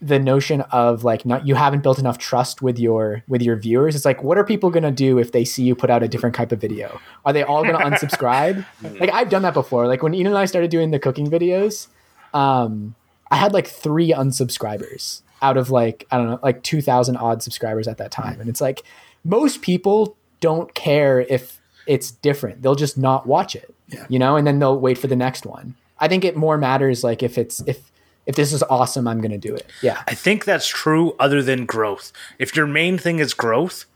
the 0.00 0.18
notion 0.18 0.60
of 0.72 1.02
like 1.02 1.26
not 1.26 1.46
you 1.46 1.54
haven't 1.54 1.82
built 1.82 1.98
enough 1.98 2.18
trust 2.18 2.62
with 2.62 2.78
your 2.78 3.22
with 3.26 3.42
your 3.42 3.56
viewers. 3.56 3.96
It's 3.96 4.04
like 4.04 4.22
what 4.22 4.38
are 4.38 4.44
people 4.44 4.70
going 4.70 4.84
to 4.84 4.90
do 4.90 5.18
if 5.18 5.32
they 5.32 5.44
see 5.44 5.64
you 5.64 5.74
put 5.74 5.90
out 5.90 6.02
a 6.02 6.08
different 6.08 6.36
type 6.36 6.52
of 6.52 6.60
video? 6.60 7.00
Are 7.24 7.32
they 7.32 7.42
all 7.42 7.64
going 7.64 7.76
to 7.76 7.84
unsubscribe? 7.84 8.64
Like 9.00 9.10
i've 9.12 9.28
done 9.28 9.42
that 9.42 9.54
before. 9.54 9.86
Like 9.86 10.02
when 10.02 10.14
Ian 10.14 10.28
and 10.28 10.38
i 10.38 10.44
started 10.44 10.70
doing 10.70 10.90
the 10.90 10.98
cooking 10.98 11.28
videos 11.30 11.88
um 12.34 12.94
i 13.30 13.36
had 13.36 13.52
like 13.52 13.66
three 13.66 14.12
unsubscribers 14.12 15.22
out 15.40 15.56
of 15.56 15.70
like 15.70 16.06
i 16.10 16.18
don't 16.18 16.26
know 16.26 16.38
like 16.42 16.62
2000 16.62 17.16
odd 17.16 17.42
subscribers 17.42 17.88
at 17.88 17.98
that 17.98 18.10
time. 18.10 18.40
And 18.40 18.48
it's 18.48 18.60
like 18.60 18.82
most 19.24 19.62
people 19.62 20.16
don't 20.40 20.72
care 20.74 21.20
if 21.20 21.60
it's 21.86 22.10
different. 22.10 22.62
They'll 22.62 22.74
just 22.74 22.98
not 22.98 23.26
watch 23.26 23.56
it 23.56 23.74
yeah. 23.88 24.06
you 24.08 24.18
know 24.18 24.36
and 24.36 24.46
then 24.46 24.58
they'll 24.58 24.78
wait 24.78 24.98
for 24.98 25.06
the 25.06 25.16
next 25.16 25.44
one. 25.44 25.74
I 25.98 26.08
think 26.08 26.24
it 26.24 26.36
more 26.36 26.56
matters 26.56 27.02
like 27.02 27.22
if 27.22 27.36
it's 27.38 27.60
if 27.66 27.90
if 28.28 28.36
this 28.36 28.52
is 28.52 28.62
awesome, 28.64 29.08
I'm 29.08 29.20
going 29.22 29.32
to 29.32 29.38
do 29.38 29.54
it. 29.54 29.66
Yeah. 29.82 30.02
I 30.06 30.14
think 30.14 30.44
that's 30.44 30.68
true 30.68 31.16
other 31.18 31.42
than 31.42 31.64
growth. 31.64 32.12
If 32.38 32.54
your 32.54 32.66
main 32.66 32.98
thing 32.98 33.20
is 33.20 33.32
growth, 33.32 33.86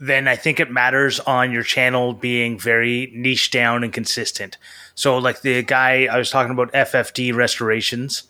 then 0.00 0.26
I 0.26 0.34
think 0.34 0.58
it 0.58 0.72
matters 0.72 1.20
on 1.20 1.52
your 1.52 1.62
channel 1.62 2.12
being 2.12 2.58
very 2.58 3.12
niche 3.14 3.52
down 3.52 3.84
and 3.84 3.92
consistent. 3.92 4.58
So 4.96 5.16
like 5.18 5.42
the 5.42 5.62
guy 5.62 6.08
I 6.10 6.18
was 6.18 6.30
talking 6.30 6.50
about 6.52 6.72
FFD 6.72 7.32
restorations, 7.32 8.24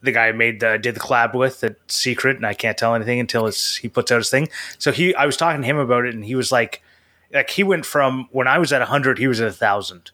the 0.00 0.12
guy 0.12 0.28
I 0.28 0.32
made 0.32 0.60
the 0.60 0.78
did 0.78 0.94
the 0.94 1.00
collab 1.00 1.34
with 1.34 1.60
the 1.60 1.74
secret 1.88 2.36
and 2.36 2.46
I 2.46 2.54
can't 2.54 2.78
tell 2.78 2.94
anything 2.94 3.18
until 3.18 3.50
he 3.80 3.88
puts 3.88 4.12
out 4.12 4.18
his 4.18 4.30
thing. 4.30 4.48
So 4.78 4.92
he 4.92 5.12
I 5.16 5.26
was 5.26 5.36
talking 5.36 5.62
to 5.62 5.66
him 5.66 5.78
about 5.78 6.04
it 6.04 6.14
and 6.14 6.24
he 6.24 6.36
was 6.36 6.52
like 6.52 6.82
like 7.34 7.50
he 7.50 7.64
went 7.64 7.84
from 7.84 8.28
when 8.30 8.46
I 8.46 8.58
was 8.58 8.72
at 8.72 8.80
100 8.80 9.18
he 9.18 9.26
was 9.26 9.40
at 9.40 9.48
a 9.48 9.50
1000. 9.50 10.12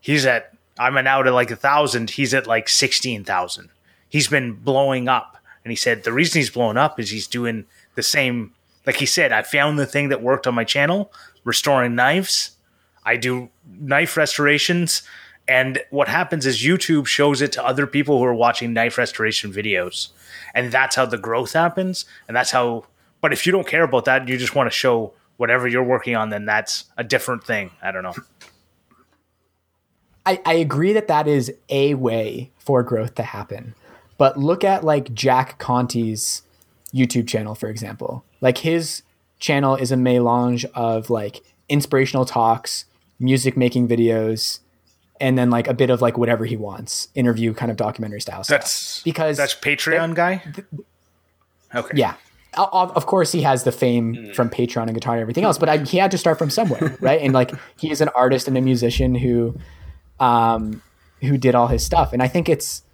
He's 0.00 0.24
at 0.24 0.54
I'm 0.78 0.94
now 1.04 1.22
to 1.22 1.30
like 1.30 1.50
a 1.50 1.56
thousand. 1.56 2.10
He's 2.10 2.34
at 2.34 2.46
like 2.46 2.68
sixteen 2.68 3.24
thousand. 3.24 3.70
He's 4.08 4.28
been 4.28 4.54
blowing 4.54 5.08
up, 5.08 5.36
and 5.64 5.70
he 5.70 5.76
said 5.76 6.04
the 6.04 6.12
reason 6.12 6.40
he's 6.40 6.50
blowing 6.50 6.76
up 6.76 6.98
is 6.98 7.10
he's 7.10 7.26
doing 7.26 7.66
the 7.94 8.02
same. 8.02 8.52
Like 8.86 8.96
he 8.96 9.06
said, 9.06 9.32
I 9.32 9.42
found 9.42 9.78
the 9.78 9.86
thing 9.86 10.08
that 10.08 10.22
worked 10.22 10.46
on 10.46 10.54
my 10.54 10.64
channel, 10.64 11.12
restoring 11.44 11.94
knives. 11.94 12.56
I 13.04 13.16
do 13.16 13.50
knife 13.66 14.16
restorations, 14.16 15.02
and 15.48 15.82
what 15.90 16.08
happens 16.08 16.46
is 16.46 16.62
YouTube 16.62 17.06
shows 17.06 17.42
it 17.42 17.52
to 17.52 17.64
other 17.64 17.86
people 17.86 18.18
who 18.18 18.24
are 18.24 18.34
watching 18.34 18.72
knife 18.72 18.96
restoration 18.98 19.52
videos, 19.52 20.08
and 20.54 20.72
that's 20.72 20.96
how 20.96 21.06
the 21.06 21.18
growth 21.18 21.52
happens, 21.52 22.04
and 22.28 22.36
that's 22.36 22.50
how. 22.50 22.86
But 23.20 23.32
if 23.32 23.46
you 23.46 23.52
don't 23.52 23.66
care 23.66 23.84
about 23.84 24.04
that, 24.06 24.26
you 24.26 24.36
just 24.36 24.54
want 24.54 24.66
to 24.66 24.76
show 24.76 25.12
whatever 25.36 25.66
you're 25.66 25.82
working 25.82 26.16
on, 26.16 26.30
then 26.30 26.44
that's 26.44 26.84
a 26.96 27.04
different 27.04 27.44
thing. 27.44 27.70
I 27.82 27.90
don't 27.92 28.02
know. 28.02 28.14
I, 30.24 30.40
I 30.44 30.54
agree 30.54 30.92
that 30.92 31.08
that 31.08 31.26
is 31.26 31.52
a 31.68 31.94
way 31.94 32.50
for 32.58 32.82
growth 32.82 33.14
to 33.16 33.22
happen. 33.22 33.74
But 34.18 34.38
look 34.38 34.62
at 34.62 34.84
like 34.84 35.12
Jack 35.14 35.58
Conte's 35.58 36.42
YouTube 36.94 37.26
channel, 37.26 37.54
for 37.54 37.68
example. 37.68 38.24
Like 38.40 38.58
his 38.58 39.02
channel 39.38 39.74
is 39.74 39.90
a 39.90 39.96
melange 39.96 40.64
of 40.74 41.10
like 41.10 41.42
inspirational 41.68 42.24
talks, 42.24 42.84
music 43.18 43.56
making 43.56 43.88
videos, 43.88 44.60
and 45.20 45.38
then 45.38 45.50
like 45.50 45.66
a 45.68 45.74
bit 45.74 45.90
of 45.90 46.02
like 46.02 46.18
whatever 46.18 46.44
he 46.44 46.56
wants, 46.56 47.08
interview 47.14 47.54
kind 47.54 47.70
of 47.70 47.76
documentary 47.76 48.20
style 48.20 48.42
that's, 48.46 48.70
stuff. 48.70 49.04
Because 49.04 49.36
that's 49.36 49.54
Patreon 49.54 50.14
guy. 50.14 50.42
okay. 51.74 51.96
Yeah. 51.96 52.14
Of 52.54 53.06
course, 53.06 53.32
he 53.32 53.40
has 53.42 53.64
the 53.64 53.72
fame 53.72 54.14
mm. 54.14 54.34
from 54.34 54.50
Patreon 54.50 54.82
and 54.82 54.94
guitar 54.94 55.14
and 55.14 55.22
everything 55.22 55.44
else, 55.44 55.56
but 55.56 55.70
I, 55.70 55.78
he 55.78 55.96
had 55.96 56.10
to 56.10 56.18
start 56.18 56.36
from 56.36 56.50
somewhere, 56.50 56.96
right? 57.00 57.20
And 57.22 57.32
like, 57.32 57.50
he 57.78 57.90
is 57.90 58.02
an 58.02 58.08
artist 58.10 58.46
and 58.46 58.58
a 58.58 58.60
musician 58.60 59.14
who 59.14 59.56
um, 60.22 60.80
who 61.20 61.36
did 61.36 61.54
all 61.54 61.66
his 61.66 61.84
stuff. 61.84 62.12
And 62.12 62.22
I 62.22 62.28
think 62.28 62.48
it's 62.48 62.84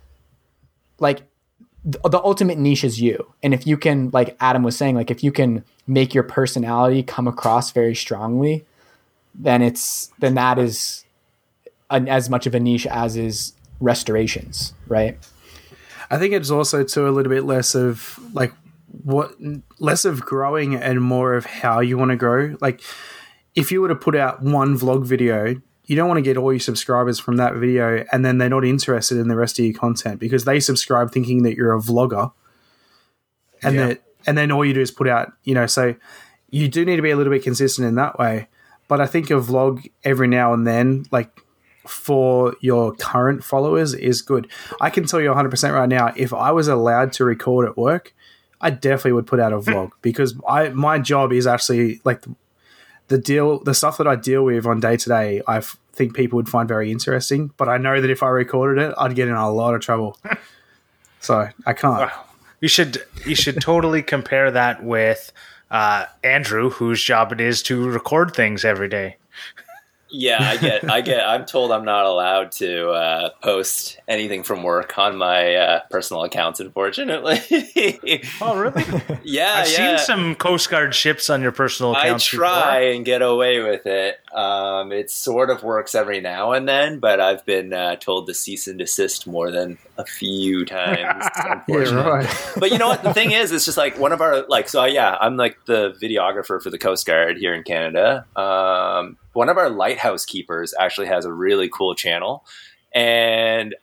like 0.99 1.23
the, 1.85 2.01
the 2.09 2.21
ultimate 2.25 2.59
niche 2.59 2.85
is 2.85 3.01
you. 3.01 3.33
And 3.43 3.53
if 3.53 3.67
you 3.67 3.77
can, 3.77 4.11
like 4.13 4.35
Adam 4.41 4.63
was 4.63 4.77
saying, 4.77 4.97
like 4.97 5.11
if 5.11 5.23
you 5.23 5.31
can 5.31 5.63
make 5.87 6.15
your 6.15 6.25
personality 6.25 7.03
come 7.03 7.29
across 7.29 7.71
very 7.71 7.95
strongly, 7.95 8.65
then 9.35 9.63
it's 9.63 10.11
then 10.19 10.35
that 10.35 10.59
is 10.59 11.05
an, 11.91 12.09
as 12.09 12.31
much 12.31 12.47
of 12.47 12.55
a 12.55 12.61
niche 12.61 12.87
as 12.87 13.17
is 13.17 13.53
restorations, 13.79 14.73
right? 14.89 15.19
I 16.11 16.17
think 16.17 16.33
it's 16.33 16.51
also 16.51 16.83
too 16.83 17.07
a 17.07 17.11
little 17.11 17.31
bit 17.31 17.45
less 17.45 17.75
of 17.75 18.19
like 18.33 18.55
what 19.05 19.35
less 19.79 20.07
of 20.07 20.23
growing 20.23 20.75
and 20.75 21.03
more 21.03 21.35
of 21.35 21.45
how 21.45 21.81
you 21.81 21.99
want 21.99 22.11
to 22.11 22.17
grow. 22.17 22.57
Like 22.63 22.81
if 23.55 23.71
you 23.71 23.83
were 23.83 23.89
to 23.89 23.95
put 23.95 24.17
out 24.17 24.43
one 24.43 24.79
vlog 24.79 25.05
video 25.05 25.61
you 25.89 25.97
don't 25.97 26.07
want 26.07 26.19
to 26.19 26.23
get 26.23 26.37
all 26.37 26.53
your 26.53 26.61
subscribers 26.61 27.19
from 27.19 27.39
that 27.39 27.55
video 27.55 28.05
and 28.13 28.23
then 28.23 28.37
they're 28.37 28.51
not 28.51 28.65
interested 28.65 29.17
in 29.17 29.29
the 29.29 29.35
rest 29.35 29.59
of 29.59 29.65
your 29.65 29.75
content 29.75 30.21
because 30.21 30.45
they 30.45 30.61
subscribe 30.61 31.11
thinking 31.11 31.43
that 31.45 31.57
you're 31.57 31.75
a 31.75 31.81
vlogger. 31.81 32.31
And 33.63 33.75
yeah. 33.75 33.87
that 33.87 34.03
and 34.27 34.37
then 34.37 34.53
all 34.53 34.65
you 34.65 34.75
do 34.75 34.81
is 34.81 34.91
put 34.91 35.09
out 35.09 35.33
you 35.43 35.55
know 35.55 35.67
so 35.67 35.97
you 36.51 36.69
do 36.69 36.85
need 36.85 36.97
to 36.97 37.03
be 37.03 37.11
a 37.11 37.17
little 37.17 37.33
bit 37.33 37.43
consistent 37.43 37.89
in 37.89 37.97
that 37.97 38.19
way. 38.19 38.49
But 38.87 39.01
i 39.01 39.07
think 39.07 39.31
a 39.31 39.35
vlog 39.35 39.91
every 40.05 40.29
now 40.29 40.53
and 40.53 40.67
then 40.67 41.07
like 41.11 41.31
for 41.87 42.55
your 42.61 42.93
current 42.95 43.43
followers 43.43 43.95
is 43.95 44.21
good. 44.21 44.47
I 44.81 44.91
can 44.91 45.07
tell 45.07 45.23
you 45.23 45.31
100% 45.31 45.73
right 45.73 45.89
now 45.89 46.13
if 46.17 46.35
i 46.35 46.53
was 46.53 46.69
allowed 46.69 47.13
to 47.15 47.25
record 47.25 47.67
at 47.67 47.79
work 47.79 48.15
i 48.61 48.69
definitely 48.69 49.13
would 49.13 49.27
put 49.27 49.41
out 49.41 49.55
a 49.55 49.59
vlog 49.59 49.93
because 50.03 50.35
i 50.47 50.69
my 50.69 50.99
job 50.99 51.33
is 51.33 51.47
actually 51.47 52.01
like 52.05 52.23
the 53.09 53.19
deal, 53.19 53.59
the 53.61 53.75
stuff 53.75 53.99
that 53.99 54.07
I 54.07 54.17
deal 54.17 54.45
with 54.45 54.67
on 54.67 54.81
day 54.81 54.97
to 54.97 55.09
day, 55.09 55.43
I 55.47 55.61
think 55.93 56.15
people 56.15 56.37
would 56.37 56.49
find 56.49 56.69
very 56.69 56.93
interesting. 56.93 57.51
But 57.57 57.69
I 57.69 57.79
know 57.79 58.01
that 58.01 58.11
if 58.11 58.23
I 58.23 58.29
recorded 58.29 58.83
it, 58.83 58.95
I'd 58.97 59.15
get 59.15 59.29
in 59.29 59.35
a 59.35 59.51
lot 59.51 59.75
of 59.75 59.81
trouble. 59.81 60.17
so 61.21 61.49
I 61.67 61.73
can't. 61.73 62.11
You 62.61 62.69
should 62.69 63.03
you 63.25 63.35
should 63.35 63.61
totally 63.61 64.03
compare 64.03 64.51
that 64.51 64.83
with 64.83 65.33
uh, 65.71 66.07
Andrew, 66.25 66.71
whose 66.71 67.03
job 67.03 67.33
it 67.33 67.41
is 67.41 67.63
to 67.65 67.89
record 67.89 68.35
things 68.35 68.65
every 68.65 68.89
day. 68.89 69.17
Yeah, 70.11 70.39
I 70.41 70.57
get, 70.57 70.91
I 70.91 71.01
get. 71.01 71.27
I'm 71.27 71.45
told 71.45 71.71
I'm 71.71 71.85
not 71.85 72.07
allowed 72.07 72.53
to 72.53 72.91
uh, 72.91 73.31
post 73.43 73.99
anything 74.09 74.43
from 74.43 74.63
work 74.63 74.97
on 74.99 75.17
my 75.17 75.55
uh, 75.55 75.81
personal 75.91 76.25
accounts. 76.25 76.61
Unfortunately. 76.61 77.41
oh, 78.41 78.57
really? 78.59 78.85
Yeah, 79.23 79.55
I've 79.57 79.71
yeah. 79.71 79.97
seen 79.97 79.99
some 79.99 80.35
Coast 80.35 80.71
Guard 80.71 80.95
ships 80.95 81.29
on 81.31 81.43
your 81.43 81.53
personal 81.53 81.93
accounts. 81.93 82.33
I 82.33 82.37
try 82.37 82.79
before. 82.81 82.93
and 82.93 83.05
get 83.05 83.23
away 83.23 83.61
with 83.61 83.87
it. 83.87 84.19
Um, 84.33 84.93
it 84.93 85.11
sort 85.11 85.51
of 85.51 85.63
works 85.63 85.95
every 85.95 86.21
now 86.21 86.53
and 86.53 86.69
then, 86.69 86.99
but 86.99 87.21
I've 87.21 87.45
been 87.45 87.73
uh, 87.73 87.97
told 87.97 88.27
to 88.29 88.35
cease 88.35 88.67
and 88.67 88.79
desist 88.79 89.27
more 89.27 89.51
than 89.51 89.79
a 89.99 90.05
few 90.05 90.65
times. 90.65 91.29
yeah, 91.69 91.95
right. 91.95 92.53
but 92.57 92.71
you 92.71 92.79
know 92.79 92.89
what? 92.89 93.03
The 93.03 93.13
thing 93.13 93.33
is, 93.33 93.53
it's 93.53 93.65
just 93.65 93.79
like 93.79 93.99
one 93.99 94.13
of 94.13 94.21
our 94.21 94.47
like. 94.49 94.69
So 94.69 94.85
yeah, 94.85 95.17
I'm 95.21 95.37
like 95.37 95.59
the 95.67 95.93
videographer 96.01 96.63
for 96.63 96.71
the 96.71 96.79
Coast 96.79 97.07
Guard 97.07 97.37
here 97.37 97.55
in 97.55 97.63
Canada. 97.63 98.25
Um, 98.37 99.17
one 99.39 99.49
of 99.49 99.57
our 99.57 99.71
lighthouse 99.71 100.27
keepers 100.27 100.75
actually 100.81 101.07
has 101.07 101.25
a 101.25 101.33
really 101.33 101.69
cool 101.69 101.95
channel. 101.95 102.45
And 102.93 103.77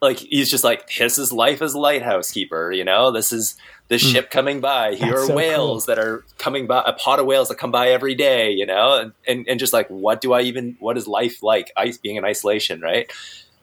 like 0.00 0.18
he's 0.18 0.48
just 0.48 0.62
like 0.62 0.88
this 0.96 1.18
is 1.18 1.32
life 1.32 1.60
as 1.62 1.74
a 1.74 1.80
lighthouse 1.80 2.30
keeper 2.30 2.70
you 2.70 2.84
know? 2.84 3.10
This 3.10 3.32
is 3.32 3.56
the 3.88 3.96
mm. 3.96 4.12
ship 4.12 4.30
coming 4.30 4.60
by. 4.60 4.94
Here 4.94 5.08
That's 5.08 5.24
are 5.24 5.26
so 5.26 5.34
whales 5.34 5.86
cool. 5.86 5.96
that 5.96 6.00
are 6.00 6.24
coming 6.38 6.68
by 6.68 6.84
a 6.86 6.92
pot 6.92 7.18
of 7.18 7.26
whales 7.26 7.48
that 7.48 7.58
come 7.58 7.72
by 7.72 7.88
every 7.88 8.14
day 8.14 8.52
you 8.52 8.66
know? 8.66 9.00
And, 9.00 9.12
and, 9.26 9.48
and 9.48 9.58
just 9.58 9.72
like 9.72 9.88
what 9.88 10.20
do 10.20 10.32
i 10.32 10.42
even 10.42 10.76
what 10.78 10.96
is 10.96 11.08
life 11.08 11.42
like? 11.42 11.72
Ice 11.76 11.98
being 11.98 12.14
in 12.14 12.24
isolation 12.24 12.80
right? 12.80 13.12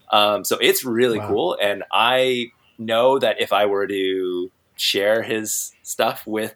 Um, 0.10 0.44
so 0.44 0.58
it's 0.58 0.84
really 0.84 1.20
wow. 1.20 1.30
cool. 1.30 1.58
And 1.62 1.86
i 1.94 2.52
know 2.78 3.20
that 3.20 3.40
if 3.40 3.54
i 3.54 3.68
were 3.68 3.88
to 3.88 4.52
share 4.76 5.24
his 5.24 5.72
stuff 5.84 6.28
with 6.28 6.56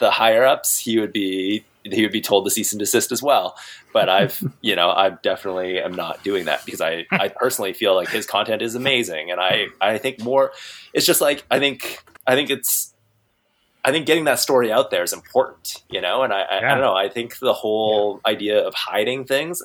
the 0.00 0.10
higher 0.10 0.44
ups 0.44 0.78
he 0.78 0.98
would 0.98 1.12
be 1.12 1.64
he 1.84 2.02
would 2.02 2.12
be 2.12 2.20
told 2.20 2.44
to 2.44 2.50
cease 2.50 2.72
and 2.72 2.78
desist 2.80 3.12
as 3.12 3.22
well. 3.22 3.56
But 3.92 4.08
I've, 4.08 4.42
you 4.62 4.74
know, 4.76 4.90
I 4.90 5.10
definitely 5.22 5.78
am 5.80 5.92
not 5.92 6.22
doing 6.24 6.46
that 6.46 6.64
because 6.64 6.80
I, 6.80 7.06
I 7.10 7.28
personally 7.28 7.72
feel 7.72 7.94
like 7.94 8.08
his 8.08 8.26
content 8.26 8.62
is 8.62 8.74
amazing, 8.74 9.30
and 9.30 9.40
I, 9.40 9.66
I 9.80 9.98
think 9.98 10.20
more. 10.22 10.52
It's 10.92 11.06
just 11.06 11.20
like 11.20 11.44
I 11.50 11.58
think, 11.58 11.98
I 12.26 12.34
think 12.34 12.50
it's, 12.50 12.94
I 13.84 13.92
think 13.92 14.06
getting 14.06 14.24
that 14.24 14.38
story 14.38 14.72
out 14.72 14.90
there 14.90 15.02
is 15.02 15.12
important, 15.12 15.82
you 15.90 16.00
know. 16.00 16.22
And 16.22 16.32
I, 16.32 16.40
I, 16.42 16.60
yeah. 16.60 16.70
I 16.70 16.74
don't 16.74 16.80
know. 16.80 16.94
I 16.96 17.08
think 17.08 17.38
the 17.38 17.52
whole 17.52 18.20
yeah. 18.24 18.32
idea 18.32 18.66
of 18.66 18.74
hiding 18.74 19.24
things. 19.26 19.62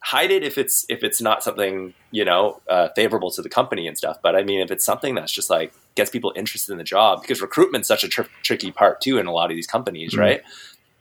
hide 0.00 0.30
it 0.30 0.42
if 0.42 0.58
it's 0.58 0.84
if 0.88 1.02
it's 1.02 1.22
not 1.22 1.42
something 1.42 1.94
you 2.10 2.24
know 2.24 2.60
uh, 2.68 2.88
favorable 2.96 3.30
to 3.30 3.40
the 3.42 3.48
company 3.48 3.86
and 3.86 3.96
stuff. 3.96 4.18
But 4.22 4.34
I 4.36 4.42
mean, 4.42 4.60
if 4.60 4.70
it's 4.70 4.84
something 4.84 5.14
that's 5.14 5.32
just 5.32 5.50
like 5.50 5.72
gets 5.94 6.10
people 6.10 6.32
interested 6.34 6.72
in 6.72 6.78
the 6.78 6.84
job, 6.84 7.22
because 7.22 7.40
recruitment's 7.40 7.86
such 7.88 8.02
a 8.04 8.08
tr- 8.08 8.22
tricky 8.42 8.72
part 8.72 9.00
too 9.00 9.18
in 9.18 9.26
a 9.26 9.32
lot 9.32 9.50
of 9.50 9.56
these 9.56 9.66
companies, 9.68 10.14
Mhm. 10.14 10.18
right? 10.18 10.42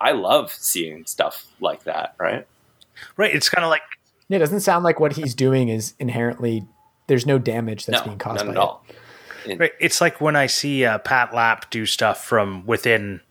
I 0.03 0.11
love 0.11 0.51
seeing 0.51 1.05
stuff 1.05 1.47
like 1.59 1.85
that, 1.85 2.15
right? 2.19 2.45
Right. 3.17 3.33
It's 3.33 3.49
kind 3.49 3.63
of 3.63 3.69
like 3.69 3.81
it 4.29 4.39
doesn't 4.39 4.61
sound 4.61 4.83
like 4.83 4.99
what 4.99 5.13
he's 5.13 5.33
doing 5.33 5.69
is 5.69 5.93
inherently 5.99 6.67
there's 7.07 7.25
no 7.25 7.37
damage 7.39 7.85
that's 7.85 8.01
no, 8.01 8.05
being 8.05 8.17
caused 8.17 8.45
none 8.45 8.47
by 8.47 8.51
at 8.51 8.57
it. 8.57 8.59
all. 8.59 8.85
Right. 9.57 9.71
It's 9.79 10.01
like 10.01 10.21
when 10.21 10.35
I 10.35 10.47
see 10.47 10.85
uh, 10.85 10.99
Pat 10.99 11.33
Lapp 11.33 11.69
do 11.69 11.85
stuff 11.85 12.23
from 12.23 12.65
within, 12.65 13.21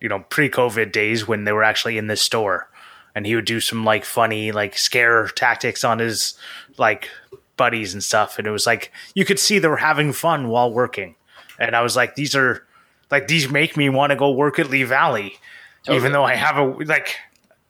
you 0.00 0.08
know, 0.08 0.20
pre-COVID 0.28 0.92
days 0.92 1.26
when 1.26 1.44
they 1.44 1.52
were 1.52 1.62
actually 1.62 1.96
in 1.96 2.06
this 2.06 2.20
store, 2.20 2.68
and 3.14 3.26
he 3.26 3.34
would 3.34 3.46
do 3.46 3.60
some 3.60 3.84
like 3.84 4.04
funny 4.04 4.52
like 4.52 4.76
scare 4.76 5.28
tactics 5.28 5.84
on 5.84 5.98
his 5.98 6.34
like 6.76 7.08
buddies 7.56 7.94
and 7.94 8.02
stuff, 8.02 8.38
and 8.38 8.46
it 8.46 8.50
was 8.50 8.66
like 8.66 8.92
you 9.14 9.24
could 9.24 9.38
see 9.38 9.58
they 9.58 9.68
were 9.68 9.76
having 9.76 10.12
fun 10.12 10.48
while 10.48 10.72
working, 10.72 11.14
and 11.58 11.74
I 11.74 11.80
was 11.80 11.96
like, 11.96 12.14
these 12.14 12.34
are 12.34 12.66
like 13.10 13.28
these 13.28 13.48
make 13.48 13.76
me 13.76 13.88
want 13.88 14.10
to 14.10 14.16
go 14.16 14.30
work 14.30 14.58
at 14.58 14.68
Lee 14.68 14.82
Valley, 14.82 15.38
Totally. 15.84 15.96
even 15.98 16.12
though 16.12 16.24
I 16.24 16.34
have 16.34 16.56
a 16.56 16.64
like. 16.84 17.16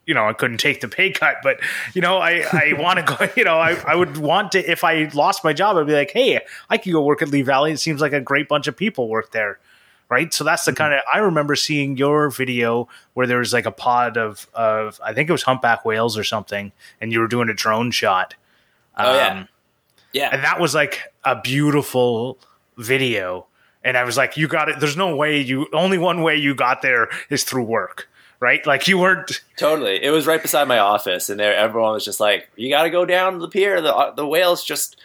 You 0.07 0.13
know, 0.13 0.29
I 0.29 0.35
couldn't 0.35 0.59
take 0.59 0.83
the 0.83 0.89
pay 0.89 1.11
cut, 1.13 1.37
but 1.43 1.61
you 1.95 2.03
know, 2.03 2.19
I, 2.19 2.45
I 2.53 2.75
want 2.79 2.99
to 2.99 3.05
go. 3.17 3.27
You 3.39 3.45
know, 3.45 3.57
I, 3.57 3.71
I 3.87 3.95
would 3.95 4.19
want 4.19 4.53
to 4.53 4.59
if 4.71 4.85
I 4.85 5.11
lost 5.15 5.43
my 5.45 5.55
job, 5.55 5.79
I'd 5.79 5.87
be 5.87 5.95
like, 5.95 6.11
hey, 6.11 6.41
I 6.69 6.77
could 6.77 6.93
go 6.93 7.03
work 7.03 7.23
at 7.23 7.29
Lee 7.31 7.41
Valley. 7.41 7.73
It 7.73 7.79
seems 7.81 8.03
like 8.03 8.13
a 8.13 8.21
great 8.21 8.47
bunch 8.47 8.67
of 8.67 8.77
people 8.77 9.09
work 9.09 9.33
there, 9.33 9.59
right? 10.11 10.31
So 10.35 10.45
that's 10.45 10.67
the 10.67 10.73
Mm-hmm. 10.73 10.77
kind 10.77 10.93
of 10.93 11.01
I 11.11 11.21
remember 11.21 11.57
seeing 11.57 11.97
your 11.97 12.29
video 12.29 12.87
where 13.15 13.27
there 13.27 13.39
was 13.39 13.55
like 13.55 13.65
a 13.65 13.71
pod 13.73 14.19
of 14.19 14.47
of 14.53 15.01
I 15.03 15.15
think 15.15 15.31
it 15.31 15.33
was 15.33 15.45
humpback 15.45 15.87
whales 15.87 16.19
or 16.19 16.25
something, 16.25 16.73
and 17.01 17.11
you 17.11 17.21
were 17.21 17.27
doing 17.29 17.49
a 17.49 17.55
drone 17.55 17.91
shot. 17.91 18.35
Oh, 18.99 19.17
yeah. 19.17 19.29
Um, 19.41 19.49
Yeah, 20.13 20.29
and 20.35 20.45
that 20.45 20.61
was 20.61 20.75
like 20.75 21.01
a 21.25 21.41
beautiful 21.41 22.39
video. 22.77 23.47
And 23.85 23.97
I 23.97 24.05
was 24.05 24.17
like, 24.17 24.37
you 24.37 24.49
got 24.49 24.69
it. 24.69 24.81
There's 24.81 24.97
no 24.97 25.15
way 25.15 25.41
you 25.41 25.67
only 25.73 25.99
one 25.99 26.23
way 26.23 26.37
you 26.37 26.55
got 26.55 26.83
there 26.83 27.09
is 27.29 27.45
through 27.45 27.65
work, 27.65 28.09
right? 28.41 28.67
Like 28.67 28.89
you 28.89 28.99
weren't. 28.99 29.43
Totally. 29.57 30.03
It 30.03 30.11
was 30.11 30.27
right 30.27 30.41
beside 30.41 30.67
my 30.67 30.79
office, 30.79 31.29
and 31.29 31.39
there 31.39 31.55
everyone 31.55 31.93
was 31.93 32.05
just 32.05 32.19
like, 32.19 32.49
"You 32.57 32.71
got 32.71 32.85
to 32.85 32.91
go 32.91 33.05
down 33.05 33.35
to 33.35 33.39
the 33.39 33.49
pier. 33.49 33.81
The 33.81 33.95
uh, 33.95 34.15
the 34.15 34.27
whales 34.27 34.65
just 34.65 34.99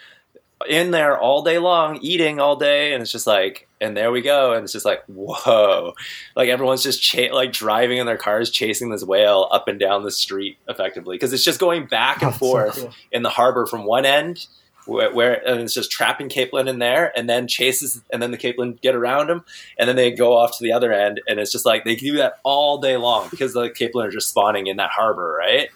in 0.68 0.90
there 0.90 1.18
all 1.18 1.42
day 1.42 1.58
long, 1.58 1.98
eating 2.00 2.40
all 2.40 2.56
day." 2.56 2.94
And 2.94 3.02
it's 3.02 3.12
just 3.12 3.26
like, 3.26 3.68
and 3.82 3.96
there 3.96 4.10
we 4.10 4.22
go. 4.22 4.52
And 4.52 4.64
it's 4.64 4.72
just 4.72 4.84
like, 4.86 5.02
whoa! 5.06 5.94
Like 6.34 6.48
everyone's 6.48 6.82
just 6.82 7.02
cha- 7.02 7.34
like 7.34 7.52
driving 7.52 7.98
in 7.98 8.06
their 8.06 8.16
cars, 8.18 8.50
chasing 8.50 8.90
this 8.90 9.04
whale 9.04 9.48
up 9.50 9.68
and 9.68 9.78
down 9.78 10.04
the 10.04 10.10
street, 10.10 10.58
effectively, 10.68 11.16
because 11.16 11.32
it's 11.32 11.44
just 11.44 11.60
going 11.60 11.86
back 11.86 12.22
and 12.22 12.32
so 12.32 12.38
forth 12.38 12.76
cool. 12.76 12.94
in 13.12 13.22
the 13.22 13.30
harbor 13.30 13.66
from 13.66 13.84
one 13.84 14.06
end. 14.06 14.46
Where, 14.84 15.12
where 15.14 15.46
and 15.48 15.60
it's 15.60 15.74
just 15.74 15.90
trapping 15.90 16.28
capelin 16.28 16.68
in 16.68 16.78
there, 16.78 17.12
and 17.16 17.28
then 17.28 17.46
chases, 17.46 18.02
and 18.12 18.22
then 18.22 18.30
the 18.30 18.38
capelin 18.38 18.80
get 18.80 18.94
around 18.94 19.28
them, 19.28 19.44
and 19.78 19.88
then 19.88 19.96
they 19.96 20.10
go 20.10 20.36
off 20.36 20.50
to 20.58 20.64
the 20.64 20.72
other 20.72 20.92
end, 20.92 21.20
and 21.28 21.38
it's 21.38 21.52
just 21.52 21.66
like 21.66 21.84
they 21.84 21.96
do 21.96 22.16
that 22.16 22.34
all 22.44 22.78
day 22.80 22.96
long 22.96 23.28
because 23.30 23.52
the 23.52 23.70
capelin 23.70 24.06
are 24.06 24.10
just 24.10 24.28
spawning 24.28 24.66
in 24.66 24.76
that 24.78 24.90
harbor, 24.90 25.36
right? 25.38 25.68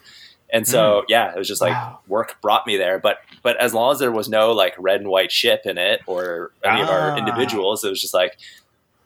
And 0.52 0.66
so, 0.68 1.02
yeah, 1.08 1.32
it 1.34 1.38
was 1.38 1.48
just 1.48 1.60
like 1.62 1.72
Wow. 1.72 2.00
work 2.06 2.36
brought 2.40 2.66
me 2.66 2.76
there. 2.76 2.98
But 3.00 3.18
but 3.42 3.56
as 3.60 3.74
long 3.74 3.92
as 3.92 3.98
there 3.98 4.12
was 4.12 4.28
no 4.28 4.52
like 4.52 4.74
red 4.78 5.00
and 5.00 5.08
white 5.10 5.32
ship 5.32 5.62
in 5.64 5.78
it 5.78 6.00
or 6.06 6.52
any 6.64 6.80
of 6.80 6.88
our 6.88 7.10
Ah. 7.10 7.18
individuals, 7.18 7.82
it 7.82 7.90
was 7.90 8.00
just 8.00 8.14
like, 8.14 8.32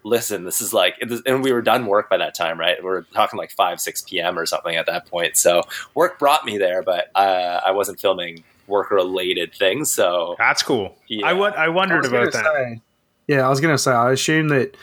listen, 0.04 0.44
this 0.44 0.60
is 0.60 0.72
like, 0.74 0.94
and 1.26 1.42
we 1.42 1.52
were 1.52 1.62
done 1.62 1.86
work 1.86 2.10
by 2.10 2.16
that 2.18 2.34
time, 2.36 2.58
right? 2.58 2.76
We 2.82 2.88
are 2.90 3.06
talking 3.14 3.38
like 3.38 3.50
five 3.50 3.80
six 3.80 4.02
p.m. 4.02 4.38
or 4.38 4.46
something 4.46 4.76
at 4.76 4.86
that 4.86 5.08
point. 5.08 5.36
So 5.36 5.62
work 5.94 6.18
brought 6.18 6.44
me 6.44 6.58
there, 6.58 6.82
but 6.82 7.06
uh, 7.14 7.60
I 7.64 7.70
wasn't 7.72 8.00
filming 8.00 8.44
work 8.68 8.90
related 8.90 9.54
things. 9.54 9.90
So 9.90 10.36
That's 10.38 10.62
cool. 10.62 10.96
Yeah. 11.08 11.26
I 11.26 11.32
wa- 11.32 11.48
I 11.56 11.64
I 11.64 11.68
wondered 11.68 12.04
about 12.04 12.32
that. 12.32 12.44
say- 12.44 12.80
yeah, 13.26 13.44
I 13.44 13.48
was 13.50 13.60
going 13.60 13.74
to 13.74 13.78
say, 13.78 13.90
I 13.92 14.12
assume 14.12 14.48
that 14.48 14.74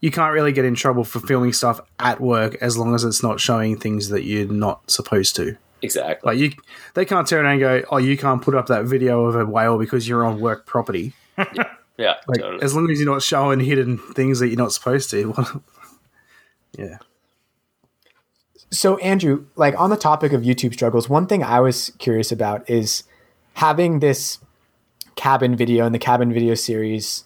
you 0.00 0.10
can't 0.10 0.32
really 0.32 0.50
get 0.52 0.64
in 0.64 0.74
trouble 0.74 1.04
for 1.04 1.20
filming 1.20 1.52
stuff 1.52 1.80
at 2.00 2.20
work 2.20 2.56
as 2.60 2.76
long 2.76 2.94
as 2.94 3.04
it's 3.04 3.22
not 3.22 3.38
showing 3.38 3.76
things 3.76 4.08
that 4.08 4.24
you're 4.24 4.46
not 4.48 4.90
supposed 4.90 5.36
to. 5.36 5.56
exactly. 5.82 6.28
Like 6.32 6.38
you, 6.40 6.50
they 6.94 7.04
can't 7.04 7.26
turn 7.28 7.44
around 7.44 7.52
and 7.52 7.60
go, 7.60 7.82
"Oh, 7.92 7.98
you 7.98 8.16
can't 8.18 8.42
put 8.42 8.54
up 8.56 8.66
that 8.66 8.84
video 8.86 9.24
of 9.26 9.36
a 9.36 9.44
whale 9.46 9.78
because 9.78 10.08
you're 10.08 10.24
on 10.24 10.40
work 10.40 10.66
property." 10.66 11.12
yeah, 11.96 12.14
Like 12.26 12.40
totally. 12.40 12.62
as 12.62 12.74
long 12.74 12.90
as 12.90 12.98
you're 13.00 13.08
not 13.12 13.22
showing 13.22 13.60
hidden 13.60 13.98
things 13.98 14.40
that 14.40 14.48
you're 14.48 14.56
not 14.58 14.72
supposed 14.72 15.08
to. 15.10 15.62
yeah, 16.76 16.98
So 18.70 18.96
Andrew, 18.98 19.46
like 19.56 19.78
on 19.78 19.90
the 19.90 19.96
topic 19.96 20.32
of 20.32 20.42
YouTube 20.42 20.72
struggles, 20.72 21.08
one 21.08 21.26
thing 21.26 21.42
I 21.44 21.60
was 21.60 21.92
curious 21.98 22.32
about 22.32 22.68
is 22.68 23.04
having 23.54 24.00
this 24.00 24.38
cabin 25.16 25.54
video 25.56 25.84
and 25.86 25.94
the 25.94 25.98
cabin 25.98 26.32
video 26.32 26.54
series 26.54 27.24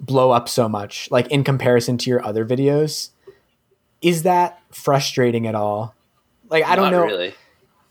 blow 0.00 0.30
up 0.30 0.48
so 0.48 0.68
much, 0.68 1.10
like 1.10 1.28
in 1.30 1.44
comparison 1.44 1.96
to 1.98 2.10
your 2.10 2.24
other 2.24 2.44
videos. 2.44 3.10
Is 4.00 4.24
that 4.24 4.60
frustrating 4.72 5.46
at 5.46 5.54
all? 5.54 5.94
Like 6.50 6.64
I 6.64 6.74
don't 6.76 6.90
Not 6.90 6.98
know 6.98 7.04
really. 7.06 7.34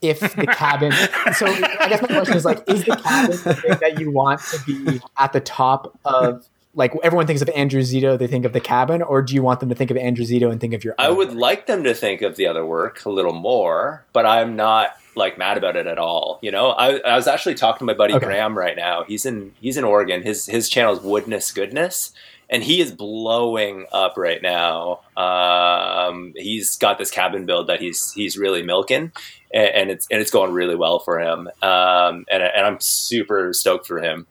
if 0.01 0.19
the 0.19 0.45
cabin. 0.55 0.91
so 1.33 1.47
I 1.47 1.87
guess 1.89 2.01
my 2.01 2.07
question 2.09 2.37
is 2.37 2.45
like, 2.45 2.63
is 2.69 2.83
the 2.85 2.97
cabin 2.97 3.31
the 3.43 3.53
thing 3.55 3.77
that 3.79 3.99
you 3.99 4.11
want 4.11 4.41
to 4.41 4.59
be 4.65 5.01
at 5.17 5.33
the 5.33 5.39
top 5.41 5.97
of? 6.05 6.47
Like 6.73 6.93
everyone 7.03 7.27
thinks 7.27 7.41
of 7.41 7.49
Andrew 7.49 7.81
Szeto, 7.81 8.17
they 8.17 8.27
think 8.27 8.45
of 8.45 8.53
the 8.53 8.61
cabin, 8.61 9.01
or 9.01 9.21
do 9.21 9.33
you 9.33 9.41
want 9.43 9.59
them 9.59 9.67
to 9.67 9.75
think 9.75 9.91
of 9.91 9.97
Andrew 9.97 10.23
Szeto 10.23 10.49
and 10.49 10.61
think 10.61 10.73
of 10.73 10.85
your? 10.85 10.95
I 10.97 11.09
would 11.09 11.29
work? 11.29 11.37
like 11.37 11.65
them 11.67 11.83
to 11.83 11.93
think 11.93 12.21
of 12.21 12.37
the 12.37 12.47
other 12.47 12.65
work 12.65 13.03
a 13.03 13.09
little 13.09 13.33
more, 13.33 14.05
but 14.13 14.25
I'm 14.25 14.55
not 14.55 14.95
like 15.15 15.37
mad 15.37 15.57
about 15.57 15.75
it 15.75 15.87
at 15.87 15.97
all. 15.97 16.39
You 16.41 16.51
know, 16.51 16.69
I, 16.69 16.97
I 16.99 17.15
was 17.15 17.27
actually 17.27 17.55
talking 17.55 17.79
to 17.79 17.85
my 17.85 17.93
buddy 17.93 18.13
Okay. 18.13 18.25
Graham 18.25 18.57
right 18.57 18.75
now. 18.75 19.03
He's 19.03 19.25
in 19.25 19.53
he's 19.61 19.77
in 19.77 19.83
Oregon. 19.83 20.21
His 20.23 20.45
his 20.45 20.69
channel 20.69 20.93
is 20.93 20.99
Woodness 20.99 21.53
Goodness, 21.53 22.13
and 22.49 22.63
he 22.63 22.81
is 22.81 22.91
blowing 22.91 23.85
up 23.91 24.17
right 24.17 24.41
now. 24.41 25.01
Um, 25.17 26.33
he's 26.35 26.77
got 26.77 26.97
this 26.97 27.11
cabin 27.11 27.45
build 27.45 27.67
that 27.67 27.79
he's 27.79 28.11
he's 28.13 28.37
really 28.37 28.63
milking, 28.63 29.11
and, 29.53 29.69
and 29.69 29.91
it's 29.91 30.07
and 30.11 30.21
it's 30.21 30.31
going 30.31 30.51
really 30.51 30.75
well 30.75 30.99
for 30.99 31.19
him. 31.19 31.47
Um, 31.61 32.25
and 32.31 32.43
and 32.43 32.65
I'm 32.65 32.79
super 32.79 33.53
stoked 33.53 33.87
for 33.87 34.01
him. 34.01 34.27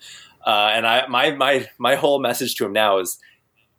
Uh, 0.46 0.70
and 0.72 0.86
I 0.86 1.06
my 1.08 1.32
my 1.32 1.68
my 1.78 1.94
whole 1.96 2.18
message 2.18 2.54
to 2.56 2.64
him 2.64 2.72
now 2.72 2.98
is 2.98 3.18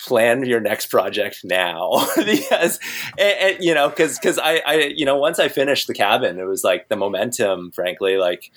plan 0.02 0.44
your 0.46 0.60
next 0.60 0.88
project 0.88 1.42
now. 1.44 2.06
Because 2.18 2.80
and, 3.18 3.56
and, 3.56 3.64
you 3.64 3.74
know 3.74 3.90
because 3.90 4.18
because 4.20 4.38
I, 4.40 4.62
I 4.66 4.76
you 4.96 5.06
know 5.06 5.18
once 5.18 5.40
i 5.40 5.48
finished 5.48 5.88
the 5.88 5.94
cabin 5.94 6.40
it 6.40 6.46
was 6.46 6.64
like 6.64 6.88
the 6.90 6.96
momentum 6.96 7.72
frankly 7.72 8.18
like 8.18 8.52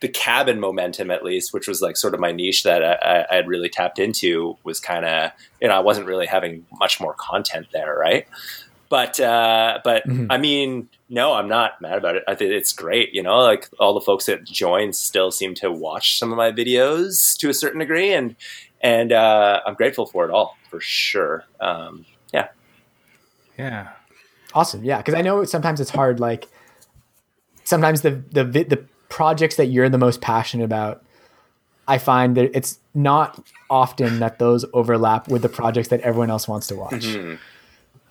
the 0.00 0.08
cabin 0.08 0.60
momentum 0.60 1.10
at 1.10 1.24
least 1.24 1.52
which 1.54 1.66
was 1.68 1.80
like 1.80 1.96
sort 1.96 2.14
of 2.14 2.20
my 2.20 2.32
niche 2.32 2.62
that 2.64 2.84
i, 2.84 3.24
I- 3.30 3.34
had 3.36 3.48
really 3.48 3.68
tapped 3.68 3.98
into 3.98 4.56
was 4.64 4.80
kind 4.80 5.04
of 5.04 5.30
you 5.60 5.68
know 5.68 5.74
i 5.74 5.80
wasn't 5.80 6.06
really 6.06 6.26
having 6.26 6.66
much 6.78 7.00
more 7.00 7.14
content 7.14 7.66
there 7.72 7.94
right? 7.96 8.26
But 8.90 9.18
uh 9.18 9.80
but 9.82 10.06
Mhm. 10.06 10.26
i 10.30 10.36
mean 10.38 10.88
no 11.08 11.32
i'm 11.34 11.48
not 11.48 11.80
mad 11.80 11.96
about 11.98 12.16
it. 12.16 12.22
I 12.28 12.34
think 12.34 12.52
it's 12.52 12.72
great 12.72 13.14
you 13.14 13.22
know 13.22 13.38
like 13.38 13.68
all 13.80 13.94
the 13.94 14.00
folks 14.00 14.26
that 14.26 14.44
joined 14.44 14.94
still 14.94 15.30
seem 15.30 15.54
to 15.56 15.70
watch 15.72 16.18
some 16.18 16.30
of 16.32 16.36
my 16.36 16.52
videos 16.52 17.36
to 17.38 17.48
a 17.48 17.54
certain 17.54 17.80
degree 17.80 18.12
and 18.12 18.36
and 18.84 19.10
uh, 19.12 19.60
I'm 19.66 19.74
grateful 19.74 20.06
for 20.06 20.24
it 20.24 20.30
all 20.30 20.56
for 20.70 20.78
sure. 20.80 21.44
Um, 21.58 22.04
yeah, 22.32 22.48
Yeah. 23.58 23.88
Awesome. 24.52 24.84
Yeah, 24.84 24.98
because 24.98 25.14
I 25.14 25.22
know 25.22 25.44
sometimes 25.44 25.80
it's 25.80 25.90
hard. 25.90 26.20
Like 26.20 26.46
sometimes 27.64 28.02
the 28.02 28.10
the 28.30 28.44
the 28.44 28.84
projects 29.08 29.56
that 29.56 29.66
you're 29.66 29.88
the 29.88 29.98
most 29.98 30.20
passionate 30.20 30.64
about, 30.64 31.02
I 31.88 31.98
find 31.98 32.36
that 32.36 32.50
it's 32.56 32.78
not 32.94 33.44
often 33.68 34.20
that 34.20 34.38
those 34.38 34.64
overlap 34.72 35.26
with 35.28 35.42
the 35.42 35.48
projects 35.48 35.88
that 35.88 36.00
everyone 36.02 36.30
else 36.30 36.46
wants 36.46 36.68
to 36.68 36.76
watch. 36.76 36.92
Mhm. 37.04 37.38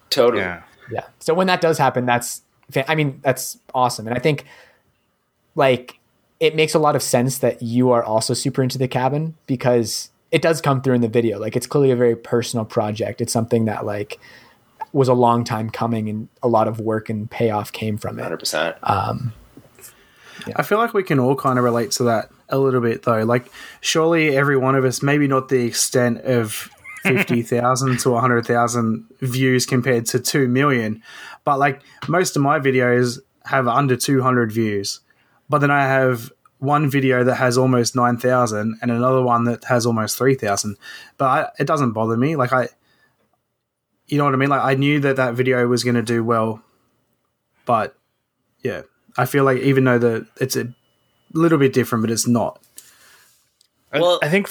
totally. 0.09 0.41
Yeah. 0.43 0.63
Yeah. 0.91 1.05
So 1.19 1.33
when 1.33 1.47
that 1.47 1.61
does 1.61 1.77
happen, 1.77 2.05
that's 2.05 2.41
I 2.87 2.95
mean 2.95 3.19
that's 3.23 3.57
awesome, 3.73 4.07
and 4.07 4.17
I 4.17 4.19
think 4.19 4.45
like 5.55 5.99
it 6.41 6.55
makes 6.55 6.73
a 6.73 6.79
lot 6.79 6.95
of 6.95 7.01
sense 7.03 7.37
that 7.37 7.61
you 7.61 7.91
are 7.91 8.03
also 8.03 8.33
super 8.33 8.61
into 8.63 8.77
the 8.77 8.87
cabin 8.89 9.35
because 9.47 10.09
it 10.33 10.41
does 10.41 10.61
come 10.61 10.81
through 10.81 10.95
in 10.95 11.01
the 11.01 11.07
video. 11.07 11.39
Like 11.39 11.55
it's 11.55 11.67
clearly 11.67 11.91
a 11.91 11.95
very 11.95 12.15
personal 12.15 12.65
project. 12.65 13.21
It's 13.21 13.31
something 13.31 13.65
that 13.65 13.85
like 13.85 14.19
was 14.91 15.07
a 15.07 15.13
long 15.13 15.43
time 15.43 15.69
coming, 15.69 16.09
and 16.09 16.27
a 16.41 16.47
lot 16.47 16.67
of 16.67 16.79
work 16.79 17.09
and 17.09 17.29
payoff 17.29 17.71
came 17.71 17.97
from 17.97 18.17
it. 18.19 18.23
Hundred 18.23 18.39
percent. 18.39 18.75
Um, 18.81 19.31
I 20.55 20.63
feel 20.63 20.79
like 20.79 20.93
we 20.93 21.03
can 21.03 21.19
all 21.19 21.35
kind 21.35 21.59
of 21.59 21.63
relate 21.63 21.91
to 21.91 22.03
that 22.05 22.29
a 22.49 22.57
little 22.57 22.81
bit, 22.81 23.03
though. 23.03 23.23
Like, 23.23 23.51
surely 23.79 24.35
every 24.35 24.57
one 24.57 24.75
of 24.75 24.83
us, 24.83 25.03
maybe 25.03 25.27
not 25.27 25.49
the 25.49 25.65
extent 25.65 26.21
of 26.21 26.69
fifty 27.03 27.43
thousand 27.43 27.99
to 27.99 28.15
hundred 28.15 28.47
thousand 28.47 29.05
views 29.21 29.67
compared 29.67 30.07
to 30.07 30.19
two 30.19 30.47
million, 30.47 31.03
but 31.43 31.59
like 31.59 31.83
most 32.07 32.35
of 32.35 32.41
my 32.41 32.59
videos 32.59 33.19
have 33.45 33.67
under 33.67 33.95
two 33.95 34.23
hundred 34.23 34.51
views, 34.51 34.99
but 35.47 35.59
then 35.59 35.69
I 35.69 35.83
have 35.83 36.31
one 36.63 36.89
video 36.89 37.23
that 37.23 37.35
has 37.35 37.57
almost 37.57 37.95
9,000 37.95 38.79
and 38.81 38.91
another 38.91 39.21
one 39.21 39.43
that 39.43 39.65
has 39.65 39.85
almost 39.85 40.17
3,000. 40.17 40.77
But 41.17 41.25
I, 41.25 41.49
it 41.59 41.67
doesn't 41.67 41.91
bother 41.91 42.17
me. 42.17 42.35
Like, 42.35 42.53
I, 42.53 42.69
you 44.07 44.17
know 44.17 44.25
what 44.25 44.33
I 44.33 44.37
mean? 44.37 44.49
Like, 44.49 44.61
I 44.63 44.75
knew 44.75 44.99
that 45.01 45.17
that 45.17 45.33
video 45.35 45.67
was 45.67 45.83
going 45.83 45.95
to 45.95 46.01
do 46.01 46.23
well, 46.23 46.63
but 47.65 47.95
yeah, 48.61 48.83
I 49.17 49.25
feel 49.25 49.43
like 49.43 49.59
even 49.59 49.83
though 49.83 49.99
the 49.99 50.27
it's 50.39 50.55
a 50.55 50.73
little 51.33 51.57
bit 51.57 51.73
different, 51.73 52.03
but 52.03 52.11
it's 52.11 52.27
not. 52.27 52.59
Well- 53.91 54.19
I 54.23 54.29
think, 54.29 54.49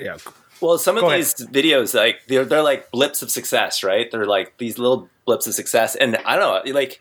yeah. 0.00 0.18
Well, 0.60 0.78
some 0.78 0.96
of 0.96 1.02
Go 1.02 1.08
ahead. 1.08 1.20
these 1.20 1.34
videos, 1.34 1.94
like 1.94 2.20
they're 2.28 2.44
they're 2.46 2.62
like 2.62 2.90
blips 2.90 3.20
of 3.20 3.30
success, 3.30 3.82
right? 3.82 4.10
They're 4.10 4.24
like 4.26 4.56
these 4.56 4.78
little 4.78 5.08
blips 5.26 5.46
of 5.46 5.54
success, 5.54 5.96
and 5.96 6.16
I 6.24 6.36
don't 6.36 6.66
know, 6.66 6.72
like 6.72 7.00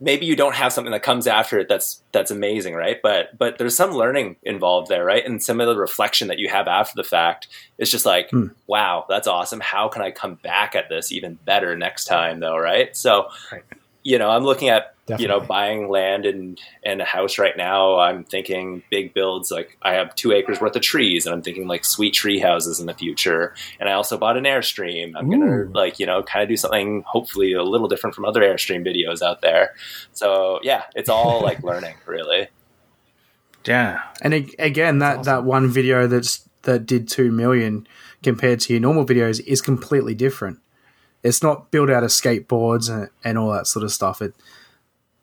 maybe 0.00 0.26
you 0.26 0.36
don't 0.36 0.54
have 0.54 0.72
something 0.72 0.92
that 0.92 1.02
comes 1.02 1.26
after 1.26 1.58
it 1.58 1.68
that's 1.68 2.02
that's 2.12 2.30
amazing, 2.30 2.74
right? 2.74 3.00
But 3.02 3.36
but 3.38 3.58
there's 3.58 3.76
some 3.76 3.92
learning 3.92 4.36
involved 4.42 4.88
there, 4.88 5.04
right? 5.04 5.24
And 5.24 5.42
some 5.42 5.60
of 5.60 5.66
the 5.68 5.76
reflection 5.76 6.28
that 6.28 6.38
you 6.38 6.48
have 6.48 6.66
after 6.68 6.94
the 6.96 7.04
fact 7.04 7.48
is 7.78 7.90
just 7.90 8.04
like, 8.06 8.30
Hmm. 8.30 8.48
wow, 8.66 9.04
that's 9.08 9.28
awesome. 9.28 9.60
How 9.60 9.88
can 9.88 10.02
I 10.02 10.10
come 10.10 10.34
back 10.36 10.74
at 10.74 10.88
this 10.88 11.12
even 11.12 11.38
better 11.44 11.76
next 11.76 12.06
time, 12.06 12.40
though, 12.40 12.56
right? 12.58 12.96
So, 12.96 13.28
Right. 13.52 13.62
you 14.02 14.18
know, 14.18 14.30
I'm 14.30 14.44
looking 14.44 14.68
at 14.68 14.95
you 15.18 15.28
know 15.28 15.40
buying 15.40 15.88
land 15.88 16.26
and 16.26 16.60
and 16.84 17.00
a 17.00 17.04
house 17.04 17.38
right 17.38 17.56
now 17.56 17.98
i'm 17.98 18.24
thinking 18.24 18.82
big 18.90 19.14
builds 19.14 19.52
like 19.52 19.78
i 19.82 19.92
have 19.92 20.12
two 20.16 20.32
acres 20.32 20.60
worth 20.60 20.74
of 20.74 20.82
trees 20.82 21.26
and 21.26 21.34
i'm 21.34 21.42
thinking 21.42 21.68
like 21.68 21.84
sweet 21.84 22.12
tree 22.12 22.38
houses 22.38 22.80
in 22.80 22.86
the 22.86 22.94
future. 22.94 23.54
And 23.78 23.88
i 23.88 23.92
also 23.92 24.18
bought 24.18 24.36
an 24.36 24.44
airstream. 24.44 25.12
I'm 25.16 25.30
gonna 25.30 25.64
like 25.72 25.98
you 26.00 26.06
know 26.06 26.22
kind 26.22 26.42
of 26.42 26.48
do 26.48 26.56
something 26.56 27.02
hopefully 27.06 27.52
a 27.52 27.62
little 27.62 27.88
different 27.88 28.14
from 28.14 28.24
other 28.24 28.40
airstream 28.40 28.86
videos 28.86 29.22
out 29.22 29.42
there. 29.42 29.74
So 30.12 30.60
yeah 30.62 30.82
it's 30.94 31.08
all 31.08 31.40
like 31.48 31.62
learning 31.62 31.96
really. 32.06 32.48
Yeah. 33.66 34.02
And 34.22 34.32
again, 34.58 34.98
that 35.00 35.24
that 35.24 35.44
one 35.44 35.68
video 35.68 36.06
that's 36.06 36.48
that 36.62 36.86
did 36.86 37.08
two 37.08 37.30
million 37.32 37.86
compared 38.22 38.60
to 38.60 38.72
your 38.72 38.80
normal 38.80 39.04
videos 39.04 39.40
is 39.46 39.60
completely 39.60 40.14
different. 40.14 40.58
It's 41.22 41.42
not 41.42 41.70
built 41.70 41.90
out 41.90 42.04
of 42.04 42.10
skateboards 42.10 42.90
and, 42.90 43.08
and 43.24 43.38
all 43.38 43.52
that 43.52 43.66
sort 43.66 43.84
of 43.84 43.92
stuff. 43.92 44.22
It, 44.22 44.34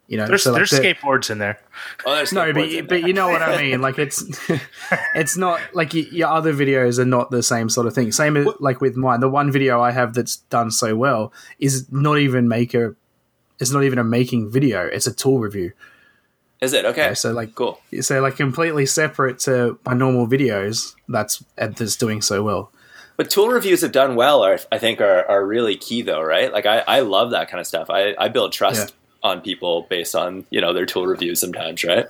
you 0.08 0.18
know, 0.18 0.28
There's, 0.28 0.44
so 0.44 0.52
like 0.52 0.60
there's 0.60 0.70
the- 0.72 0.78
skateboards 0.82 1.30
in 1.32 1.38
there. 1.38 1.60
oh 2.06 2.16
there's 2.16 2.34
No, 2.34 2.52
but 2.54 2.68
in 2.70 2.86
but 2.88 3.04
you 3.04 3.14
know 3.14 3.30
what 3.30 3.42
I 3.42 3.58
mean. 3.62 3.82
Like 3.82 3.98
it's 3.98 4.24
it's 5.16 5.38
not 5.38 5.60
like 5.74 5.94
y- 5.94 6.06
your 6.12 6.28
other 6.30 6.54
videos 6.54 7.00
are 7.00 7.06
not 7.06 7.32
the 7.32 7.42
same 7.44 7.70
sort 7.70 7.88
of 7.88 7.96
thing. 7.96 8.12
Same 8.12 8.36
as, 8.38 8.48
like 8.60 8.82
with 8.82 8.96
mine. 8.96 9.22
The 9.22 9.30
one 9.30 9.52
video 9.52 9.82
I 9.82 9.92
have 9.92 10.14
that's 10.14 10.38
done 10.38 10.72
so 10.72 10.96
well 10.96 11.32
is 11.60 11.92
not 11.92 12.18
even 12.20 12.48
make 12.48 12.74
a. 12.74 12.96
It's 13.60 13.72
not 13.72 13.84
even 13.84 13.98
a 14.00 14.04
making 14.04 14.52
video. 14.52 14.86
It's 14.88 15.08
a 15.08 15.14
tool 15.14 15.40
review. 15.40 15.72
is 16.60 16.74
it 16.74 16.86
okay 16.86 17.14
So 17.14 17.32
like 17.32 17.56
cool 17.56 17.80
so 18.02 18.22
like 18.22 18.36
completely 18.36 18.86
separate 18.86 19.40
to 19.40 19.80
my 19.86 19.94
normal 19.94 20.28
videos. 20.28 20.96
That's 21.08 21.44
that's 21.56 21.96
doing 21.96 22.22
so 22.22 22.44
well. 22.44 22.72
But 23.16 23.30
tool 23.30 23.48
reviews 23.50 23.82
have 23.82 23.92
done 23.92 24.16
well, 24.16 24.42
are, 24.44 24.58
I 24.72 24.80
think, 24.80 25.00
are, 25.00 25.24
are 25.30 25.46
really 25.46 25.76
key, 25.78 26.02
though, 26.02 26.20
right? 26.24 26.52
Like, 26.52 26.66
I, 26.66 26.80
I 26.80 27.02
love 27.02 27.30
that 27.30 27.48
kind 27.48 27.62
of 27.62 27.68
stuff. 27.68 27.92
I, 27.92 28.16
I 28.18 28.28
build 28.28 28.54
trust 28.54 28.96
on 29.24 29.42
people 29.42 29.88
based 29.90 30.16
on 30.16 30.46
you 30.50 30.60
know 30.62 30.74
their 30.74 30.86
tool 30.86 31.06
reviews 31.08 31.40
sometimes, 31.40 31.84
right? 31.84 32.06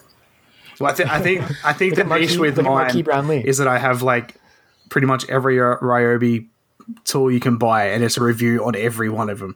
Well, 0.80 0.91
I, 0.91 0.95
th- 0.95 1.09
I 1.09 1.20
think 1.22 1.41
I 1.66 1.74
think 1.74 1.95
Look 1.97 2.07
the 2.07 2.14
at 2.16 2.20
niche 2.22 2.38
with 2.38 2.57
look 2.57 2.66
mine 2.66 3.01
Brownlee. 3.03 3.43
is 3.45 3.57
that 3.59 3.68
I 3.68 3.78
have 3.78 4.01
like 4.01 4.36
pretty 4.89 5.07
much 5.07 5.30
every 5.30 5.59
uh, 5.59 5.78
Ryobi 5.78 6.47
tool 7.05 7.32
you 7.32 7.39
can 7.39 7.57
buy, 7.57 7.89
and 7.89 8.03
it's 8.03 8.18
a 8.18 8.24
review 8.24 8.66
on 8.66 8.76
every 8.76 9.09
one 9.09 9.30
of 9.30 9.39
them. 9.39 9.55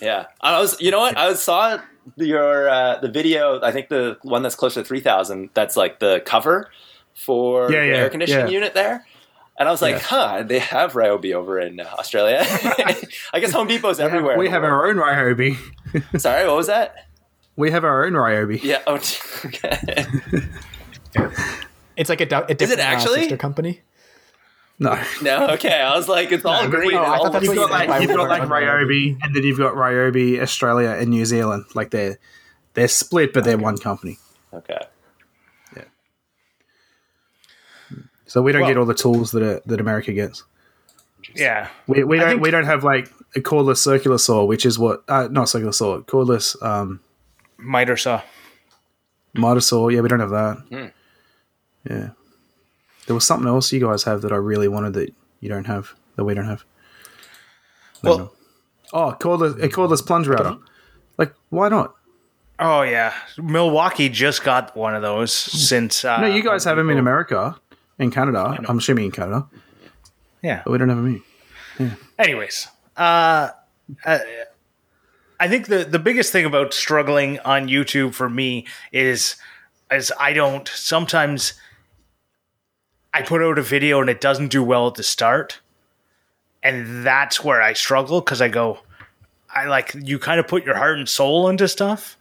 Yeah, 0.00 0.26
I 0.40 0.58
was. 0.58 0.80
You 0.80 0.90
know 0.90 0.98
what? 1.00 1.16
I 1.16 1.32
saw 1.34 1.78
your 2.16 2.68
uh, 2.68 2.98
the 2.98 3.08
video. 3.08 3.60
I 3.62 3.70
think 3.70 3.88
the 3.88 4.18
one 4.22 4.42
that's 4.42 4.56
close 4.56 4.74
to 4.74 4.82
three 4.82 5.00
thousand. 5.00 5.50
That's 5.54 5.76
like 5.76 6.00
the 6.00 6.20
cover 6.26 6.68
for 7.14 7.70
Yeah, 7.70 7.80
the 7.86 7.96
air 7.96 8.10
conditioning 8.10 8.46
yeah. 8.48 8.52
unit 8.52 8.74
there. 8.74 9.06
And 9.58 9.68
I 9.68 9.70
was 9.70 9.82
like, 9.82 9.96
Yeah. 9.96 10.00
huh, 10.00 10.42
they 10.44 10.58
have 10.58 10.94
Ryobi 10.94 11.34
over 11.34 11.60
in 11.60 11.78
Australia. 11.78 12.38
I 13.32 13.38
guess 13.38 13.52
Home 13.52 13.68
Depot's 13.68 14.00
everywhere. 14.00 14.36
we 14.38 14.48
have 14.48 14.64
our 14.64 14.88
own 14.88 14.96
Ryobi. 14.96 15.56
World. 15.94 16.20
Sorry, 16.20 16.46
what 16.46 16.56
was 16.56 16.66
that? 16.68 17.06
We 17.56 17.70
have 17.70 17.84
our 17.84 18.04
own 18.06 18.12
Ryobi. 18.14 18.62
Yeah. 18.62 18.82
Oh, 18.86 18.94
okay. 19.44 20.06
It's 21.96 22.08
like 22.08 22.20
a, 22.22 22.26
du- 22.26 22.46
a 22.46 22.54
different 22.54 22.80
uh, 22.80 22.84
actually? 22.84 23.20
sister 23.20 23.36
company. 23.36 23.80
No. 24.78 25.00
no, 25.22 25.48
okay. 25.50 25.80
I 25.80 25.94
was 25.96 26.08
like, 26.08 26.32
it's 26.32 26.44
all 26.44 26.64
No, 26.64 26.70
green. 26.70 26.94
oh, 26.94 26.98
and 27.02 27.06
I 27.06 27.16
all 27.16 27.24
thought 27.24 27.32
that's 27.34 27.44
You've 27.44 27.54
got 27.56 27.70
like 27.70 28.02
you've 28.02 28.16
got 28.16 28.28
like 28.28 28.42
Ryobi. 28.42 28.86
Ryobi, 29.12 29.18
and 29.22 29.36
then 29.36 29.42
you've 29.44 29.58
got 29.58 29.74
Ryobi 29.74 30.40
Australia 30.40 30.96
and 30.98 31.10
New 31.10 31.24
Zealand. 31.26 31.66
Like 31.74 31.90
they're 31.90 32.18
they're 32.74 32.88
split, 32.88 33.32
but 33.34 33.44
they're 33.44 33.58
one 33.58 33.76
company. 33.78 34.18
okay. 34.52 34.78
Yeah. 35.76 35.82
So 38.26 38.40
we 38.42 38.50
don't 38.52 38.62
Well- 38.62 38.70
get 38.70 38.76
all 38.78 38.86
the 38.86 38.94
tools 38.94 39.32
that 39.32 39.42
are, 39.42 39.60
that 39.66 39.80
America 39.80 40.12
gets. 40.12 40.42
Yeah. 41.34 41.68
We, 41.86 42.02
we 42.04 42.16
I 42.18 42.20
don't 42.22 42.30
think- 42.30 42.42
we 42.42 42.50
don't 42.50 42.64
have 42.64 42.82
like 42.82 43.12
a 43.34 43.40
cordless 43.40 43.78
circular 43.78 44.18
saw, 44.18 44.44
which 44.44 44.64
is 44.66 44.78
what 44.78 45.02
uh, 45.08 45.28
not 45.30 45.48
circular 45.48 45.72
saw, 45.72 46.00
cordless 46.00 46.60
um, 46.62 47.00
Miter 47.58 47.96
saw. 47.96 48.20
miter 49.34 49.60
saw. 49.60 49.88
Yeah, 49.88 50.00
we 50.00 50.08
don't 50.08 50.20
have 50.20 50.30
that. 50.30 50.56
Hmm. 50.70 50.86
Yeah, 51.90 52.10
there 53.06 53.14
was 53.14 53.26
something 53.26 53.48
else 53.48 53.72
you 53.72 53.80
guys 53.80 54.04
have 54.04 54.22
that 54.22 54.32
I 54.32 54.36
really 54.36 54.68
wanted 54.68 54.92
that 54.94 55.12
you 55.40 55.48
don't 55.48 55.66
have 55.66 55.94
that 56.16 56.24
we 56.24 56.34
don't 56.34 56.46
have. 56.46 56.64
Well, 58.02 58.18
know. 58.18 58.32
oh, 58.92 59.16
cordless 59.20 59.62
a 59.62 59.68
cordless 59.68 60.04
plunge 60.06 60.26
router. 60.26 60.56
Like, 61.18 61.34
why 61.50 61.68
not? 61.68 61.94
oh 62.58 62.82
yeah. 62.82 63.12
Milwaukee 63.38 64.08
just 64.08 64.44
got 64.44 64.76
one 64.76 64.94
of 64.94 65.02
those 65.02 65.32
since. 65.32 66.04
Uh, 66.04 66.20
No, 66.20 66.26
you 66.26 66.42
guys 66.44 66.64
have 66.64 66.76
them 66.76 66.90
in 66.90 66.98
America, 66.98 67.56
in 67.98 68.10
Canada. 68.10 68.58
I'm 68.68 68.78
assuming 68.78 69.06
in 69.06 69.10
Canada, 69.10 69.48
Yeah. 70.42 70.62
but 70.64 70.70
we 70.70 70.78
don't 70.78 70.88
have 70.88 70.98
them 70.98 71.22
here. 71.78 71.96
Anyways, 72.18 72.68
uh, 72.96 73.50
uh, 74.04 74.18
I 75.40 75.48
think 75.48 75.66
the 75.66 75.84
the 75.84 75.98
biggest 75.98 76.32
thing 76.32 76.44
about 76.44 76.72
struggling 76.74 77.38
on 77.40 77.68
YouTube 77.68 78.14
for 78.14 78.28
me 78.30 78.66
is 78.92 79.36
is 79.90 80.12
I 80.18 80.32
don't 80.32 80.68
sometimes 80.68 81.54
I 83.12 83.22
put 83.22 83.42
out 83.42 83.58
a 83.58 83.62
video 83.62 84.00
and 84.00 84.08
it 84.08 84.20
doesn't 84.20 84.48
do 84.48 84.62
well 84.62 84.86
at 84.88 84.94
the 84.94 85.02
start, 85.02 85.60
and 86.62 87.04
that's 87.04 87.42
where 87.44 87.60
I 87.60 87.72
struggle 87.74 88.20
because 88.20 88.40
I 88.40 88.48
go, 88.48 88.80
I 89.50 89.66
like 89.66 89.94
you 89.94 90.18
kind 90.18 90.38
of 90.40 90.46
put 90.48 90.64
your 90.64 90.76
heart 90.76 90.98
and 90.98 91.08
soul 91.08 91.48
into 91.48 91.68
stuff, 91.68 92.16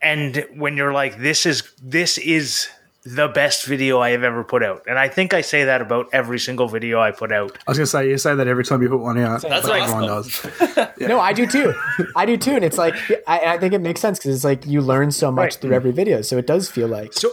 and 0.00 0.46
when 0.54 0.76
you're 0.76 0.92
like, 0.92 1.18
this 1.18 1.46
is 1.46 1.62
this 1.82 2.18
is 2.18 2.68
the 3.04 3.26
best 3.28 3.66
video 3.66 3.98
I 4.00 4.10
have 4.10 4.22
ever 4.22 4.44
put 4.44 4.62
out, 4.62 4.84
and 4.86 4.98
I 4.98 5.08
think 5.08 5.34
I 5.34 5.40
say 5.40 5.64
that 5.64 5.82
about 5.82 6.08
every 6.12 6.38
single 6.38 6.68
video 6.68 7.00
I 7.00 7.10
put 7.10 7.32
out. 7.32 7.58
I 7.66 7.70
was 7.72 7.78
gonna 7.78 7.86
say 7.86 8.08
you 8.08 8.16
say 8.18 8.34
that 8.34 8.46
every 8.46 8.64
time 8.64 8.80
you 8.82 8.88
put 8.88 9.00
one 9.00 9.18
out. 9.18 9.42
That's 9.42 9.66
but 9.66 9.80
awesome. 9.80 9.82
everyone 9.82 10.06
does. 10.06 10.88
No, 11.08 11.18
I 11.18 11.32
do 11.32 11.46
too. 11.46 11.74
I 12.14 12.26
do 12.26 12.36
too, 12.36 12.52
and 12.52 12.64
it's 12.64 12.78
like 12.78 12.94
I, 13.26 13.54
I 13.54 13.58
think 13.58 13.74
it 13.74 13.80
makes 13.80 14.00
sense 14.00 14.18
because 14.20 14.36
it's 14.36 14.44
like 14.44 14.66
you 14.66 14.80
learn 14.80 15.10
so 15.10 15.32
much 15.32 15.42
Right. 15.42 15.54
through 15.54 15.72
every 15.72 15.90
video, 15.90 16.22
so 16.22 16.38
it 16.38 16.46
does 16.46 16.70
feel 16.70 16.86
like 16.86 17.12
So 17.12 17.28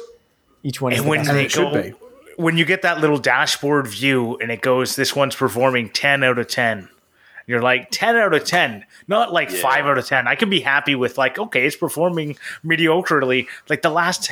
each 0.63 0.82
one 0.82 0.91
is 0.93 0.99
and 0.99 1.05
the 1.05 1.09
when 1.09 1.20
best. 1.20 1.34
they 1.34 1.45
it 1.45 1.51
should 1.51 1.72
go, 1.74 1.82
be. 1.84 1.93
when 2.38 2.57
you 2.57 2.65
get 2.65 2.82
that 2.82 2.99
little 2.99 3.20
dashboard 3.20 3.88
view 3.88 4.38
and 4.41 4.49
it 4.51 4.61
goes, 4.61 4.95
this 4.95 5.15
one's 5.15 5.36
performing 5.36 5.89
ten 5.89 6.24
out 6.24 6.39
of 6.39 6.47
ten. 6.47 6.89
You're 7.45 7.61
like 7.61 7.89
ten 7.91 8.15
out 8.15 8.34
of 8.34 8.43
ten, 8.43 8.86
not 9.07 9.32
like 9.34 9.51
Yeah. 9.51 9.61
five 9.61 9.86
out 9.86 9.99
of 9.99 10.07
ten. 10.07 10.28
I 10.28 10.34
can 10.34 10.49
be 10.49 10.61
happy 10.61 10.95
with 10.95 11.17
like 11.20 11.38
okay, 11.38 11.65
it's 11.67 11.76
performing 11.76 12.38
mediocrely. 12.65 13.47
Like 13.70 13.84
the 13.84 13.89
last 13.91 14.32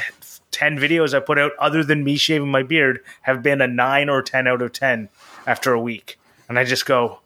ten 0.57 0.77
videos 0.77 1.13
I 1.13 1.19
put 1.19 1.37
out, 1.37 1.51
other 1.59 1.83
than 1.83 2.03
me 2.03 2.17
shaving 2.17 2.49
my 2.49 2.63
beard, 2.63 3.03
have 3.21 3.43
been 3.43 3.61
a 3.61 3.67
nine 3.67 4.09
or 4.09 4.23
ten 4.23 4.47
out 4.47 4.61
of 4.61 4.73
ten 4.73 5.09
after 5.45 5.71
a 5.71 5.79
week, 5.79 6.19
and 6.49 6.57
I 6.57 6.63
just 6.63 6.85
go, 6.87 7.19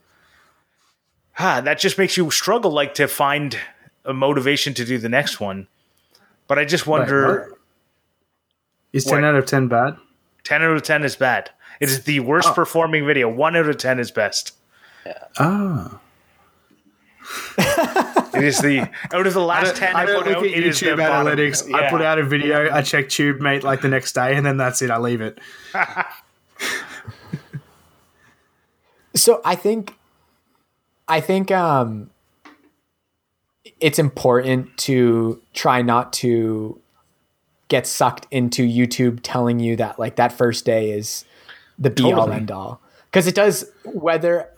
ah, 1.40 1.62
that 1.62 1.80
just 1.80 1.98
makes 1.98 2.18
you 2.18 2.30
struggle 2.30 2.72
like 2.72 2.94
to 2.96 3.08
find 3.08 3.58
a 4.04 4.14
motivation 4.14 4.74
to 4.74 4.84
do 4.86 4.98
the 4.98 5.08
next 5.10 5.40
one. 5.40 5.68
But 6.48 6.60
I 6.60 6.66
just 6.66 6.86
wonder. 6.88 7.50
what? 7.52 7.58
Is 8.92 9.06
ten 9.06 9.22
What? 9.22 9.24
out 9.30 9.36
of 9.36 9.46
ten 9.46 9.68
bad? 9.70 9.96
10 10.44 10.64
out 10.64 10.76
of 10.76 10.82
10 10.82 11.04
is 11.04 11.16
bad. 11.16 11.52
It 11.80 11.88
is 11.88 12.04
the 12.04 12.20
worst 12.20 12.50
Oh. 12.50 12.54
performing 12.54 13.06
video. 13.06 13.30
1 13.30 13.56
out 13.56 13.70
of 13.70 13.78
10 13.78 14.00
is 14.00 14.10
best. 14.12 14.56
Ah, 15.40 16.01
It 18.34 18.44
is 18.46 18.60
the 18.60 18.80
out 19.14 19.28
of 19.28 19.34
the 19.34 19.42
last 19.42 19.76
10 19.76 19.96
I, 19.96 20.02
I 20.02 20.06
don't 20.06 20.24
put 20.24 20.28
look 20.28 20.38
out, 20.38 20.44
at 20.46 20.52
it 20.52 20.64
is 20.66 20.80
the 20.80 20.86
YouTube 20.88 20.98
bottom. 20.98 21.28
analytics. 21.38 21.74
I 21.74 21.90
put 21.90 22.02
out 22.02 22.18
a 22.18 22.24
video, 22.24 22.72
I 22.72 22.82
check 22.82 23.06
TubeMate 23.06 23.64
like 23.64 23.82
the 23.82 23.90
next 23.90 24.14
day, 24.14 24.36
and 24.36 24.46
then 24.46 24.58
that's 24.58 24.82
it. 24.82 24.90
I 24.90 24.98
leave 24.98 25.22
it. 25.22 25.40
so 29.16 29.42
I 29.44 29.56
think 29.56 29.96
I 31.08 31.20
think 31.20 31.52
um 31.52 32.10
it's 33.80 34.00
important 34.00 34.78
to 34.78 35.42
try 35.54 35.82
not 35.82 36.14
to 36.14 36.80
get 37.68 37.88
sucked 37.88 38.28
into 38.32 38.68
YouTube 38.68 39.20
telling 39.24 39.60
you 39.60 39.76
that 39.78 39.98
like 40.00 40.16
that 40.18 40.32
first 40.32 40.66
day 40.66 40.92
is 40.92 41.26
the 41.80 41.90
be 41.90 42.04
all 42.04 42.12
Totally. 42.12 42.38
end 42.38 42.52
all. 42.52 42.82
Because 43.06 43.28
it 43.28 43.36
does 43.36 43.70
whether 43.84 44.50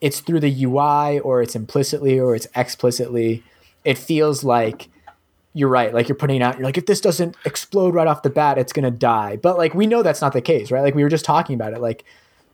it's 0.00 0.20
through 0.20 0.40
the 0.40 0.64
UI 0.64 1.18
or 1.20 1.42
it's 1.42 1.54
implicitly 1.54 2.18
or 2.18 2.34
it's 2.34 2.46
explicitly, 2.54 3.42
it 3.84 3.98
feels 3.98 4.44
like 4.44 4.88
you're 5.52 5.68
right. 5.68 5.92
Like 5.92 6.08
you're 6.08 6.16
putting 6.16 6.42
out, 6.42 6.56
you're 6.56 6.64
like, 6.64 6.78
if 6.78 6.86
this 6.86 7.00
doesn't 7.00 7.36
explode 7.44 7.94
right 7.94 8.06
off 8.06 8.22
the 8.22 8.30
bat, 8.30 8.58
it's 8.58 8.72
gonna 8.72 8.90
die. 8.90 9.36
But 9.36 9.58
like 9.58 9.74
we 9.74 9.86
know 9.86 10.02
that's 10.02 10.20
not 10.20 10.32
the 10.32 10.40
case, 10.40 10.70
right? 10.70 10.82
Like 10.82 10.94
we 10.94 11.02
were 11.02 11.08
just 11.08 11.24
talking 11.24 11.54
about 11.54 11.72
it. 11.72 11.80
Like 11.80 12.04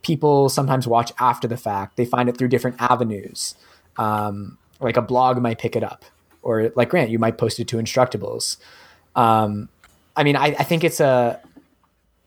people 0.01 0.49
sometimes 0.49 0.87
watch 0.87 1.11
after 1.19 1.47
the 1.47 1.57
fact. 1.57 1.97
They 1.97 2.05
find 2.05 2.29
it 2.29 2.37
through 2.37 2.47
different 2.49 2.77
avenues. 2.79 3.55
Um, 3.97 4.57
like 4.79 4.97
a 4.97 5.01
blog 5.01 5.41
might 5.41 5.59
pick 5.59 5.75
it 5.75 5.83
up, 5.83 6.05
or 6.41 6.71
like 6.75 6.89
Grant, 6.89 7.09
you 7.09 7.19
might 7.19 7.37
post 7.37 7.59
it 7.59 7.67
to 7.69 7.77
Instructables. 7.77 8.57
Um, 9.15 9.69
I 10.15 10.23
mean, 10.23 10.35
I, 10.35 10.47
I 10.47 10.63
think 10.63 10.83
it's 10.83 10.99
a, 10.99 11.39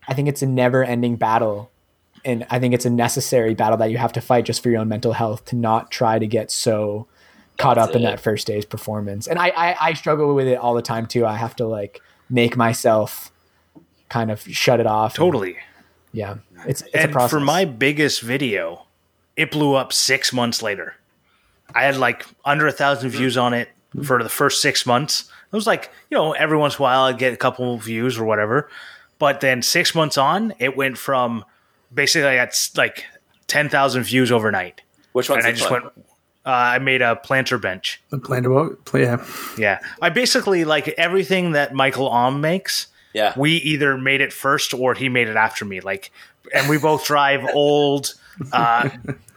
I 0.09 0.15
think 0.15 0.29
it's 0.29 0.43
a 0.43 0.47
never-ending 0.47 1.17
battle, 1.17 1.71
and 2.25 2.47
I 2.51 2.59
think 2.59 2.75
it's 2.75 2.85
a 2.85 2.91
necessary 2.91 3.55
battle 3.55 3.79
that 3.79 3.91
you 3.91 3.99
have 3.99 4.13
to 4.13 4.21
fight 4.21 4.45
just 4.45 4.63
for 4.63 4.71
your 4.71 4.81
own 4.81 4.89
mental 4.89 5.13
health 5.13 5.47
to 5.47 5.57
not 5.57 5.91
try 5.91 6.19
to 6.19 6.27
get 6.27 6.51
so 6.51 7.07
caught 7.57 7.77
That's 7.77 7.91
up 7.91 7.97
in 7.97 8.03
that 8.03 8.21
first 8.21 8.47
day's 8.47 8.65
performance. 8.65 9.27
And 9.27 9.39
I, 9.39 9.49
I, 9.49 9.77
I 9.81 9.93
struggle 9.95 10.35
with 10.35 10.47
it 10.47 10.57
all 10.57 10.75
the 10.75 10.83
time 10.83 11.07
too. 11.07 11.27
I 11.27 11.37
have 11.37 11.55
to 11.57 11.67
like 11.67 12.01
make 12.29 12.57
myself 12.57 13.31
kind 14.09 14.31
of 14.31 14.41
shut 14.43 14.81
it 14.81 14.87
off. 14.87 15.13
and- 15.13 15.17
Totally. 15.17 15.57
yeah, 16.13 16.37
it's 16.67 16.83
it's 16.83 17.05
a 17.05 17.09
process. 17.09 17.31
for 17.31 17.41
my 17.41 17.65
biggest 17.65 18.23
video, 18.23 18.87
it 19.37 19.51
blew 19.51 19.75
up 19.75 19.93
six 19.93 20.33
months 20.33 20.63
later. 20.63 20.97
I 21.75 21.85
had 21.85 21.97
like 21.97 22.27
under 22.45 22.67
a 22.67 22.73
thousand 22.73 23.11
mm-hmm. 23.11 23.19
views 23.19 23.37
on 23.37 23.55
it 23.55 23.69
mm-hmm. 23.95 24.03
for 24.03 24.23
the 24.23 24.29
first 24.29 24.61
six 24.61 24.85
months. 24.85 25.31
It 25.53 25.57
was 25.57 25.67
like, 25.67 25.91
you 26.11 26.17
know, 26.17 26.33
every 26.33 26.57
once 26.57 26.75
in 26.75 26.79
a 26.79 26.83
while 26.83 27.03
I'd 27.05 27.19
get 27.19 27.33
a 27.33 27.37
couple 27.37 27.77
views 27.79 28.19
or 28.19 28.25
whatever. 28.25 28.69
But 29.19 29.41
then 29.41 29.63
six 29.63 29.95
months 29.95 30.17
on, 30.17 30.55
it 30.59 30.77
went 30.77 30.97
from 30.97 31.45
basically 31.93 32.29
I 32.29 32.37
got 32.37 32.55
like 32.77 33.05
10,000 33.47 34.03
views 34.05 34.31
overnight. 34.33 34.83
Which 35.13 35.29
one's 35.29 35.45
And 35.45 35.55
I 35.55 35.57
just 35.59 35.71
one? 35.71 35.83
went, 35.83 35.95
uh, 36.47 36.51
I 36.51 36.79
made 36.79 37.03
a 37.03 37.17
planter 37.17 37.59
bench. 37.59 38.01
The 38.11 38.19
planter, 38.19 38.49
to 38.49 38.77
play. 38.85 39.03
Yeah. 39.03 39.25
Yeah. 39.59 39.81
I 40.01 40.09
basically 40.11 40.65
like 40.65 40.89
everything 40.91 41.53
that 41.53 41.75
Michael 41.75 42.09
Alm 42.09 42.41
makes. 42.41 42.87
Yeah. 43.13 43.35
We 43.37 43.53
either 43.57 43.99
made 43.99 44.21
it 44.21 44.33
first 44.33 44.73
or 44.73 44.95
he 44.95 45.09
made 45.09 45.29
it 45.29 45.37
after 45.37 45.65
me. 45.65 45.81
Like, 45.81 46.13
and 46.55 46.69
we 46.69 46.79
both 46.79 47.05
drive 47.05 47.45
old, 47.55 48.15
uh, 48.53 48.89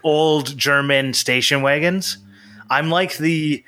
old 0.04 0.56
German 0.58 1.14
station 1.14 1.62
wagons. 1.62 2.18
I'm 2.70 2.90
like 2.90 3.18
the, 3.18 3.64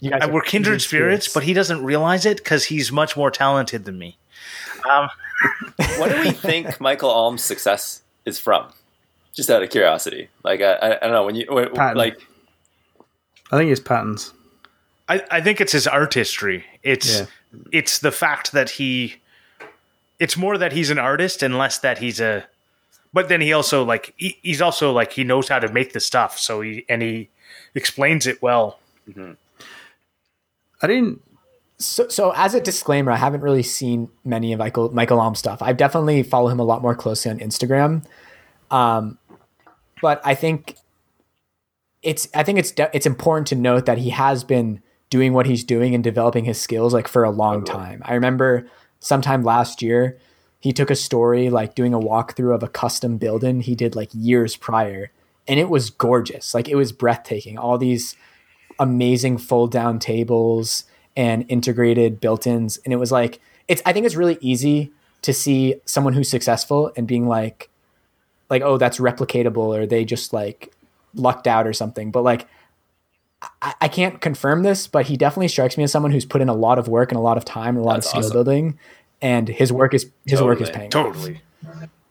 You 0.00 0.10
guys 0.10 0.22
I- 0.22 0.26
we're 0.26 0.42
kindred 0.42 0.80
spirits, 0.80 1.26
but 1.28 1.42
he 1.42 1.54
doesn't 1.54 1.82
realize 1.84 2.24
it 2.24 2.36
because 2.38 2.64
he's 2.66 2.90
much 2.92 3.16
more 3.16 3.30
talented 3.32 3.84
than 3.84 3.98
me. 3.98 4.16
what 5.98 6.10
do 6.10 6.20
we 6.20 6.30
think 6.30 6.80
Michael 6.80 7.10
Alm's 7.10 7.42
success 7.42 8.01
is 8.24 8.38
from? 8.38 8.72
Just 9.32 9.48
out 9.50 9.62
of 9.62 9.70
curiosity, 9.70 10.28
like 10.44 10.60
I, 10.60 10.74
I, 10.74 10.96
I 10.96 11.00
don't 11.00 11.12
know 11.12 11.24
when 11.24 11.34
you 11.34 11.46
when, 11.48 11.72
like 11.74 12.20
I 13.50 13.56
think 13.56 13.70
it's 13.70 13.80
patterns. 13.80 14.32
I, 15.08 15.22
I 15.30 15.40
think 15.40 15.60
it's 15.60 15.72
his 15.72 15.86
artistry. 15.86 16.64
It's 16.82 17.20
Yeah. 17.20 17.26
it's 17.72 17.98
the 17.98 18.12
fact 18.12 18.52
that 18.52 18.70
he 18.70 19.16
it's 20.18 20.36
more 20.36 20.58
that 20.58 20.72
he's 20.72 20.90
an 20.90 20.98
artist 20.98 21.42
and 21.42 21.56
less 21.56 21.78
that 21.78 21.98
he's 21.98 22.20
a 22.20 22.44
but 23.12 23.28
then 23.28 23.40
he 23.40 23.52
also 23.52 23.84
like 23.84 24.14
he, 24.16 24.38
he's 24.42 24.60
also 24.60 24.92
like 24.92 25.12
he 25.12 25.24
knows 25.24 25.48
how 25.48 25.58
to 25.58 25.72
make 25.72 25.92
the 25.94 26.00
stuff 26.00 26.38
so 26.38 26.60
he 26.60 26.84
and 26.88 27.02
he 27.02 27.28
explains 27.74 28.26
it 28.26 28.40
well 28.42 28.78
mm-hmm. 29.08 29.32
I 30.82 30.88
didn't. 30.88 31.22
So, 31.84 32.08
so 32.08 32.32
as 32.36 32.54
a 32.54 32.60
disclaimer, 32.60 33.12
I 33.12 33.16
haven't 33.16 33.40
really 33.40 33.62
seen 33.62 34.08
many 34.24 34.52
of 34.52 34.58
Michael 34.58 34.92
Michael 34.92 35.20
Alm 35.20 35.34
stuff. 35.34 35.62
I 35.62 35.72
definitely 35.72 36.22
follow 36.22 36.48
him 36.48 36.60
a 36.60 36.64
lot 36.64 36.82
more 36.82 36.94
closely 36.94 37.30
on 37.30 37.38
Instagram, 37.38 38.04
um, 38.70 39.18
but 40.00 40.20
I 40.24 40.34
think 40.34 40.76
it's 42.02 42.28
I 42.34 42.42
think 42.42 42.58
it's 42.58 42.70
de- 42.70 42.90
it's 42.94 43.06
important 43.06 43.46
to 43.48 43.54
note 43.54 43.86
that 43.86 43.98
he 43.98 44.10
has 44.10 44.44
been 44.44 44.82
doing 45.10 45.32
what 45.32 45.46
he's 45.46 45.64
doing 45.64 45.94
and 45.94 46.02
developing 46.02 46.44
his 46.44 46.60
skills 46.60 46.94
like 46.94 47.08
for 47.08 47.24
a 47.24 47.30
long 47.30 47.64
time. 47.64 48.02
I 48.04 48.14
remember 48.14 48.66
sometime 49.00 49.42
last 49.42 49.82
year 49.82 50.18
he 50.58 50.72
took 50.72 50.90
a 50.90 50.96
story 50.96 51.50
like 51.50 51.74
doing 51.74 51.92
a 51.92 52.00
walkthrough 52.00 52.54
of 52.54 52.62
a 52.62 52.68
custom 52.68 53.18
building 53.18 53.60
he 53.60 53.74
did 53.74 53.96
like 53.96 54.10
years 54.12 54.56
prior, 54.56 55.10
and 55.46 55.58
it 55.58 55.68
was 55.68 55.90
gorgeous. 55.90 56.54
Like 56.54 56.68
it 56.68 56.76
was 56.76 56.92
breathtaking. 56.92 57.58
All 57.58 57.78
these 57.78 58.16
amazing 58.78 59.38
fold 59.38 59.70
down 59.70 59.98
tables 59.98 60.84
and 61.16 61.44
integrated 61.48 62.20
built-ins 62.20 62.78
and 62.84 62.92
it 62.92 62.96
was 62.96 63.12
like 63.12 63.40
it's 63.68 63.82
i 63.86 63.92
think 63.92 64.06
it's 64.06 64.14
really 64.16 64.38
easy 64.40 64.90
to 65.22 65.32
see 65.32 65.74
someone 65.84 66.12
who's 66.14 66.28
successful 66.28 66.90
and 66.96 67.06
being 67.06 67.26
like 67.28 67.68
like 68.50 68.62
oh 68.62 68.76
that's 68.78 68.98
replicatable 68.98 69.76
or 69.76 69.86
they 69.86 70.04
just 70.04 70.32
like 70.32 70.72
lucked 71.14 71.46
out 71.46 71.66
or 71.66 71.72
something 71.72 72.10
but 72.10 72.22
like 72.22 72.46
I, 73.60 73.74
I 73.82 73.88
can't 73.88 74.20
confirm 74.20 74.62
this 74.62 74.86
but 74.86 75.06
he 75.06 75.16
definitely 75.16 75.48
strikes 75.48 75.76
me 75.76 75.84
as 75.84 75.92
someone 75.92 76.12
who's 76.12 76.24
put 76.24 76.40
in 76.40 76.48
a 76.48 76.54
lot 76.54 76.78
of 76.78 76.88
work 76.88 77.10
and 77.10 77.18
a 77.18 77.22
lot 77.22 77.36
of 77.36 77.44
time 77.44 77.76
and 77.76 77.78
a 77.78 77.82
lot 77.82 77.94
That's 77.94 78.06
of 78.06 78.10
skill 78.10 78.20
awesome. 78.20 78.32
building 78.32 78.78
and 79.20 79.48
his 79.48 79.72
work 79.72 79.94
is 79.94 80.10
his 80.26 80.40
work 80.40 80.60
is 80.60 80.68
Totally. 80.68 80.78
paying 80.90 80.94
off. 81.06 81.14
totally 81.14 81.40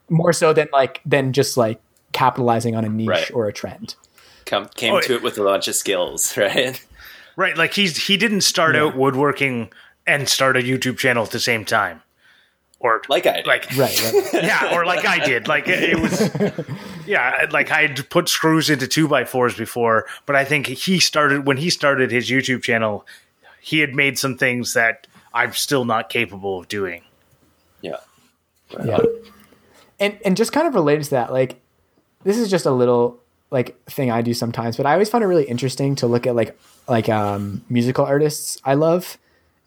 more 0.09 0.33
so 0.33 0.51
than 0.53 0.67
like 0.73 1.01
than 1.05 1.31
just 1.33 1.57
like 1.57 1.81
capitalizing 2.11 2.75
on 2.75 2.83
a 2.85 2.89
niche 2.89 3.07
Right. 3.07 3.31
or 3.33 3.47
a 3.47 3.53
trend 3.53 3.95
come 4.45 4.67
came 4.75 4.93
Oh, 4.93 5.01
to 5.01 5.15
it 5.15 5.23
with 5.23 5.37
a 5.37 5.43
bunch 5.43 5.67
of 5.69 5.75
skills, 5.75 6.35
right? 6.37 6.85
Right 7.35 7.57
like 7.57 7.73
he's 7.73 7.97
he 8.07 8.17
didn't 8.17 8.41
start 8.41 8.75
out 8.75 8.95
woodworking 8.95 9.71
and 10.07 10.27
start 10.27 10.57
a 10.57 10.61
youtube 10.61 10.97
channel 10.97 11.23
at 11.23 11.31
the 11.31 11.39
same 11.39 11.63
time 11.65 12.01
or 12.79 13.01
Like 13.09 13.27
I 13.27 13.33
did. 13.37 13.47
like 13.47 13.65
right, 13.77 14.13
right. 14.33 14.33
yeah 14.43 14.73
or 14.75 14.85
like 14.85 15.05
i 15.05 15.19
did 15.23 15.47
like 15.47 15.67
it, 15.67 15.83
it 15.83 15.99
was 15.99 16.65
yeah 17.07 17.45
like 17.51 17.71
i'd 17.71 18.09
put 18.09 18.27
screws 18.29 18.69
into 18.69 18.87
two 18.87 19.07
by 19.07 19.23
fours 19.25 19.55
before 19.55 20.05
but 20.25 20.35
i 20.35 20.43
think 20.43 20.67
he 20.67 20.99
started 20.99 21.45
when 21.45 21.57
he 21.57 21.69
started 21.69 22.11
his 22.11 22.29
youtube 22.29 22.63
channel 22.63 23.05
he 23.61 23.79
had 23.79 23.93
made 23.93 24.17
some 24.17 24.35
things 24.37 24.73
that 24.73 25.05
i'm 25.33 25.53
still 25.53 25.85
not 25.85 26.09
capable 26.09 26.59
of 26.59 26.67
doing 26.67 27.03
yeah. 27.81 27.97
yeah 28.83 28.99
and 29.99 30.17
and 30.25 30.35
just 30.35 30.51
kind 30.51 30.67
of 30.67 30.73
related 30.73 31.03
to 31.03 31.11
that 31.11 31.31
like 31.31 31.61
this 32.23 32.37
is 32.37 32.49
just 32.49 32.65
a 32.65 32.71
little 32.71 33.20
like 33.51 33.83
thing 33.85 34.09
i 34.09 34.21
do 34.21 34.33
sometimes 34.33 34.77
but 34.77 34.85
i 34.85 34.93
always 34.93 35.09
find 35.09 35.23
it 35.23 35.27
really 35.27 35.43
interesting 35.43 35.95
to 35.95 36.07
look 36.07 36.25
at 36.25 36.35
like 36.35 36.57
like 36.87 37.09
um 37.09 37.63
musical 37.69 38.05
artists 38.05 38.57
i 38.63 38.73
love 38.73 39.17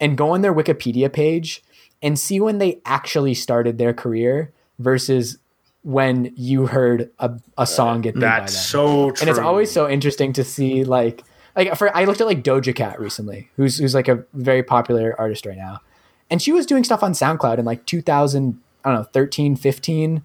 and 0.01 0.17
go 0.17 0.31
on 0.31 0.41
their 0.41 0.55
wikipedia 0.55 1.13
page 1.13 1.63
and 2.03 2.19
see 2.19 2.41
when 2.41 2.59
they 2.59 2.81
actually 2.85 3.35
started 3.35 3.79
their 3.79 3.95
career 3.95 4.53
versus 4.79 5.39
when 5.83 6.33
you 6.35 6.67
heard 6.67 7.11
a, 7.19 7.31
a 7.59 7.67
song 7.67 8.01
get 8.01 8.15
them 8.15 8.21
that's 8.21 8.59
so 8.59 9.11
true 9.11 9.23
and 9.23 9.31
it's 9.31 9.39
always 9.39 9.71
so 9.71 9.89
interesting 9.89 10.33
to 10.33 10.43
see 10.43 10.83
like 10.83 11.23
like 11.57 11.77
for 11.77 11.95
I 11.97 12.05
looked 12.05 12.21
at 12.21 12.27
like 12.27 12.43
Doja 12.43 12.75
Cat 12.75 13.01
recently, 13.01 13.51
who's 13.57 13.79
who's 13.79 13.95
like 13.95 14.09
a 14.09 14.25
very 14.33 14.63
popular 14.63 15.15
artist 15.19 15.47
right 15.47 15.57
now. 15.57 15.81
And 16.31 16.41
she 16.43 16.53
was 16.53 16.67
doing 16.67 16.85
stuff 16.85 17.03
on 17.03 17.13
SoundCloud 17.13 17.59
in 17.59 17.65
like 17.65 17.85
2000, 17.87 18.61
I 18.85 18.91
don't 18.91 19.01
know, 19.01 19.09
13, 19.13 19.57
15. 19.57 20.25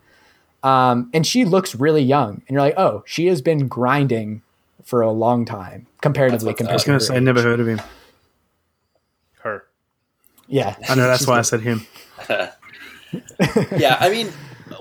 Um, 0.64 1.10
and 1.14 1.26
she 1.26 1.46
looks 1.46 1.76
really 1.76 2.04
young. 2.04 2.42
And 2.48 2.56
you're 2.56 2.62
like, 2.62 2.78
"Oh, 2.78 3.04
she 3.06 3.28
has 3.28 3.42
been 3.42 3.68
grinding 3.68 4.42
for 4.90 5.02
a 5.02 5.12
long 5.12 5.46
time 5.46 5.86
comparatively 6.02 6.54
compared 6.54 6.72
I 6.72 6.74
was 6.74 6.84
to 6.84 6.88
going 6.88 7.00
to 7.00 7.06
say, 7.06 7.16
I 7.16 7.20
never 7.20 7.44
heard 7.44 7.60
of 7.60 7.68
him. 7.68 7.80
her 9.42 9.66
Yeah. 10.48 10.76
I 10.90 10.96
know 10.96 11.08
that's 11.08 11.28
why 11.28 11.38
I 11.38 11.44
said 11.44 11.62
him. 11.62 11.86
yeah, 13.78 13.98
I 14.00 14.10
mean, 14.10 14.30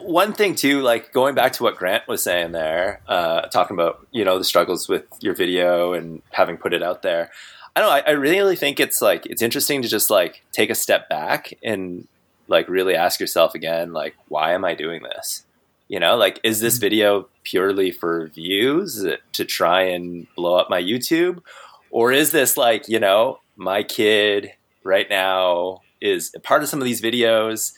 one 0.01 0.33
thing 0.33 0.55
too, 0.55 0.81
like 0.81 1.13
going 1.13 1.35
back 1.35 1.53
to 1.55 1.63
what 1.63 1.77
Grant 1.77 2.09
was 2.09 2.23
saying 2.23 2.53
there, 2.53 3.03
uh, 3.07 3.43
talking 3.43 3.77
about 3.77 4.07
you 4.11 4.25
know 4.25 4.39
the 4.39 4.45
struggles 4.45 4.89
with 4.89 5.05
your 5.21 5.35
video 5.35 5.93
and 5.93 6.23
having 6.31 6.57
put 6.57 6.73
it 6.73 6.83
out 6.83 7.03
there. 7.03 7.31
I 7.77 7.81
don't 7.81 7.91
know. 7.91 7.97
I, 7.97 8.01
I 8.07 8.11
really 8.13 8.57
think 8.57 8.81
it's 8.81 9.03
like 9.03 9.27
it's 9.27 9.43
interesting 9.43 9.83
to 9.83 9.89
just 9.89 10.11
like 10.11 10.43
take 10.53 10.71
a 10.71 10.75
step 10.75 11.09
back 11.09 11.53
and 11.63 12.09
like 12.49 12.69
really 12.69 12.95
ask 12.95 13.21
yourself 13.21 13.55
again, 13.55 13.93
like, 13.93 14.15
why 14.29 14.55
am 14.55 14.65
I 14.65 14.75
doing 14.75 15.03
this? 15.03 15.45
You 15.89 16.01
know, 16.01 16.17
like, 16.17 16.41
is 16.43 16.61
this 16.61 16.75
mm-hmm. 16.75 16.81
video 16.81 17.29
purely 17.45 17.91
for 17.91 18.29
views 18.29 19.05
to 19.33 19.45
try 19.45 19.83
and 19.83 20.27
blow 20.37 20.57
up 20.57 20.71
my 20.71 20.83
YouTube, 20.83 21.43
or 21.91 22.13
is 22.13 22.31
this 22.31 22.57
like 22.57 22.89
you 22.89 23.01
know 23.01 23.41
my 23.57 23.83
kid 23.83 24.53
right 24.85 25.09
now 25.09 25.81
is 26.01 26.31
a 26.37 26.41
part 26.41 26.63
of 26.63 26.69
some 26.69 26.81
of 26.81 26.85
these 26.85 27.03
videos 27.03 27.73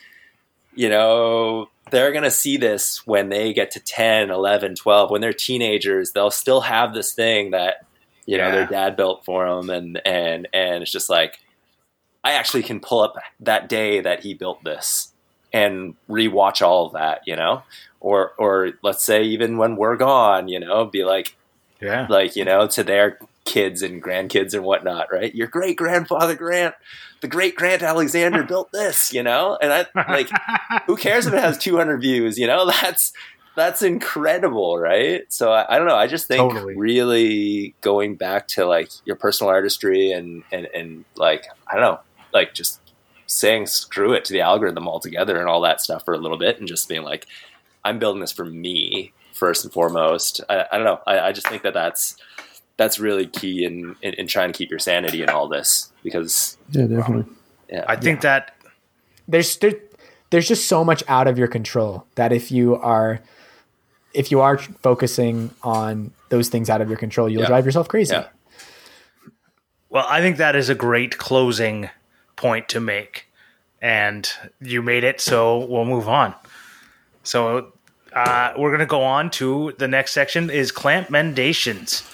you 0.74 0.88
know, 0.88 1.68
they're 1.90 2.12
going 2.12 2.24
to 2.24 2.30
see 2.30 2.56
this 2.56 3.06
when 3.06 3.28
they 3.28 3.52
get 3.52 3.72
to 3.72 3.80
10, 3.80 4.30
11, 4.30 4.76
12. 4.76 5.10
When 5.10 5.20
they're 5.20 5.32
teenagers, 5.32 6.12
they'll 6.12 6.30
still 6.30 6.60
have 6.60 6.94
this 6.94 7.12
thing 7.12 7.50
that, 7.50 7.86
you 8.26 8.38
know, 8.38 8.50
their 8.50 8.66
dad 8.66 8.96
built 8.96 9.24
for 9.24 9.48
them. 9.48 9.70
And, 9.70 10.00
and, 10.06 10.48
and 10.52 10.82
it's 10.82 10.92
just 10.92 11.10
like, 11.10 11.38
I 12.22 12.32
actually 12.32 12.62
can 12.62 12.80
pull 12.80 13.00
up 13.00 13.16
that 13.40 13.68
day 13.68 14.00
that 14.00 14.20
he 14.20 14.34
built 14.34 14.62
this 14.62 15.09
and 15.52 15.94
rewatch 16.08 16.62
all 16.62 16.86
of 16.86 16.92
that, 16.92 17.22
you 17.26 17.36
know? 17.36 17.62
Or, 18.00 18.32
or 18.38 18.72
let's 18.82 19.04
say 19.04 19.24
even 19.24 19.58
when 19.58 19.76
we're 19.76 19.96
gone, 19.96 20.48
you 20.48 20.58
know, 20.60 20.86
be 20.86 21.04
like, 21.04 21.36
yeah. 21.80 22.06
like 22.08 22.36
you 22.36 22.44
know 22.44 22.66
to 22.68 22.84
their 22.84 23.18
kids 23.44 23.82
and 23.82 24.02
grandkids 24.02 24.54
and 24.54 24.64
whatnot 24.64 25.08
right? 25.12 25.34
Your 25.34 25.46
great 25.46 25.76
grandfather 25.76 26.34
grant 26.34 26.74
the 27.20 27.28
great 27.28 27.56
grant 27.56 27.82
alexander 27.82 28.42
built 28.42 28.70
this 28.72 29.12
you 29.12 29.22
know? 29.22 29.58
And 29.60 29.72
i 29.72 29.86
like 30.12 30.30
who 30.86 30.96
cares 30.96 31.26
if 31.26 31.34
it 31.34 31.40
has 31.40 31.58
200 31.58 32.00
views 32.00 32.38
you 32.38 32.46
know? 32.46 32.66
That's 32.82 33.12
that's 33.56 33.82
incredible 33.82 34.78
right? 34.78 35.24
So 35.32 35.52
i, 35.52 35.74
I 35.74 35.78
don't 35.78 35.88
know. 35.88 35.96
I 35.96 36.06
just 36.06 36.28
think 36.28 36.52
Totally. 36.52 36.76
really 36.76 37.74
going 37.80 38.14
back 38.14 38.46
to 38.48 38.66
like 38.66 38.90
your 39.04 39.16
personal 39.16 39.50
artistry 39.50 40.12
and 40.12 40.44
and 40.52 40.66
and 40.66 41.04
like 41.16 41.46
i 41.66 41.74
don't 41.74 41.82
know 41.82 42.00
like 42.32 42.54
just 42.54 42.80
saying 43.30 43.66
screw 43.66 44.12
it 44.12 44.24
to 44.24 44.32
the 44.32 44.40
algorithm 44.40 44.88
altogether 44.88 45.38
and 45.38 45.48
all 45.48 45.60
that 45.60 45.80
stuff 45.80 46.04
for 46.04 46.14
a 46.14 46.18
little 46.18 46.38
bit 46.38 46.58
and 46.58 46.66
just 46.66 46.88
being 46.88 47.02
like 47.02 47.26
i'm 47.84 47.98
building 47.98 48.20
this 48.20 48.32
for 48.32 48.44
me 48.44 49.12
first 49.32 49.64
and 49.64 49.72
foremost 49.72 50.40
i, 50.48 50.64
I 50.72 50.76
don't 50.76 50.84
know 50.84 51.00
I, 51.06 51.20
I 51.20 51.32
just 51.32 51.46
think 51.48 51.62
that 51.62 51.74
that's 51.74 52.16
that's 52.76 52.98
really 52.98 53.26
key 53.26 53.64
in, 53.64 53.94
in 54.02 54.14
in 54.14 54.26
trying 54.26 54.50
to 54.52 54.56
keep 54.58 54.68
your 54.70 54.78
sanity 54.80 55.22
in 55.22 55.28
all 55.28 55.48
this 55.48 55.92
because 56.02 56.56
Yeah, 56.70 56.86
definitely. 56.86 57.22
Um, 57.24 57.36
yeah. 57.70 57.84
I 57.86 57.94
think 57.96 58.22
that 58.22 58.56
there's 59.28 59.56
there, 59.58 59.74
there's 60.30 60.48
just 60.48 60.66
so 60.66 60.82
much 60.82 61.04
out 61.06 61.28
of 61.28 61.38
your 61.38 61.46
control 61.48 62.06
that 62.16 62.32
if 62.32 62.50
you 62.50 62.76
are 62.76 63.20
if 64.14 64.30
you 64.32 64.40
are 64.40 64.58
focusing 64.58 65.50
on 65.62 66.10
those 66.30 66.48
things 66.48 66.68
out 66.70 66.80
of 66.80 66.88
your 66.88 66.96
control, 66.98 67.28
you'll 67.28 67.42
Yeah. 67.42 67.48
drive 67.48 67.64
yourself 67.66 67.86
crazy. 67.88 68.14
Yeah. 68.14 68.26
Well, 69.88 70.06
I 70.08 70.20
think 70.20 70.36
that 70.38 70.56
is 70.56 70.68
a 70.68 70.74
great 70.74 71.18
closing 71.18 71.90
point 72.40 72.70
to 72.70 72.80
make. 72.80 73.26
And 73.82 74.28
you 74.60 74.82
made 74.82 75.04
it, 75.04 75.20
so 75.20 75.64
we'll 75.66 75.84
move 75.84 76.08
on. 76.08 76.34
So 77.22 77.72
uh, 78.12 78.52
we're 78.56 78.76
to 78.80 78.86
go 78.86 79.02
on 79.02 79.30
to 79.32 79.72
the 79.78 79.88
next 79.88 80.12
section 80.12 80.50
is 80.50 80.72
clamp 80.72 81.08
mendations. 81.08 82.06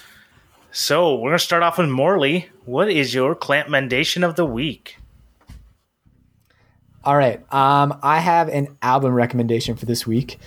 So 0.70 1.16
we're 1.16 1.32
to 1.32 1.38
start 1.38 1.62
off 1.62 1.78
with 1.78 1.88
Morley. 1.88 2.48
What 2.64 2.90
is 2.90 3.14
your 3.14 3.34
clamp 3.34 3.68
mendation 3.68 4.24
of 4.24 4.36
the 4.36 4.44
week? 4.44 4.98
All 7.02 7.16
right. 7.16 7.40
Um, 7.52 7.98
I 8.02 8.18
have 8.18 8.48
an 8.48 8.76
album 8.82 9.12
recommendation 9.12 9.76
for 9.76 9.86
this 9.86 10.06
week. 10.06 10.38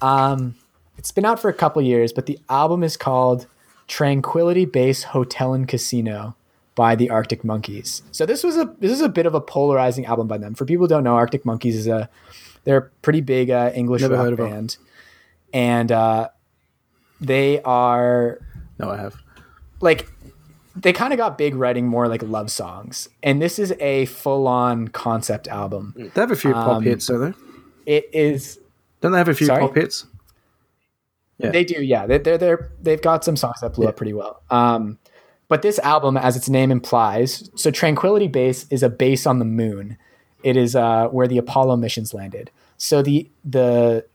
Um, 0.00 0.54
it's 0.96 1.12
been 1.12 1.24
out 1.24 1.38
for 1.38 1.48
a 1.48 1.54
couple 1.54 1.80
years, 1.82 2.12
but 2.12 2.26
the 2.26 2.38
album 2.48 2.82
is 2.82 2.96
called 2.96 3.46
Tranquility 3.86 4.64
Base 4.64 5.02
Hotel 5.04 5.54
and 5.54 5.68
Casino 5.68 6.34
by 6.78 6.94
the 6.94 7.10
Arctic 7.10 7.42
Monkeys. 7.42 8.02
So 8.12 8.24
this 8.24 8.44
was 8.44 8.56
a 8.56 8.72
this 8.78 8.92
is 8.92 9.00
a 9.00 9.08
bit 9.08 9.26
of 9.26 9.34
a 9.34 9.40
polarizing 9.40 10.06
album 10.06 10.28
by 10.28 10.38
them. 10.38 10.54
For 10.54 10.64
people 10.64 10.84
who 10.84 10.88
don't 10.88 11.02
know, 11.02 11.16
Arctic 11.16 11.44
Monkeys 11.44 11.74
is 11.74 11.88
a 11.88 12.08
they're 12.62 12.76
a 12.76 12.82
pretty 13.02 13.20
big 13.20 13.50
uh, 13.50 13.72
English 13.74 14.02
Never 14.02 14.14
rock 14.14 14.24
heard 14.24 14.32
of 14.34 14.40
'em. 14.40 14.50
band, 14.50 14.76
and 15.52 15.90
uh, 15.90 16.28
they 17.20 17.60
are 17.62 18.38
No, 18.78 18.90
I 18.90 18.96
have. 18.96 19.16
like 19.80 20.08
they 20.76 20.92
kind 20.92 21.12
of 21.12 21.16
got 21.16 21.36
big 21.36 21.56
writing 21.56 21.88
more 21.88 22.06
like 22.06 22.22
love 22.22 22.48
songs, 22.50 23.08
and 23.24 23.42
this 23.42 23.58
is 23.58 23.72
a 23.80 24.04
full 24.06 24.46
on 24.46 24.86
concept 24.86 25.48
album. 25.48 25.94
They 25.96 26.20
have 26.20 26.30
a 26.30 26.36
few 26.36 26.52
pop 26.52 26.76
Um, 26.76 26.82
hits, 26.84 27.06
don't 27.08 27.20
they? 27.32 27.92
It 27.96 28.08
is 28.12 28.60
Don't 29.00 29.10
they 29.12 29.18
have 29.18 29.28
a 29.28 29.34
few 29.34 29.48
Sorry? 29.48 29.60
pop 29.62 29.74
hits? 29.74 30.06
Yeah. 31.38 31.50
They 31.50 31.64
do, 31.64 31.82
yeah. 31.82 32.06
They, 32.06 32.18
they're 32.18 32.38
they're 32.38 32.70
they've 32.80 33.02
got 33.02 33.24
some 33.24 33.36
songs 33.36 33.56
that 33.62 33.74
blew 33.74 33.88
up 33.88 33.96
pretty 33.96 34.12
well. 34.12 34.42
Um, 34.50 34.98
but 35.48 35.62
this 35.62 35.78
album, 35.80 36.16
as 36.16 36.36
its 36.36 36.48
name 36.48 36.70
implies, 36.70 37.50
so 37.54 37.70
Tranquility 37.70 38.28
Base 38.28 38.66
is 38.70 38.82
a 38.82 38.90
base 38.90 39.26
on 39.26 39.38
the 39.38 39.44
moon. 39.46 39.96
It 40.44 40.56
is 40.56 40.76
uh, 40.76 41.08
where 41.08 41.26
the 41.26 41.38
Apollo 41.38 41.76
missions 41.76 42.14
landed. 42.14 42.50
So 42.76 43.02
the 43.02 43.28
the 43.44 44.06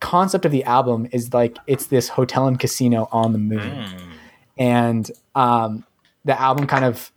concept 0.00 0.44
of 0.44 0.52
the 0.52 0.64
album 0.64 1.08
is 1.12 1.34
like 1.34 1.58
it's 1.66 1.86
this 1.86 2.08
hotel 2.08 2.46
and 2.46 2.58
casino 2.58 3.08
on 3.12 3.32
the 3.32 3.38
moon, 3.38 3.86
and 4.56 5.10
um, 5.34 5.84
the 6.24 6.40
album 6.40 6.66
kind 6.66 6.84
of 6.84 7.10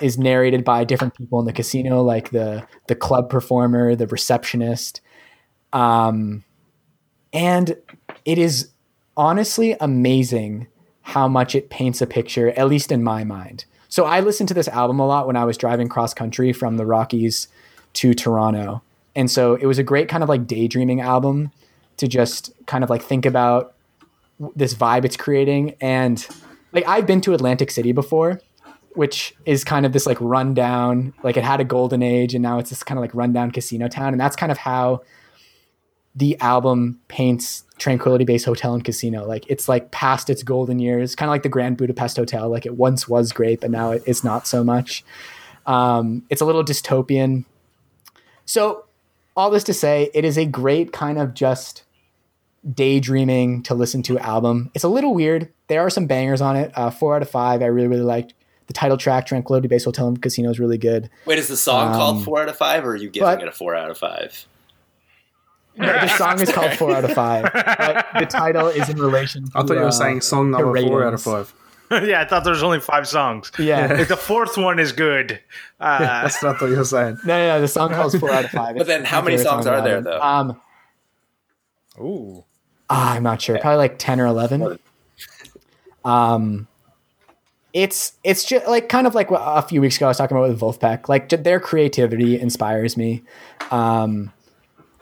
is 0.00 0.18
narrated 0.18 0.64
by 0.64 0.84
different 0.84 1.14
people 1.14 1.38
in 1.38 1.46
the 1.46 1.52
casino, 1.52 2.02
like 2.02 2.30
the 2.30 2.66
the 2.88 2.94
club 2.96 3.30
performer, 3.30 3.94
the 3.94 4.08
receptionist, 4.08 5.00
um, 5.72 6.44
and 7.32 7.76
it 8.24 8.38
is 8.38 8.70
honestly 9.16 9.76
amazing 9.80 10.66
how 11.04 11.28
much 11.28 11.54
it 11.54 11.70
paints 11.70 12.00
a 12.00 12.06
picture, 12.06 12.50
at 12.50 12.66
least 12.66 12.90
in 12.90 13.04
my 13.04 13.24
mind. 13.24 13.66
So 13.88 14.06
I 14.06 14.20
listened 14.20 14.48
to 14.48 14.54
this 14.54 14.68
album 14.68 14.98
a 14.98 15.06
lot 15.06 15.26
when 15.26 15.36
I 15.36 15.44
was 15.44 15.58
driving 15.58 15.88
cross 15.88 16.14
country 16.14 16.52
from 16.52 16.78
the 16.78 16.86
Rockies 16.86 17.46
to 17.94 18.14
Toronto. 18.14 18.82
And 19.14 19.30
so 19.30 19.54
it 19.54 19.66
was 19.66 19.78
a 19.78 19.82
great 19.82 20.08
kind 20.08 20.22
of 20.22 20.28
like 20.28 20.46
daydreaming 20.46 21.00
album 21.00 21.52
to 21.98 22.08
just 22.08 22.52
kind 22.66 22.82
of 22.82 22.90
like 22.90 23.02
think 23.02 23.26
about 23.26 23.74
this 24.56 24.74
vibe 24.74 25.04
it's 25.04 25.16
creating. 25.16 25.76
And 25.80 26.26
like 26.72 26.88
I've 26.88 27.06
been 27.06 27.20
to 27.20 27.34
Atlantic 27.34 27.70
City 27.70 27.92
before, 27.92 28.40
which 28.94 29.36
is 29.44 29.62
kind 29.62 29.84
of 29.84 29.92
this 29.92 30.06
like 30.06 30.18
rundown, 30.20 31.12
like 31.22 31.36
it 31.36 31.44
had 31.44 31.60
a 31.60 31.64
golden 31.64 32.02
age 32.02 32.34
and 32.34 32.42
now 32.42 32.58
it's 32.58 32.70
this 32.70 32.82
kind 32.82 32.98
of 32.98 33.02
like 33.02 33.14
rundown 33.14 33.50
casino 33.50 33.88
town. 33.88 34.14
And 34.14 34.20
that's 34.20 34.36
kind 34.36 34.50
of 34.50 34.58
how 34.58 35.02
the 36.14 36.40
album 36.40 37.00
paints 37.08 37.63
Tranquility 37.78 38.24
Base 38.24 38.44
Hotel 38.44 38.72
and 38.74 38.84
Casino. 38.84 39.26
Like 39.26 39.44
it's 39.48 39.68
like 39.68 39.90
past 39.90 40.30
its 40.30 40.42
golden 40.42 40.78
years, 40.78 41.14
kind 41.16 41.28
of 41.28 41.32
like 41.32 41.42
the 41.42 41.48
Grand 41.48 41.76
Budapest 41.76 42.16
Hotel. 42.16 42.48
Like 42.48 42.66
it 42.66 42.76
once 42.76 43.08
was 43.08 43.32
great, 43.32 43.60
but 43.60 43.70
now 43.70 43.90
it, 43.92 44.02
it's 44.06 44.22
not 44.24 44.46
so 44.46 44.62
much. 44.62 45.04
Um, 45.66 46.22
it's 46.30 46.40
a 46.40 46.44
little 46.44 46.64
dystopian. 46.64 47.44
So, 48.44 48.84
all 49.36 49.50
this 49.50 49.64
to 49.64 49.74
say, 49.74 50.10
it 50.14 50.24
is 50.24 50.36
a 50.38 50.44
great 50.44 50.92
kind 50.92 51.18
of 51.18 51.34
just 51.34 51.82
daydreaming 52.72 53.62
to 53.64 53.74
listen 53.74 54.02
to 54.04 54.18
album. 54.18 54.70
It's 54.74 54.84
a 54.84 54.88
little 54.88 55.14
weird. 55.14 55.50
There 55.68 55.80
are 55.80 55.90
some 55.90 56.06
bangers 56.06 56.40
on 56.40 56.56
it. 56.56 56.70
Uh, 56.76 56.90
four 56.90 57.16
out 57.16 57.22
of 57.22 57.30
five. 57.30 57.62
I 57.62 57.66
really, 57.66 57.88
really 57.88 58.02
liked. 58.02 58.34
The 58.66 58.72
title 58.72 58.96
track, 58.96 59.26
Tranquility 59.26 59.68
Base 59.68 59.84
Hotel 59.84 60.08
and 60.08 60.20
Casino, 60.22 60.48
is 60.50 60.58
really 60.58 60.78
good. 60.78 61.10
Wait, 61.26 61.38
is 61.38 61.48
the 61.48 61.56
song 61.56 61.88
Um, 61.88 61.94
called 61.94 62.24
four 62.24 62.40
out 62.40 62.48
of 62.48 62.56
five, 62.56 62.84
or 62.86 62.90
are 62.92 62.96
you 62.96 63.10
giving 63.10 63.26
but- 63.26 63.42
it 63.42 63.48
a 63.48 63.52
four 63.52 63.74
out 63.74 63.90
of 63.90 63.98
five? 63.98 64.46
The, 65.76 65.86
the 65.86 66.08
song 66.18 66.40
is 66.40 66.52
called 66.52 66.72
Four 66.72 66.92
Out 66.94 67.04
of 67.04 67.12
Five, 67.12 67.50
but 67.52 68.06
the 68.18 68.26
title 68.26 68.68
is 68.68 68.88
in 68.88 68.96
relation. 68.96 69.50
To, 69.50 69.58
I 69.58 69.62
thought 69.62 69.74
you 69.74 69.80
were 69.80 69.86
uh, 69.86 69.90
saying 69.90 70.20
song 70.20 70.50
number 70.50 70.80
four 70.80 71.04
out 71.04 71.14
of 71.14 71.22
five. 71.22 71.52
yeah, 71.90 72.20
I 72.20 72.24
thought 72.24 72.44
there 72.44 72.52
was 72.52 72.62
only 72.62 72.80
five 72.80 73.06
songs. 73.06 73.50
Yeah. 73.58 73.86
Like 73.86 74.08
the 74.08 74.16
fourth 74.16 74.56
one 74.56 74.78
is 74.78 74.92
good. 74.92 75.40
Uh, 75.80 75.98
That's 75.98 76.42
not 76.42 76.60
what 76.60 76.70
you 76.70 76.76
were 76.76 76.84
saying. 76.84 77.18
No, 77.24 77.38
no, 77.38 77.48
no. 77.48 77.60
The 77.60 77.68
song 77.68 77.90
calls 77.90 78.14
four 78.14 78.30
out 78.30 78.44
of 78.44 78.50
five. 78.50 78.76
But 78.76 78.86
then 78.86 79.04
how 79.04 79.20
many 79.20 79.36
songs 79.36 79.64
song 79.64 79.74
are 79.74 79.82
there, 79.82 79.96
album. 79.96 80.04
though? 80.04 80.22
Um, 80.22 82.06
ooh. 82.06 82.44
ah, 82.88 83.14
I'm 83.14 83.22
not 83.22 83.42
sure. 83.42 83.58
Probably 83.58 83.78
like 83.78 83.98
ten 83.98 84.20
or 84.20 84.26
eleven. 84.26 84.78
Um, 86.04 86.68
it's 87.72 88.12
it's 88.22 88.44
just 88.44 88.66
like 88.66 88.88
kind 88.88 89.06
of 89.06 89.14
like 89.14 89.28
a 89.30 89.62
few 89.62 89.80
weeks 89.80 89.96
ago 89.96 90.06
I 90.06 90.08
was 90.08 90.18
talking 90.18 90.36
about 90.36 90.48
with 90.48 90.60
Wolfpack. 90.60 91.08
Like 91.08 91.28
their 91.28 91.58
creativity 91.58 92.38
inspires 92.38 92.96
me. 92.96 93.22
Um, 93.70 94.32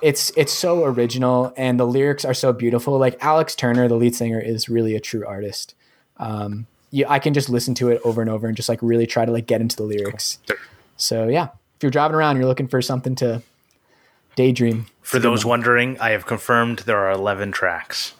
it's 0.03 0.31
it's 0.37 0.53
so 0.53 0.85
original 0.85 1.53
and 1.57 1.79
the 1.79 1.87
lyrics 1.87 2.25
are 2.25 2.35
so 2.35 2.53
beautiful. 2.53 2.99
Like 2.99 3.17
Alex 3.25 3.55
Turner, 3.55 3.89
the 3.89 3.95
lead 3.95 4.15
singer, 4.15 4.41
is 4.41 4.69
really 4.69 4.97
a 4.97 5.01
true 5.01 5.25
artist. 5.27 5.75
Um, 6.19 6.67
yeah, 6.91 7.07
I 7.09 7.19
can 7.19 7.33
just 7.33 7.49
listen 7.49 7.75
to 7.77 7.89
it 7.89 8.01
over 8.05 8.21
and 8.21 8.29
over 8.29 8.47
and 8.47 8.57
just 8.57 8.69
like 8.69 8.81
really 8.83 9.07
try 9.07 9.25
to 9.25 9.33
like 9.33 9.47
get 9.47 9.61
into 9.61 9.77
the 9.77 9.85
lyrics. 9.85 10.39
So 10.97 11.29
yeah, 11.29 11.49
if 11.77 11.83
you're 11.83 11.91
driving 11.91 12.17
around, 12.17 12.37
you're 12.37 12.47
looking 12.47 12.69
for 12.69 12.83
something 12.83 13.15
to 13.17 13.43
daydream. 14.37 14.87
For 15.01 15.19
those 15.19 15.45
wondering, 15.45 15.99
I 16.01 16.11
have 16.11 16.27
confirmed 16.27 16.81
there 16.81 16.99
are 16.99 17.13
11 17.13 17.53
tracks. 17.53 18.15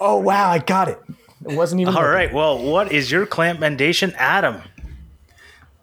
Oh 0.00 0.18
wow, 0.18 0.50
I 0.50 0.58
got 0.58 0.88
it. 0.88 1.00
It 1.48 1.56
wasn't 1.56 1.80
even 1.80 1.94
All 1.94 2.00
looking. 2.02 2.14
right. 2.14 2.32
Well, 2.32 2.58
what 2.62 2.90
is 2.90 3.10
your 3.10 3.26
clamp 3.26 3.60
mendation, 3.60 4.14
Adam? 4.16 4.62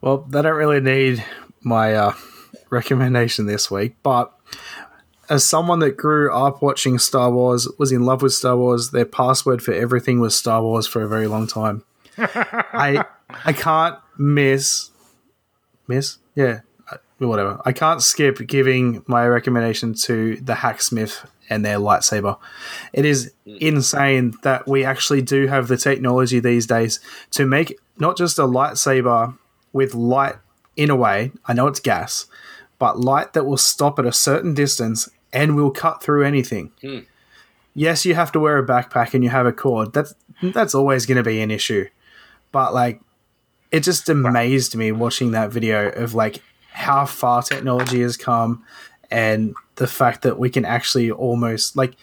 Well, 0.01 0.19
they 0.29 0.41
don't 0.41 0.55
really 0.55 0.79
need 0.79 1.23
my 1.61 1.93
uh, 1.95 2.13
recommendation 2.69 3.45
this 3.45 3.69
week, 3.69 3.95
but 4.03 4.33
as 5.29 5.45
someone 5.45 5.79
that 5.79 5.95
grew 5.95 6.33
up 6.33 6.61
watching 6.61 6.97
Star 6.97 7.31
Wars, 7.31 7.67
was 7.77 7.91
in 7.91 8.03
love 8.03 8.21
with 8.21 8.33
Star 8.33 8.57
Wars, 8.57 8.89
their 8.89 9.05
password 9.05 9.61
for 9.61 9.73
everything 9.73 10.19
was 10.19 10.35
Star 10.35 10.61
Wars 10.61 10.87
for 10.87 11.03
a 11.03 11.07
very 11.07 11.27
long 11.27 11.45
time. 11.45 11.83
I 12.17 13.05
I 13.45 13.53
can't 13.53 13.97
miss 14.17 14.89
miss 15.87 16.17
yeah 16.35 16.61
uh, 16.91 16.97
whatever. 17.19 17.61
I 17.63 17.71
can't 17.71 18.01
skip 18.01 18.45
giving 18.47 19.03
my 19.07 19.27
recommendation 19.27 19.93
to 20.05 20.37
the 20.37 20.55
Hacksmith 20.55 21.25
and 21.49 21.63
their 21.63 21.77
lightsaber. 21.77 22.37
It 22.91 23.05
is 23.05 23.31
insane 23.45 24.33
that 24.43 24.67
we 24.67 24.83
actually 24.83 25.21
do 25.21 25.47
have 25.47 25.67
the 25.67 25.77
technology 25.77 26.39
these 26.39 26.67
days 26.67 26.99
to 27.31 27.45
make 27.45 27.79
not 27.97 28.17
just 28.17 28.39
a 28.39 28.43
lightsaber 28.43 29.37
with 29.73 29.93
light 29.93 30.35
in 30.75 30.89
a 30.89 30.95
way. 30.95 31.31
I 31.45 31.53
know 31.53 31.67
it's 31.67 31.79
gas, 31.79 32.25
but 32.77 32.99
light 32.99 33.33
that 33.33 33.45
will 33.45 33.57
stop 33.57 33.99
at 33.99 34.05
a 34.05 34.13
certain 34.13 34.53
distance 34.53 35.09
and 35.31 35.55
will 35.55 35.71
cut 35.71 36.01
through 36.03 36.25
anything. 36.25 36.71
Hmm. 36.81 36.99
Yes, 37.73 38.05
you 38.05 38.15
have 38.15 38.31
to 38.33 38.39
wear 38.39 38.57
a 38.57 38.65
backpack 38.65 39.13
and 39.13 39.23
you 39.23 39.29
have 39.29 39.45
a 39.45 39.53
cord. 39.53 39.93
That's 39.93 40.13
that's 40.41 40.75
always 40.75 41.05
going 41.05 41.17
to 41.17 41.23
be 41.23 41.41
an 41.41 41.51
issue. 41.51 41.87
But 42.51 42.73
like, 42.73 43.01
it 43.71 43.81
just 43.81 44.09
amazed 44.09 44.75
me 44.75 44.91
watching 44.91 45.31
that 45.31 45.51
video 45.51 45.89
of 45.89 46.13
like 46.13 46.41
how 46.71 47.05
far 47.05 47.41
technology 47.43 48.01
has 48.01 48.17
come 48.17 48.63
and 49.11 49.53
the 49.75 49.87
fact 49.87 50.23
that 50.23 50.39
we 50.39 50.49
can 50.49 50.65
actually 50.65 51.11
almost 51.11 51.75
like. 51.77 51.95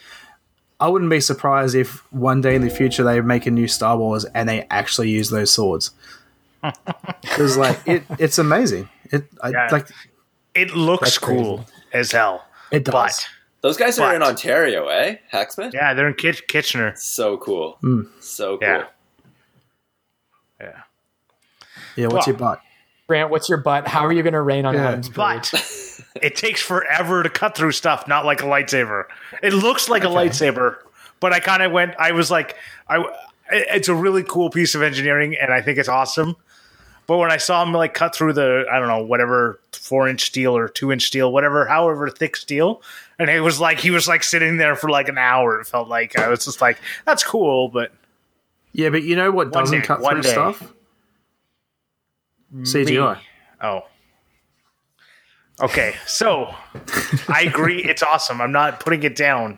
I 0.79 0.87
wouldn't 0.89 1.09
be 1.09 1.21
surprised 1.21 1.73
if 1.73 2.03
one 2.13 2.39
day 2.39 2.53
in 2.53 2.61
the 2.61 2.69
future 2.69 3.03
they 3.03 3.19
make 3.21 3.47
a 3.47 3.51
new 3.51 3.67
Star 3.67 3.97
Wars 3.97 4.25
and 4.25 4.47
they 4.47 4.67
actually 4.69 5.09
use 5.09 5.29
those 5.29 5.51
swords. 5.51 5.91
Because 7.21 7.57
like 7.57 7.79
it, 7.87 8.03
it's 8.19 8.37
amazing. 8.37 8.89
It 9.11 9.25
I, 9.41 9.49
like 9.71 9.87
It 10.53 10.75
looks 10.75 11.01
That's 11.01 11.17
crazy. 11.17 11.41
cool 11.41 11.65
as 11.93 12.11
hell. 12.11 12.45
It 12.71 12.83
does. 12.85 12.93
But 12.93 13.27
Those 13.61 13.77
guys 13.77 13.97
are 13.99 14.09
But- 14.09 14.15
in 14.17 14.23
Ontario, 14.23 14.87
eh? 14.87 15.15
Hacksmith? 15.29 15.73
yeah, 15.73 15.93
they're 15.93 16.07
in 16.07 16.13
Kitch- 16.13 16.47
Kitchener. 16.47 16.93
So 16.95 17.37
cool. 17.37 17.77
So 18.21 18.57
cool. 18.57 18.67
Yeah. 18.67 18.85
Yeah. 20.61 20.81
yeah, 21.95 22.07
what's 22.07 22.27
Well, 22.27 22.33
your 22.33 22.37
butt? 22.37 22.61
Grant, 23.07 23.29
what's 23.29 23.47
your 23.47 23.59
butt? 23.59 23.87
How 23.87 24.05
are 24.05 24.11
you 24.11 24.21
going 24.23 24.33
to 24.33 24.41
rain 24.41 24.65
on 24.65 24.73
Yeah. 24.73 24.87
Adam's? 24.89 25.09
But 25.09 25.51
it 26.21 26.35
takes 26.35 26.61
forever 26.61 27.23
to 27.23 27.29
cut 27.29 27.55
through 27.55 27.71
stuff, 27.71 28.07
not 28.07 28.25
like 28.25 28.41
a 28.41 28.45
lightsaber. 28.45 29.05
It 29.41 29.53
looks 29.53 29.87
like 29.89 30.03
a 30.03 30.07
lightsaber, 30.07 30.77
but 31.19 31.31
I 31.33 31.39
kind 31.39 31.63
of 31.63 31.71
went. 31.71 31.93
I 31.99 32.11
was 32.11 32.29
like, 32.31 32.55
I. 32.89 33.03
It's 33.49 33.87
a 33.87 33.95
really 33.95 34.23
cool 34.23 34.49
piece 34.49 34.75
of 34.75 34.81
engineering, 34.81 35.37
and 35.39 35.53
I 35.53 35.61
think 35.61 35.77
it's 35.77 35.87
awesome. 35.87 36.35
But 37.07 37.17
when 37.19 37.31
I 37.31 37.37
saw 37.37 37.63
him 37.63 37.71
like 37.73 37.93
cut 37.93 38.13
through 38.13 38.33
the 38.33 38.65
I 38.71 38.79
don't 38.79 38.89
know 38.89 39.01
whatever 39.03 39.59
four 39.71 40.07
inch 40.09 40.25
steel 40.25 40.55
or 40.57 40.67
two 40.67 40.91
inch 40.91 41.03
steel, 41.03 41.31
whatever, 41.31 41.65
however 41.65 42.09
thick 42.09 42.35
steel, 42.35 42.81
and 43.17 43.29
it 43.29 43.39
was 43.39 43.59
like 43.61 43.79
he 43.79 43.91
was 43.91 44.07
like 44.09 44.23
sitting 44.23 44.57
there 44.57 44.75
for 44.75 44.89
like 44.89 45.07
an 45.07 45.17
hour. 45.17 45.59
It 45.61 45.67
felt 45.67 45.87
like 45.87 46.19
I 46.19 46.27
was 46.27 46.43
just 46.43 46.59
like 46.59 46.79
that's 47.05 47.23
cool, 47.23 47.69
but 47.69 47.93
Yeah, 48.73 48.89
but 48.89 49.03
you 49.03 49.15
know 49.15 49.31
what 49.31 49.53
doesn't 49.53 49.79
day, 49.79 49.85
cut 49.85 50.01
through 50.03 50.21
day. 50.21 50.29
stuff? 50.31 50.73
CGI. 52.53 53.15
Me. 53.15 53.21
Oh. 53.61 53.81
Okay, 55.59 55.95
so 56.05 56.53
I 57.29 57.43
agree. 57.47 57.83
It's 57.83 58.03
awesome. 58.03 58.41
I'm 58.41 58.51
not 58.51 58.79
putting 58.79 59.01
it 59.03 59.15
down. 59.15 59.57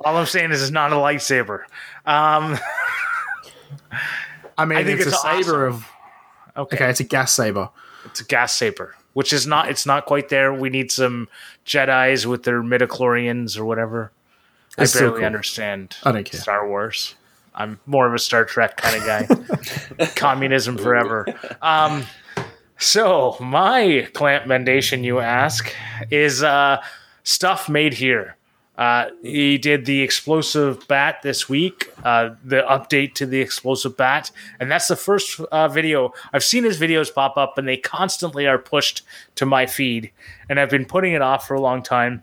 All 0.00 0.16
I'm 0.16 0.26
saying 0.26 0.50
is 0.50 0.60
it's 0.62 0.72
not 0.72 0.92
a 0.92 0.96
lightsaber. 0.96 1.60
Um, 2.06 2.58
I 4.58 4.64
mean, 4.64 4.78
I 4.78 4.84
think 4.84 4.98
it's, 5.00 5.08
it's 5.08 5.16
a 5.16 5.20
saber 5.20 5.66
of. 5.66 5.86
Okay, 6.56 6.76
Okay, 6.76 6.90
it's 6.90 7.00
a 7.00 7.04
gas 7.04 7.32
saber. 7.32 7.68
it's 8.04 8.20
a 8.20 8.24
gas 8.24 8.54
saber, 8.54 8.94
which 9.14 9.32
is 9.32 9.46
not. 9.46 9.68
It's 9.68 9.86
not 9.86 10.06
quite 10.06 10.28
there. 10.28 10.52
We 10.52 10.70
need 10.70 10.90
some 10.92 11.28
Jedi's 11.64 12.26
with 12.26 12.42
their 12.44 12.62
midichlorians 12.62 13.58
or 13.58 13.64
whatever. 13.64 14.10
It's 14.78 14.94
I 14.96 15.00
barely 15.00 15.16
cool. 15.18 15.26
understand. 15.26 15.96
I 16.04 16.12
don't 16.12 16.24
care. 16.24 16.40
Star 16.40 16.68
Wars. 16.68 17.14
I'm 17.54 17.80
more 17.86 18.06
of 18.06 18.12
a 18.12 18.18
Star 18.18 18.44
Trek 18.44 18.76
kind 18.76 18.96
of 18.96 19.06
guy. 19.98 20.06
Communism 20.16 20.76
forever. 20.76 21.26
Um, 21.62 22.04
so 22.78 23.36
my 23.40 24.06
plant 24.12 24.44
mendation, 24.46 25.02
you 25.02 25.20
ask, 25.20 25.72
is 26.10 26.42
uh, 26.42 26.82
stuff 27.24 27.68
made 27.70 27.94
here. 27.94 28.36
Uh, 28.76 29.06
he 29.22 29.56
did 29.56 29.86
the 29.86 30.02
explosive 30.02 30.86
bat 30.86 31.22
this 31.22 31.48
week, 31.48 31.90
uh, 32.04 32.30
the 32.44 32.62
update 32.68 33.14
to 33.14 33.24
the 33.24 33.40
explosive 33.40 33.96
bat, 33.96 34.30
and 34.60 34.70
that's 34.70 34.88
the 34.88 34.96
first 34.96 35.40
uh, 35.40 35.68
video. 35.68 36.12
I've 36.32 36.44
seen 36.44 36.64
his 36.64 36.78
videos 36.78 37.12
pop 37.12 37.36
up, 37.36 37.56
and 37.56 37.66
they 37.66 37.78
constantly 37.78 38.46
are 38.46 38.58
pushed 38.58 39.02
to 39.36 39.46
my 39.46 39.66
feed, 39.66 40.10
and 40.48 40.60
I've 40.60 40.70
been 40.70 40.84
putting 40.84 41.14
it 41.14 41.22
off 41.22 41.46
for 41.46 41.54
a 41.54 41.60
long 41.60 41.82
time 41.82 42.22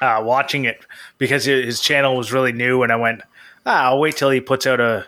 uh, 0.00 0.20
watching 0.24 0.64
it 0.64 0.84
because 1.18 1.44
his 1.44 1.80
channel 1.80 2.16
was 2.16 2.32
really 2.32 2.52
new, 2.52 2.82
and 2.82 2.90
I 2.90 2.96
went, 2.96 3.22
ah, 3.64 3.84
I'll 3.84 4.00
wait 4.00 4.16
till 4.16 4.30
he 4.30 4.40
puts 4.40 4.66
out 4.66 4.80
a 4.80 5.06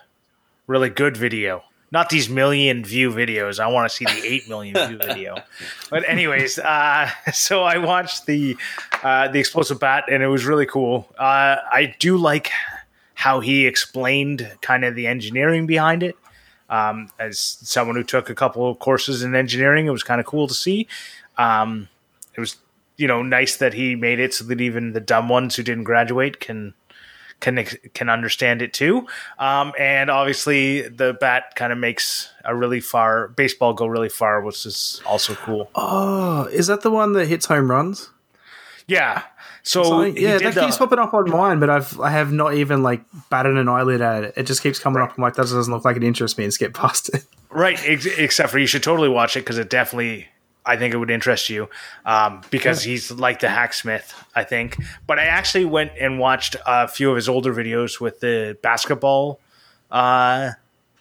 really 0.66 0.90
good 0.90 1.16
video. 1.16 1.64
Not 1.92 2.08
these 2.08 2.30
million 2.30 2.84
view 2.84 3.10
videos. 3.10 3.60
I 3.60 3.68
want 3.68 3.88
to 3.90 3.94
see 3.94 4.06
the 4.06 4.22
eight 4.26 4.48
million 4.48 4.74
view 4.88 4.96
video. 4.96 5.36
But 5.90 6.08
anyways, 6.08 6.58
uh, 6.58 7.10
so 7.32 7.62
I 7.62 7.78
watched 7.78 8.26
the 8.26 8.56
uh, 9.02 9.28
the 9.28 9.38
explosive 9.38 9.78
bat, 9.78 10.04
and 10.10 10.22
it 10.22 10.28
was 10.28 10.46
really 10.46 10.66
cool. 10.66 11.08
Uh, 11.18 11.56
I 11.70 11.94
do 11.98 12.16
like 12.16 12.50
how 13.14 13.40
he 13.40 13.66
explained 13.66 14.50
kind 14.62 14.84
of 14.84 14.94
the 14.94 15.06
engineering 15.06 15.66
behind 15.66 16.02
it. 16.02 16.16
Um, 16.70 17.10
as 17.18 17.38
someone 17.38 17.96
who 17.96 18.02
took 18.02 18.30
a 18.30 18.34
couple 18.34 18.68
of 18.68 18.78
courses 18.78 19.22
in 19.22 19.34
engineering, 19.34 19.86
it 19.86 19.90
was 19.90 20.02
kind 20.02 20.20
of 20.20 20.26
cool 20.26 20.48
to 20.48 20.54
see. 20.54 20.88
Um, 21.36 21.88
it 22.34 22.40
was 22.40 22.56
you 22.96 23.06
know 23.06 23.22
nice 23.22 23.56
that 23.56 23.74
he 23.74 23.96
made 23.96 24.18
it 24.18 24.32
so 24.32 24.44
that 24.44 24.60
even 24.60 24.92
the 24.92 25.00
dumb 25.00 25.28
ones 25.28 25.56
who 25.56 25.62
didn't 25.62 25.84
graduate 25.84 26.40
can 26.40 26.72
can 27.42 27.62
can 27.92 28.08
understand 28.08 28.62
it 28.62 28.72
too. 28.72 29.06
Um, 29.38 29.74
and 29.78 30.08
obviously, 30.10 30.88
the 30.88 31.12
bat 31.20 31.54
kind 31.56 31.70
of 31.72 31.78
makes 31.78 32.30
a 32.46 32.56
really 32.56 32.80
far 32.80 33.28
baseball 33.28 33.74
go 33.74 33.86
really 33.86 34.08
far, 34.08 34.40
which 34.40 34.64
is 34.64 35.02
also 35.04 35.34
cool. 35.34 35.68
Oh, 35.74 36.44
is 36.46 36.68
that 36.68 36.80
the 36.80 36.90
one 36.90 37.12
that 37.12 37.26
hits 37.26 37.44
home 37.44 37.70
runs? 37.70 38.08
Yeah. 38.86 39.22
So 39.64 40.02
he 40.02 40.22
yeah, 40.22 40.38
that 40.38 40.54
the- 40.54 40.60
keeps 40.62 40.76
popping 40.76 40.98
up 40.98 41.14
on 41.14 41.30
mine, 41.30 41.60
but 41.60 41.70
I've 41.70 42.00
I 42.00 42.10
have 42.10 42.32
not 42.32 42.54
even 42.54 42.82
like 42.82 43.02
batted 43.30 43.56
an 43.56 43.68
eyelid 43.68 44.00
at 44.00 44.24
it. 44.24 44.34
It 44.36 44.42
just 44.46 44.62
keeps 44.62 44.78
coming 44.78 45.00
up. 45.02 45.12
I'm 45.16 45.22
like, 45.22 45.34
that 45.34 45.42
doesn't 45.42 45.72
look 45.72 45.84
like 45.84 45.96
it 45.96 46.02
interests 46.02 46.36
me, 46.38 46.44
and 46.44 46.52
skip 46.52 46.74
past 46.74 47.10
it. 47.14 47.24
Right, 47.50 47.78
ex- 47.86 48.06
except 48.06 48.50
for 48.50 48.58
you 48.58 48.66
should 48.66 48.82
totally 48.82 49.10
watch 49.10 49.36
it 49.36 49.40
because 49.40 49.58
it 49.58 49.68
definitely, 49.68 50.26
I 50.64 50.76
think 50.76 50.94
it 50.94 50.96
would 50.98 51.10
interest 51.10 51.50
you 51.50 51.68
um, 52.04 52.42
because 52.50 52.82
he's 52.82 53.10
like 53.10 53.40
the 53.40 53.48
hacksmith, 53.48 54.14
I 54.34 54.44
think. 54.44 54.76
But 55.06 55.18
I 55.18 55.24
actually 55.24 55.64
went 55.64 55.92
and 56.00 56.18
watched 56.18 56.56
a 56.66 56.86
few 56.88 57.10
of 57.10 57.16
his 57.16 57.28
older 57.28 57.52
videos 57.52 58.00
with 58.00 58.20
the 58.20 58.56
basketball, 58.62 59.40
uh, 59.90 60.52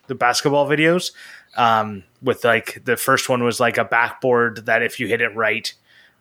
the 0.07 0.15
basketball 0.15 0.67
videos. 0.67 1.11
Um, 1.57 2.03
with 2.21 2.45
like 2.45 2.81
the 2.85 2.95
first 2.97 3.27
one 3.27 3.43
was 3.43 3.59
like 3.59 3.77
a 3.77 3.83
backboard 3.83 4.65
that 4.67 4.81
if 4.83 4.99
you 4.99 5.07
hit 5.07 5.21
it 5.21 5.35
right, 5.35 5.73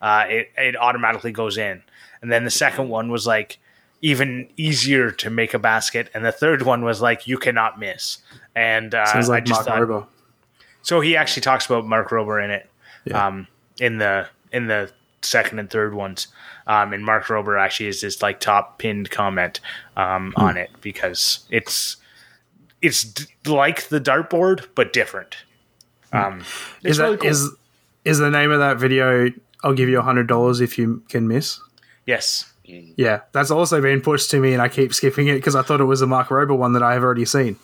uh, 0.02 0.24
it 0.28 0.50
it 0.56 0.76
automatically 0.76 1.30
goes 1.32 1.56
in, 1.58 1.82
and 2.22 2.32
then 2.32 2.44
the 2.44 2.50
second 2.50 2.88
one 2.88 3.10
was 3.10 3.26
like 3.26 3.58
even 4.02 4.48
easier 4.56 5.10
to 5.10 5.30
make 5.30 5.52
a 5.54 5.58
basket, 5.58 6.08
and 6.14 6.24
the 6.24 6.32
third 6.32 6.62
one 6.62 6.82
was 6.84 7.02
like 7.02 7.26
you 7.26 7.38
cannot 7.38 7.78
miss. 7.78 8.18
And 8.54 8.94
uh, 8.94 9.04
Sounds 9.06 9.28
I 9.28 9.34
like 9.34 9.44
just 9.44 9.66
Mark 9.66 9.88
thought, 9.88 9.88
Rober. 9.88 10.06
so 10.82 11.00
he 11.00 11.16
actually 11.16 11.42
talks 11.42 11.66
about 11.66 11.86
Mark 11.86 12.08
Rober 12.10 12.42
in 12.42 12.50
it, 12.50 12.68
Yeah. 13.04 13.26
um, 13.26 13.46
in 13.78 13.98
the 13.98 14.26
in 14.52 14.66
the 14.66 14.90
second 15.22 15.58
and 15.58 15.70
third 15.70 15.94
ones. 15.94 16.28
Um, 16.66 16.92
and 16.92 17.04
Mark 17.04 17.24
Rober 17.26 17.58
actually 17.60 17.88
is 17.88 18.00
his 18.02 18.22
like 18.22 18.40
top 18.40 18.78
pinned 18.78 19.10
comment 19.10 19.60
um, 19.96 20.32
Hmm. 20.36 20.42
on 20.44 20.56
it 20.56 20.70
because 20.80 21.40
it's 21.50 21.96
it's 22.82 23.02
d- 23.04 23.24
like 23.46 23.88
the 23.88 24.00
dartboard 24.00 24.66
but 24.74 24.92
different. 24.92 25.36
Um, 26.12 26.32
Hmm. 26.32 26.40
Is 26.40 26.46
it's 26.82 26.98
really 26.98 27.16
cool. 27.18 27.30
is 27.30 27.50
is 28.04 28.18
the 28.18 28.30
name 28.30 28.50
of 28.50 28.58
that 28.60 28.78
video? 28.78 29.30
I'll 29.62 29.74
give 29.74 29.88
you 29.88 29.98
a 29.98 30.02
hundred 30.02 30.26
dollars 30.26 30.60
if 30.60 30.78
you 30.78 31.02
can 31.08 31.28
miss. 31.28 31.60
yes, 32.06 32.46
Yeah, 32.64 33.20
that's 33.32 33.50
also 33.50 33.80
been 33.82 34.00
pushed 34.00 34.30
to 34.30 34.40
me, 34.40 34.52
and 34.54 34.62
I 34.62 34.68
keep 34.68 34.94
skipping 34.94 35.26
it 35.28 35.34
because 35.34 35.54
I 35.54 35.62
thought 35.62 35.80
it 35.80 35.84
was 35.84 36.00
a 36.02 36.06
Mark 36.06 36.28
Rober 36.28 36.56
one 36.56 36.72
that 36.74 36.82
I 36.82 36.94
have 36.94 37.02
already 37.02 37.24
seen. 37.26 37.56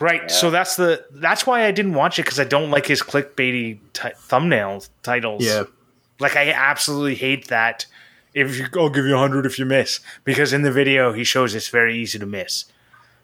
Right. 0.00 0.30
So 0.30 0.50
that's 0.50 0.76
the 0.76 1.04
that's 1.12 1.46
why 1.46 1.64
I 1.64 1.70
didn't 1.70 1.94
watch 1.94 2.18
it 2.18 2.22
because 2.24 2.40
I 2.40 2.44
don't 2.44 2.70
like 2.70 2.86
his 2.86 3.02
clickbaity 3.02 3.78
t- 3.92 4.08
thumbnail 4.16 4.84
titles. 5.02 5.44
Yeah, 5.44 5.64
Like 6.20 6.36
I 6.36 6.50
absolutely 6.50 7.14
hate 7.14 7.48
that. 7.48 7.86
If 8.34 8.58
you, 8.58 8.66
I'll 8.76 8.90
give 8.90 9.06
you 9.06 9.16
a 9.16 9.18
hundred 9.18 9.46
if 9.46 9.58
you 9.58 9.64
miss, 9.64 10.00
because 10.24 10.52
in 10.52 10.62
the 10.62 10.70
video 10.70 11.12
he 11.12 11.24
shows 11.24 11.54
it's 11.54 11.68
very 11.68 11.96
easy 11.98 12.18
to 12.18 12.26
miss, 12.26 12.66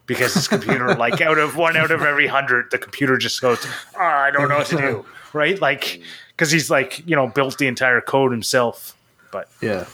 because 0.07 0.35
his 0.35 0.49
computer, 0.49 0.95
like 0.97 1.21
out 1.21 1.39
of 1.39 1.57
one 1.57 1.77
out 1.77 1.91
of 1.91 2.03
every 2.03 2.27
hundred, 2.27 2.71
the 2.71 2.79
computer 2.79 3.17
just 3.17 3.41
goes, 3.41 3.65
oh, 3.97 4.01
I 4.01 4.31
don't 4.31 4.49
know 4.49 4.59
what 4.59 4.67
to 4.69 4.77
do, 4.77 5.07
right? 5.33 5.61
Like 5.61 6.01
because 6.31 6.51
he's 6.51 6.71
like 6.71 7.07
you 7.07 7.15
know 7.15 7.29
built 7.29 7.59
the 7.59 7.67
entire 7.67 8.01
code 8.01 8.33
himself. 8.33 8.97
But 9.31 9.49
yeah. 9.61 9.87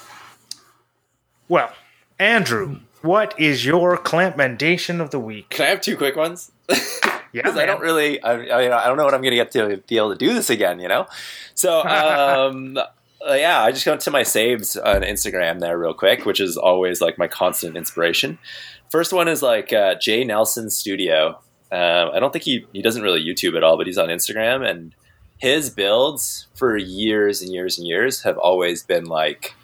well, 1.48 1.72
Andrew, 2.18 2.80
what 3.02 3.38
is 3.38 3.64
your 3.64 3.96
clamp 3.96 4.36
mandation 4.36 5.00
of 5.00 5.10
the 5.10 5.18
week? 5.20 5.50
Can 5.50 5.66
I 5.66 5.68
have 5.70 5.80
two 5.80 5.96
quick 5.96 6.16
ones? 6.16 6.52
Yeah, 7.32 7.42
because 7.42 7.58
I 7.58 7.64
don't 7.64 7.80
really, 7.80 8.20
I, 8.22 8.32
I, 8.32 8.84
I 8.84 8.86
don't 8.88 8.96
know 8.96 9.04
what 9.04 9.14
I'm 9.14 9.22
going 9.22 9.30
to 9.30 9.36
get 9.36 9.52
to 9.52 9.76
be 9.86 9.98
able 9.98 10.10
to 10.10 10.18
do 10.18 10.34
this 10.34 10.50
again, 10.50 10.80
you 10.80 10.88
know. 10.88 11.06
So, 11.54 11.80
um, 11.84 12.76
uh, 12.76 13.34
yeah, 13.34 13.62
I 13.62 13.70
just 13.70 13.86
went 13.86 14.00
to 14.00 14.10
my 14.10 14.22
saves 14.22 14.76
on 14.76 15.02
Instagram 15.02 15.60
there 15.60 15.78
real 15.78 15.94
quick, 15.94 16.26
which 16.26 16.40
is 16.40 16.56
always 16.56 17.00
like 17.00 17.18
my 17.18 17.28
constant 17.28 17.76
inspiration. 17.76 18.38
First 18.88 19.12
one 19.12 19.28
is 19.28 19.42
like 19.42 19.72
uh, 19.72 19.94
Jay 19.94 20.24
Nelson 20.24 20.70
Studio. 20.70 21.38
Um, 21.70 22.10
I 22.12 22.18
don't 22.18 22.32
think 22.32 22.44
he 22.44 22.66
he 22.72 22.82
doesn't 22.82 23.02
really 23.02 23.24
YouTube 23.24 23.56
at 23.56 23.62
all, 23.62 23.76
but 23.76 23.86
he's 23.86 23.98
on 23.98 24.08
Instagram, 24.08 24.68
and 24.68 24.92
his 25.38 25.70
builds 25.70 26.48
for 26.54 26.76
years 26.76 27.42
and 27.42 27.52
years 27.52 27.78
and 27.78 27.86
years 27.86 28.22
have 28.22 28.38
always 28.38 28.82
been 28.82 29.04
like 29.04 29.54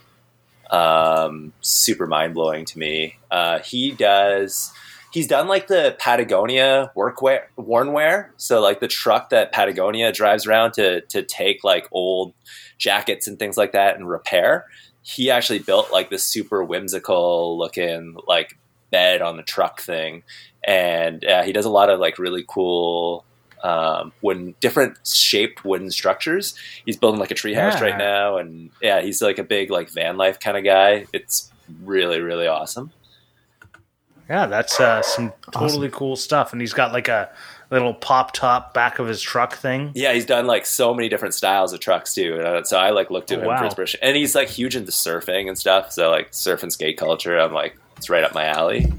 um, 0.71 1.53
super 1.61 2.07
mind 2.07 2.35
blowing 2.35 2.65
to 2.67 2.79
me. 2.79 3.17
Uh, 3.31 3.59
he 3.59 3.91
does. 3.91 4.73
He's 5.17 5.27
done 5.27 5.49
like 5.49 5.67
the 5.67 5.97
Patagonia 5.99 6.93
workwear, 6.95 7.45
worn 7.57 7.95
wear. 7.95 8.35
So 8.37 8.61
like 8.61 8.81
the 8.81 8.87
truck 8.87 9.31
that 9.31 9.51
Patagonia 9.51 10.13
drives 10.13 10.47
around 10.47 10.73
to 10.73 11.01
to 11.01 11.23
take 11.23 11.65
like 11.65 11.89
old 11.91 12.35
jackets 12.77 13.27
and 13.27 13.39
things 13.39 13.57
like 13.57 13.73
that 13.73 13.97
and 13.97 14.07
repair. 14.07 14.67
He 15.01 15.31
actually 15.31 15.61
built 15.61 15.91
like 15.91 16.11
this 16.11 16.23
super 16.23 16.63
whimsical 16.63 17.57
looking 17.57 18.19
like 18.29 18.59
bed 18.91 19.23
on 19.23 19.39
the 19.39 19.43
truck 19.43 19.81
thing, 19.81 20.23
and 20.63 21.25
uh, 21.25 21.45
he 21.45 21.53
does 21.55 21.65
a 21.65 21.71
lot 21.71 21.89
of 21.89 21.99
like 21.99 22.19
really 22.19 22.45
cool 22.47 23.25
um, 23.65 24.13
wooden, 24.21 24.55
different 24.61 24.99
shaped 25.09 25.65
wooden 25.65 25.91
structures. 25.91 26.55
He's 26.85 26.99
building 26.99 27.19
like 27.21 27.31
a 27.31 27.35
treehouse 27.35 27.81
Yeah. 27.81 27.81
right 27.81 27.97
now, 27.97 28.37
and 28.37 28.69
yeah, 28.83 29.01
he's 29.01 29.23
like 29.23 29.39
a 29.39 29.45
big 29.45 29.71
like 29.71 29.89
van 29.89 30.19
life 30.19 30.39
kind 30.41 30.59
of 30.59 30.65
guy. 30.65 31.07
It's 31.15 31.51
really 31.83 32.21
really 32.21 32.49
awesome. 32.49 32.91
Yeah, 34.29 34.47
that's 34.47 34.81
uh, 34.81 35.03
some 35.03 35.33
totally 35.53 35.89
cool 35.89 36.17
stuff, 36.17 36.53
and 36.53 36.61
he's 36.61 36.73
got 36.73 36.93
like 36.93 37.07
a 37.09 37.31
little 37.71 37.95
pop 37.95 38.33
top 38.33 38.75
back 38.75 38.99
of 38.99 39.07
his 39.07 39.21
truck 39.23 39.55
thing. 39.55 39.93
Yeah, 39.95 40.13
he's 40.13 40.25
done 40.27 40.47
like 40.47 40.67
so 40.67 40.93
many 40.95 41.09
different 41.09 41.35
styles 41.35 41.73
of 41.73 41.81
trucks 41.81 42.15
too. 42.15 42.35
And 42.35 42.43
uh, 42.47 42.63
so 42.65 42.79
I 42.79 42.91
like 42.91 43.11
looked 43.11 43.29
to 43.29 43.37
Oh, 43.37 43.41
him 43.41 43.47
wow. 43.47 43.59
for 43.59 43.65
inspiration. 43.67 44.01
And 44.03 44.17
he's 44.17 44.35
like 44.35 44.49
huge 44.49 44.75
into 44.77 44.91
surfing 44.93 45.49
and 45.49 45.57
stuff. 45.59 45.93
So 45.93 46.11
like 46.11 46.29
surf 46.33 46.63
and 46.63 46.73
skate 46.73 46.97
culture, 46.99 47.39
I'm 47.39 47.53
like, 47.53 47.77
it's 47.97 48.09
right 48.11 48.25
up 48.25 48.35
my 48.35 48.47
alley. 48.47 48.93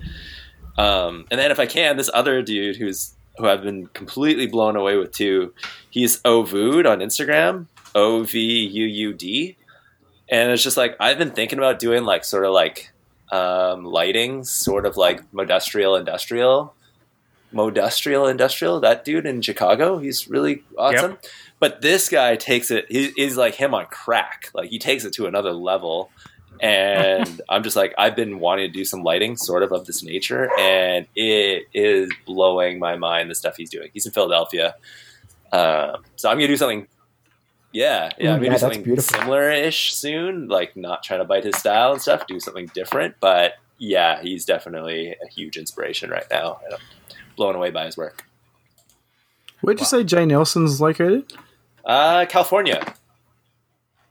Um, 0.78 1.26
and 1.32 1.40
then 1.40 1.52
if 1.52 1.60
I 1.60 1.66
can, 1.66 1.98
this 1.98 2.10
other 2.14 2.42
dude 2.42 2.76
who's 2.78 3.14
who 3.38 3.48
I've 3.48 3.64
been 3.64 3.88
completely 3.88 4.48
blown 4.48 4.76
away 4.76 4.96
with 4.98 5.12
too, 5.12 5.54
he's 5.90 6.22
Ovuud 6.24 6.90
on 6.90 7.00
Instagram, 7.00 7.68
O 7.96 8.24
V 8.24 8.40
U 8.66 8.86
U 8.86 9.14
D. 9.14 9.58
And 10.30 10.52
it's 10.52 10.64
just 10.64 10.78
like 10.78 10.96
I've 11.00 11.18
been 11.18 11.32
thinking 11.32 11.58
about 11.58 11.80
doing 11.80 12.04
like 12.04 12.24
sort 12.26 12.46
of 12.46 12.52
like 12.54 12.92
um, 13.32 13.86
lighting, 13.86 14.44
sort 14.44 14.86
of 14.86 14.98
like 14.98 15.22
industrial 15.34 15.96
industrial 15.96 16.74
Modustrial 17.54 18.30
Industrial, 18.30 18.80
that 18.82 19.06
dude 19.06 19.26
in 19.26 19.42
Chicago, 19.42 19.98
he's 19.98 20.28
really 20.28 20.64
awesome. 20.78 21.18
But 21.60 21.82
this 21.82 22.10
guy 22.10 22.36
takes 22.36 22.70
it, 22.72 22.86
he, 22.90 23.12
he's 23.16 23.38
like 23.38 23.56
him 23.56 23.74
on 23.74 23.86
crack. 23.88 24.50
Like 24.54 24.70
he 24.70 24.80
takes 24.80 25.06
it 25.06 25.14
to 25.14 25.28
another 25.28 25.54
level. 25.54 26.12
And 26.62 27.42
I'm 27.50 27.64
just 27.64 27.76
like, 27.76 27.94
I've 27.98 28.16
been 28.16 28.40
wanting 28.40 28.68
to 28.68 28.72
do 28.72 28.84
some 28.84 29.04
lighting 29.04 29.38
sort 29.38 29.64
of 29.64 29.72
of 29.72 29.86
this 29.86 30.04
nature, 30.04 30.50
and 30.60 31.08
it 31.16 31.68
is 31.74 32.12
blowing 32.26 32.80
my 32.80 32.98
mind 32.98 33.30
the 33.30 33.36
stuff 33.36 33.56
he's 33.58 33.70
doing. 33.70 33.90
He's 33.94 34.06
in 34.06 34.12
Philadelphia. 34.12 34.76
Um, 35.52 36.04
so 36.16 36.30
I'm 36.30 36.38
going 36.38 36.48
to 36.48 36.54
do 36.54 36.58
something 36.58 36.88
yeah, 37.72 38.10
yeah, 38.20 38.36
Ooh, 38.36 38.40
maybe 38.40 38.48
yeah, 38.48 38.58
something 38.58 39.00
similar-ish 39.00 39.94
soon. 39.94 40.48
Like 40.48 40.76
not 40.76 41.04
trying 41.04 41.20
to 41.20 41.26
bite 41.26 41.44
his 41.44 41.56
style 41.58 41.92
and 41.94 42.02
stuff. 42.02 42.26
Do 42.28 42.40
something 42.40 42.68
different. 42.74 43.16
But 43.20 43.54
yeah, 43.78 44.22
he's 44.22 44.46
definitely 44.46 45.12
a 45.24 45.28
huge 45.32 45.58
inspiration 45.58 46.10
right 46.10 46.26
now, 46.32 46.60
and 46.66 46.74
I'm 46.76 46.80
blown 47.36 47.56
away 47.56 47.70
by 47.72 47.86
his 47.86 47.98
work. 47.98 48.24
Where'd 49.62 49.80
you 49.80 49.86
say 49.86 50.04
Jay 50.04 50.26
Nelson's 50.26 50.80
located? 50.82 51.34
Uh, 51.86 52.26
California, 52.28 52.94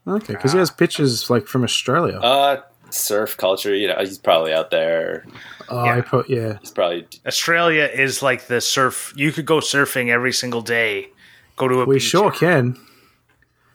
Okay, 0.09 0.35
because 0.35 0.53
he 0.53 0.59
has 0.59 0.71
pictures 0.71 1.29
like 1.31 1.47
from 1.47 1.65
Australia. 1.65 2.19
uh, 2.19 2.61
surf 2.91 3.37
culture. 3.37 3.75
You 3.75 3.89
know, 3.89 3.97
he's 3.99 4.19
probably 4.19 4.53
out 4.53 4.71
there. 4.71 5.25
oh, 5.69 5.85
yeah. 5.85 5.95
I 5.97 6.01
put 6.01 6.31
yeah. 6.31 6.59
He's 6.61 6.71
probably 6.71 7.07
Australia 7.27 7.85
is 7.93 8.23
like 8.23 8.47
the 8.47 8.61
surf. 8.61 9.13
You 9.17 9.33
could 9.33 9.47
go 9.47 9.59
surfing 9.59 10.09
every 10.09 10.33
single 10.33 10.63
day. 10.63 11.09
Go 11.57 11.69
to 11.69 11.81
a 11.81 11.85
We 11.87 11.97
beach 11.97 12.05
sure 12.05 12.31
can. 12.31 12.79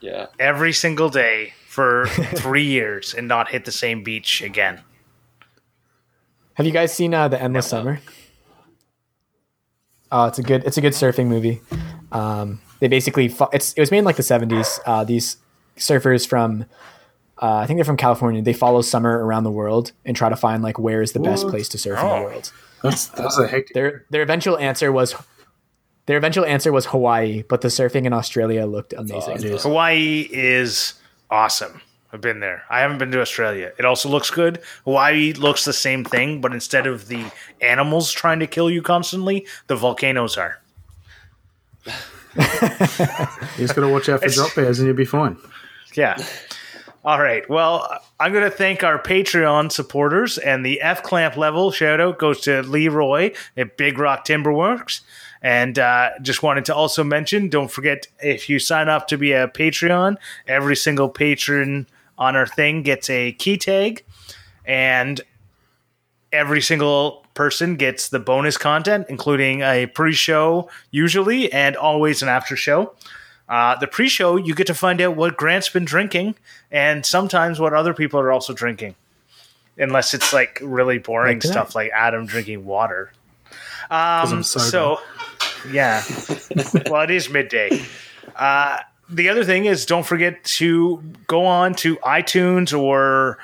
Yeah. 0.01 0.27
every 0.39 0.73
single 0.73 1.09
day 1.09 1.53
for 1.67 2.05
three 2.35 2.65
years 2.65 3.13
and 3.13 3.27
not 3.27 3.49
hit 3.49 3.65
the 3.65 3.71
same 3.71 4.03
beach 4.03 4.41
again. 4.41 4.81
Have 6.55 6.65
you 6.65 6.71
guys 6.73 6.93
seen 6.93 7.13
uh, 7.13 7.27
the 7.29 7.41
Endless 7.41 7.67
Summer? 7.67 7.99
Oh, 10.11 10.25
it's 10.25 10.39
a 10.39 10.43
good 10.43 10.63
it's 10.65 10.77
a 10.77 10.81
good 10.81 10.93
surfing 10.93 11.27
movie. 11.27 11.61
Um, 12.11 12.59
they 12.79 12.87
basically 12.89 13.29
fo- 13.29 13.49
it's 13.53 13.73
it 13.73 13.79
was 13.79 13.91
made 13.91 13.99
in 13.99 14.05
like 14.05 14.17
the 14.17 14.23
seventies. 14.23 14.79
Uh, 14.85 15.03
these 15.05 15.37
surfers 15.77 16.27
from 16.27 16.65
uh, 17.41 17.55
I 17.55 17.65
think 17.65 17.77
they're 17.77 17.85
from 17.85 17.97
California. 17.97 18.41
They 18.41 18.53
follow 18.53 18.81
summer 18.81 19.25
around 19.25 19.45
the 19.45 19.51
world 19.51 19.93
and 20.05 20.15
try 20.15 20.27
to 20.29 20.35
find 20.35 20.61
like 20.61 20.77
where 20.77 21.01
is 21.01 21.13
the 21.13 21.19
best 21.21 21.47
place 21.47 21.69
to 21.69 21.77
surf 21.77 21.97
in 21.99 22.05
Oh. 22.05 22.15
the 22.19 22.23
world. 22.25 22.51
That's 22.83 23.05
that's 23.07 23.37
a 23.39 23.47
hectic. 23.47 23.73
Their 23.73 24.05
their 24.09 24.21
eventual 24.21 24.57
answer 24.57 24.91
was 24.91 25.15
their 26.11 26.17
eventual 26.17 26.43
answer 26.43 26.73
was 26.73 26.87
Hawaii, 26.87 27.43
but 27.47 27.61
the 27.61 27.69
surfing 27.69 28.05
in 28.05 28.11
Australia 28.11 28.65
looked 28.65 28.91
amazing. 28.91 29.35
It 29.37 29.45
is. 29.45 29.63
Hawaii 29.63 30.27
is 30.29 30.95
awesome. 31.29 31.79
I've 32.11 32.19
been 32.19 32.41
there. 32.41 32.63
I 32.69 32.81
haven't 32.81 32.97
been 32.97 33.11
to 33.11 33.21
Australia. 33.21 33.71
It 33.79 33.85
also 33.85 34.09
looks 34.09 34.29
good. 34.29 34.59
Hawaii 34.83 35.31
looks 35.31 35.63
the 35.63 35.71
same 35.71 36.03
thing, 36.03 36.41
but 36.41 36.51
instead 36.51 36.85
of 36.85 37.07
the 37.07 37.31
animals 37.61 38.11
trying 38.11 38.39
to 38.39 38.47
kill 38.47 38.69
you 38.69 38.81
constantly, 38.81 39.47
the 39.67 39.77
volcanoes 39.77 40.35
are. 40.37 40.59
You 42.35 42.41
just 43.65 43.75
got 43.75 43.81
to 43.81 43.87
watch 43.89 44.09
out 44.09 44.19
for 44.19 44.25
It's- 44.25 44.35
drop 44.35 44.53
bears 44.55 44.79
and 44.79 44.87
you'll 44.87 44.95
be 44.97 45.05
fine. 45.05 45.37
Yeah. 45.95 46.17
All 47.03 47.19
right. 47.21 47.49
Well, 47.49 47.89
I'm 48.19 48.31
going 48.31 48.43
to 48.43 48.51
thank 48.51 48.83
our 48.83 49.01
Patreon 49.01 49.71
supporters 49.71 50.37
and 50.37 50.65
the 50.65 50.81
F 50.81 51.03
Clamp 51.03 51.35
level 51.35 51.71
shout 51.71 51.99
out 51.99 52.19
goes 52.19 52.41
to 52.41 52.61
Leroy 52.63 53.31
at 53.57 53.75
Big 53.75 53.97
Rock 53.97 54.25
Timberworks. 54.25 55.01
And 55.41 55.79
uh, 55.79 56.11
just 56.21 56.43
wanted 56.43 56.65
to 56.65 56.75
also 56.75 57.03
mention 57.03 57.49
don't 57.49 57.71
forget 57.71 58.07
if 58.19 58.49
you 58.49 58.59
sign 58.59 58.89
up 58.89 59.07
to 59.07 59.17
be 59.17 59.31
a 59.31 59.47
Patreon, 59.47 60.17
every 60.47 60.75
single 60.75 61.09
patron 61.09 61.87
on 62.17 62.35
our 62.35 62.45
thing 62.45 62.83
gets 62.83 63.09
a 63.09 63.31
key 63.33 63.57
tag. 63.57 64.03
And 64.65 65.19
every 66.31 66.61
single 66.61 67.25
person 67.33 67.75
gets 67.75 68.09
the 68.09 68.19
bonus 68.19 68.57
content, 68.57 69.07
including 69.09 69.61
a 69.61 69.87
pre 69.87 70.13
show, 70.13 70.69
usually, 70.91 71.51
and 71.51 71.75
always 71.75 72.21
an 72.21 72.29
after 72.29 72.55
show. 72.55 72.93
Uh, 73.51 73.75
the 73.75 73.87
pre-show, 73.87 74.37
you 74.37 74.55
get 74.55 74.65
to 74.65 74.73
find 74.73 75.01
out 75.01 75.17
what 75.17 75.35
Grant's 75.35 75.67
been 75.67 75.83
drinking, 75.83 76.35
and 76.71 77.05
sometimes 77.05 77.59
what 77.59 77.73
other 77.73 77.93
people 77.93 78.17
are 78.17 78.31
also 78.31 78.53
drinking, 78.53 78.95
unless 79.77 80.13
it's 80.13 80.31
like 80.31 80.57
really 80.63 80.99
boring 80.99 81.39
Like 81.39 81.43
stuff 81.43 81.75
like 81.75 81.91
Adam 81.93 82.25
drinking 82.25 82.63
water. 82.63 83.11
Um, 83.89 84.43
so, 84.43 84.99
yeah. 85.71 86.03
well, 86.89 87.01
it 87.01 87.11
is 87.11 87.29
midday. 87.29 87.81
Uh, 88.35 88.79
the 89.09 89.29
other 89.29 89.43
thing 89.43 89.65
is, 89.65 89.85
don't 89.85 90.05
forget 90.05 90.43
to 90.43 91.03
go 91.27 91.45
on 91.45 91.73
to 91.75 91.97
iTunes 91.97 92.77
or 92.77 93.37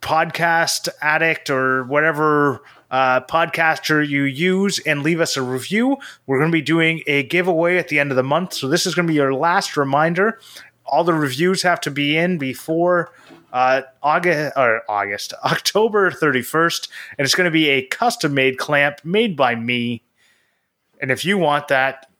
Podcast 0.00 0.88
Addict 1.00 1.50
or 1.50 1.84
whatever 1.84 2.62
uh, 2.90 3.20
podcaster 3.22 4.06
you 4.06 4.24
use 4.24 4.78
and 4.80 5.02
leave 5.02 5.20
us 5.20 5.36
a 5.36 5.42
review. 5.42 5.96
We're 6.26 6.38
going 6.38 6.50
to 6.50 6.56
be 6.56 6.62
doing 6.62 7.02
a 7.06 7.22
giveaway 7.22 7.78
at 7.78 7.88
the 7.88 7.98
end 7.98 8.10
of 8.10 8.16
the 8.16 8.22
month. 8.22 8.52
So, 8.52 8.68
this 8.68 8.86
is 8.86 8.94
going 8.94 9.06
to 9.06 9.10
be 9.10 9.16
your 9.16 9.34
last 9.34 9.76
reminder. 9.76 10.38
All 10.84 11.04
the 11.04 11.14
reviews 11.14 11.62
have 11.62 11.80
to 11.82 11.90
be 11.90 12.16
in 12.18 12.36
before 12.36 13.12
uh, 13.52 13.82
August 14.02 14.54
or 14.56 14.82
August, 14.88 15.34
October 15.44 16.10
31st. 16.10 16.88
And 17.18 17.24
it's 17.24 17.34
going 17.34 17.44
to 17.44 17.50
be 17.50 17.68
a 17.68 17.86
custom 17.86 18.34
made 18.34 18.58
clamp 18.58 19.04
made 19.04 19.36
by 19.36 19.54
me. 19.54 20.02
And 21.00 21.10
if 21.10 21.24
you 21.24 21.38
want 21.38 21.68
that, 21.68 22.10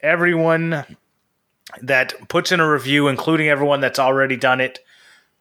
everyone 0.00 0.84
that 1.80 2.28
puts 2.28 2.52
in 2.52 2.60
a 2.60 2.70
review, 2.70 3.08
including 3.08 3.48
everyone 3.48 3.80
that's 3.80 3.98
already 3.98 4.36
done 4.36 4.60
it, 4.60 4.80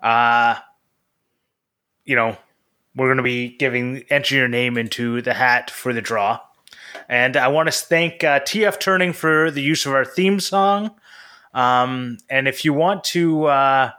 uh, 0.02 0.56
you 2.06 2.16
know, 2.16 2.38
we're 2.96 3.08
going 3.08 3.18
to 3.18 3.24
be 3.24 3.50
giving 3.58 4.04
enter 4.10 4.36
your 4.36 4.48
name 4.48 4.78
into 4.78 5.22
the 5.22 5.34
hat 5.34 5.72
for 5.72 5.94
the 5.94 6.02
draw. 6.02 6.40
And 7.10 7.36
I 7.36 7.48
want 7.48 7.72
to 7.72 7.78
thank 7.78 8.24
uh, 8.24 8.42
TF 8.42 8.80
Turning 8.80 9.14
for 9.14 9.50
the 9.50 9.62
use 9.62 9.86
of 9.86 9.94
our 9.94 10.06
theme 10.06 10.40
song. 10.40 10.92
Um, 11.54 12.18
and 12.30 12.48
if 12.48 12.66
you 12.66 12.74
want 12.74 13.04
to, 13.06 13.46
uh, 13.46 13.92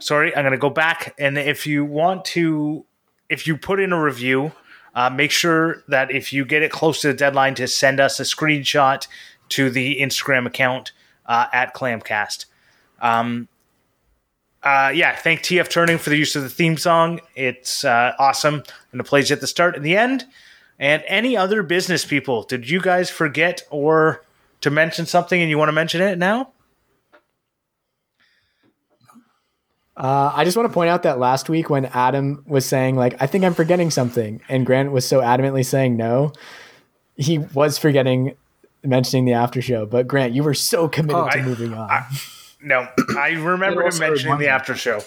sorry, 0.00 0.34
I'm 0.34 0.42
going 0.42 0.52
to 0.52 0.58
go 0.58 0.70
back. 0.70 1.14
And 1.18 1.38
if 1.38 1.66
you 1.66 1.84
want 1.84 2.24
to, 2.26 2.84
if 3.28 3.46
you 3.46 3.56
put 3.56 3.80
in 3.80 3.92
a 3.92 4.02
review, 4.02 4.52
uh, 4.94 5.10
make 5.10 5.30
sure 5.30 5.84
that 5.88 6.10
if 6.10 6.32
you 6.32 6.44
get 6.44 6.62
it 6.62 6.70
close 6.70 7.00
to 7.02 7.08
the 7.08 7.14
deadline, 7.14 7.54
to 7.54 7.68
send 7.68 8.00
us 8.00 8.18
a 8.18 8.24
screenshot 8.24 9.06
to 9.50 9.70
the 9.70 10.00
Instagram 10.00 10.46
account 10.46 10.92
uh, 11.26 11.46
at 11.52 11.74
Clampcast. 11.74 12.46
Um, 13.00 13.48
uh, 14.62 14.92
yeah, 14.94 15.16
thank 15.16 15.40
TF 15.40 15.70
Turning 15.70 15.96
for 15.96 16.10
the 16.10 16.16
use 16.16 16.36
of 16.36 16.42
the 16.42 16.50
theme 16.50 16.76
song. 16.76 17.20
It's 17.34 17.84
uh, 17.84 18.12
awesome, 18.18 18.62
and 18.92 19.00
it 19.00 19.04
plays 19.04 19.30
at 19.30 19.40
the 19.40 19.46
start 19.46 19.76
and 19.76 19.84
the 19.84 19.96
end. 19.96 20.26
And 20.78 21.02
any 21.06 21.36
other 21.36 21.62
business 21.62 22.04
people, 22.04 22.42
did 22.42 22.68
you 22.68 22.80
guys 22.80 23.10
forget 23.10 23.62
or 23.70 24.24
to 24.60 24.70
mention 24.70 25.06
something, 25.06 25.40
and 25.40 25.50
you 25.50 25.58
want 25.58 25.68
to 25.68 25.74
mention 25.74 26.00
it 26.00 26.18
now? 26.18 26.52
Uh, 30.00 30.32
I 30.34 30.44
just 30.44 30.56
want 30.56 30.66
to 30.68 30.72
point 30.72 30.88
out 30.88 31.02
that 31.02 31.18
last 31.18 31.50
week 31.50 31.68
when 31.68 31.84
Adam 31.86 32.42
was 32.46 32.64
saying 32.64 32.96
like 32.96 33.20
I 33.20 33.26
think 33.26 33.44
I'm 33.44 33.52
forgetting 33.54 33.90
something, 33.90 34.40
and 34.48 34.64
Grant 34.64 34.92
was 34.92 35.06
so 35.06 35.20
adamantly 35.20 35.64
saying 35.64 35.96
no, 35.96 36.32
he 37.16 37.38
was 37.38 37.76
forgetting 37.76 38.34
mentioning 38.82 39.26
the 39.26 39.34
after 39.34 39.60
show. 39.60 39.84
But 39.84 40.08
Grant, 40.08 40.32
you 40.32 40.42
were 40.42 40.54
so 40.54 40.88
committed 40.88 41.16
Oh, 41.22 41.28
to 41.28 41.38
I- 41.38 41.42
moving 41.42 41.74
on. 41.74 41.90
No, 42.62 42.86
I 43.18 43.32
remember 43.32 43.86
him 43.86 43.98
mentioning 43.98 44.38
the 44.38 44.48
after 44.48 44.74
show. 44.74 45.00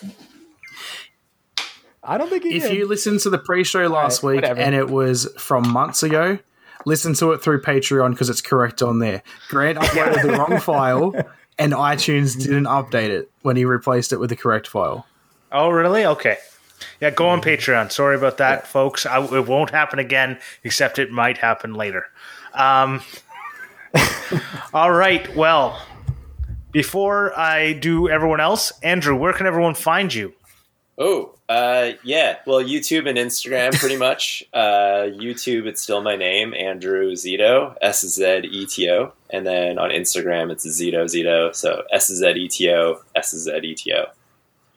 I 2.04 2.18
don't 2.18 2.30
think 2.30 2.44
he 2.44 2.58
If 2.58 2.64
did. 2.64 2.74
you 2.78 2.88
listened 2.88 3.22
to 3.22 3.30
the 3.30 3.38
pre-show 3.38 3.88
last 3.88 4.24
Alright, 4.24 4.36
week 4.38 4.42
whatever. 4.44 4.60
and 4.60 4.76
it 4.76 4.90
was 4.90 5.32
from 5.38 5.70
months 5.70 6.04
ago, 6.04 6.40
listen 6.86 7.14
to 7.16 7.32
it 7.32 7.42
through 7.42 7.62
Patreon 7.62 8.12
because 8.12 8.30
it's 8.30 8.42
correct 8.42 8.82
on 8.82 9.00
there. 9.00 9.24
Grant 9.50 9.78
uploaded 9.78 10.22
the 10.24 10.32
wrong 10.38 10.60
file, 10.60 11.14
and 11.58 11.74
iTunes 11.74 12.38
didn't 12.40 12.66
update 12.66 13.10
it 13.10 13.30
when 13.42 13.56
he 13.56 13.66
replaced 13.66 14.14
it 14.14 14.18
with 14.18 14.30
the 14.30 14.36
correct 14.36 14.68
file. 14.68 15.06
Oh, 15.52 15.70
really? 15.70 16.06
Okay. 16.06 16.38
Yeah, 17.00 17.12
go 17.12 17.30
on 17.30 17.42
Patreon. 17.42 17.92
Sorry 17.92 18.16
about 18.16 18.38
that, 18.38 18.68
folks. 18.68 19.06
I, 19.06 19.24
it 19.24 19.48
won't 19.48 19.70
happen 19.70 20.00
again, 20.00 20.40
except 20.64 21.00
it 21.00 21.12
might 21.12 21.38
happen 21.38 21.74
later. 21.74 22.06
Um, 22.54 23.02
all 24.74 24.92
right. 24.92 25.34
Well, 25.36 25.82
before 26.72 27.38
I 27.38 27.74
do 27.74 28.10
everyone 28.10 28.40
else, 28.40 28.74
Andrew, 28.82 29.16
where 29.16 29.34
can 29.34 29.46
everyone 29.46 29.76
find 29.76 30.14
you? 30.14 30.34
Oh, 30.98 31.33
uh, 31.54 31.94
yeah. 32.04 32.38
Well, 32.48 32.64
YouTube 32.64 33.08
and 33.08 33.18
Instagram, 33.18 33.74
pretty 33.74 33.98
much. 33.98 34.44
Uh, 34.54 35.10
YouTube, 35.10 35.66
it's 35.66 35.82
still 35.82 36.02
my 36.02 36.16
name, 36.16 36.54
Andrew 36.54 37.14
Szeto, 37.14 37.76
S 37.82 38.06
Z 38.06 38.24
E 38.44 38.66
T 38.66 38.90
O, 38.90 39.12
and 39.30 39.46
then 39.46 39.78
on 39.78 39.90
Instagram, 39.90 40.52
it's 40.52 40.66
Szeto 40.66 41.06
Szeto, 41.06 41.54
so 41.56 41.84
S 41.92 42.08
Z 42.08 42.30
E 42.30 42.48
T 42.48 42.72
O, 42.72 43.02
S 43.16 43.36
Z 43.36 43.52
E 43.64 43.76
T 43.76 43.94
O. 43.94 44.06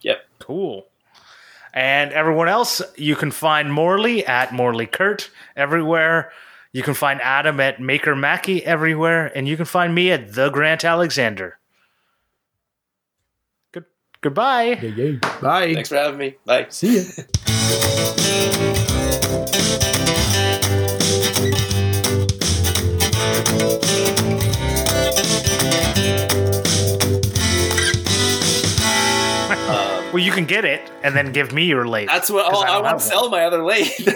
Yep. 0.01 0.25
Cool. 0.39 0.87
And 1.73 2.11
everyone 2.11 2.49
else, 2.49 2.81
you 2.95 3.15
can 3.15 3.31
find 3.31 3.71
Morley 3.71 4.25
at 4.25 4.51
Morley 4.51 4.87
Kert 4.87 5.29
everywhere. 5.55 6.31
You 6.73 6.83
can 6.83 6.95
find 6.95 7.21
Adam 7.21 7.59
at 7.59 7.79
Maker 7.79 8.15
Mackey 8.15 8.65
everywhere, 8.65 9.31
and 9.35 9.47
you 9.47 9.55
can 9.55 9.65
find 9.65 9.93
me 9.93 10.11
at 10.11 10.33
the 10.33 10.49
Grant 10.49 10.83
Alexander. 10.83 11.56
Goodbye. 14.21 14.79
Yeah, 14.81 14.89
yeah. 14.95 15.39
Bye. 15.41 15.73
Thanks 15.73 15.89
for 15.89 15.95
having 15.95 16.17
me. 16.17 16.35
Bye. 16.45 16.67
See 16.69 16.97
ya. 16.97 17.03
Uh, 29.49 30.11
well, 30.13 30.23
you 30.23 30.31
can 30.31 30.45
get 30.45 30.63
it 30.65 30.81
and 31.03 31.15
then 31.15 31.31
give 31.31 31.51
me 31.51 31.65
your 31.65 31.87
lathe. 31.87 32.07
That's 32.07 32.29
what 32.29 32.53
oh, 32.53 32.61
I, 32.61 32.77
I 32.77 32.81
want 32.81 32.99
to 32.99 33.05
sell 33.05 33.29
my 33.29 33.43
other 33.43 33.63
lathe. 33.63 33.89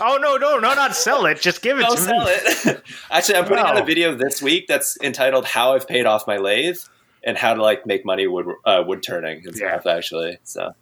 oh 0.00 0.18
no, 0.20 0.36
no, 0.36 0.58
no, 0.58 0.74
not 0.74 0.94
sell 0.94 1.26
it. 1.26 1.40
Just 1.40 1.60
give 1.60 1.78
it. 1.78 1.82
Don't 1.82 1.96
to 1.96 2.02
sell 2.02 2.24
me. 2.24 2.30
it. 2.30 2.82
Actually, 3.10 3.38
I'm 3.38 3.44
putting 3.44 3.64
no. 3.64 3.70
out 3.70 3.76
a 3.80 3.84
video 3.84 4.14
this 4.14 4.40
week 4.40 4.66
that's 4.68 4.96
entitled 5.02 5.44
"How 5.44 5.74
I've 5.74 5.88
Paid 5.88 6.06
Off 6.06 6.26
My 6.26 6.36
Lathe," 6.36 6.78
and 7.26 7.36
how 7.36 7.52
to 7.52 7.60
like 7.60 7.84
make 7.84 8.06
money 8.06 8.26
wood 8.26 8.46
uh, 8.64 8.82
wood 8.86 9.02
turning 9.02 9.42
and 9.44 9.54
yeah. 9.58 9.78
stuff 9.78 9.86
actually. 9.86 10.38
So 10.44 10.74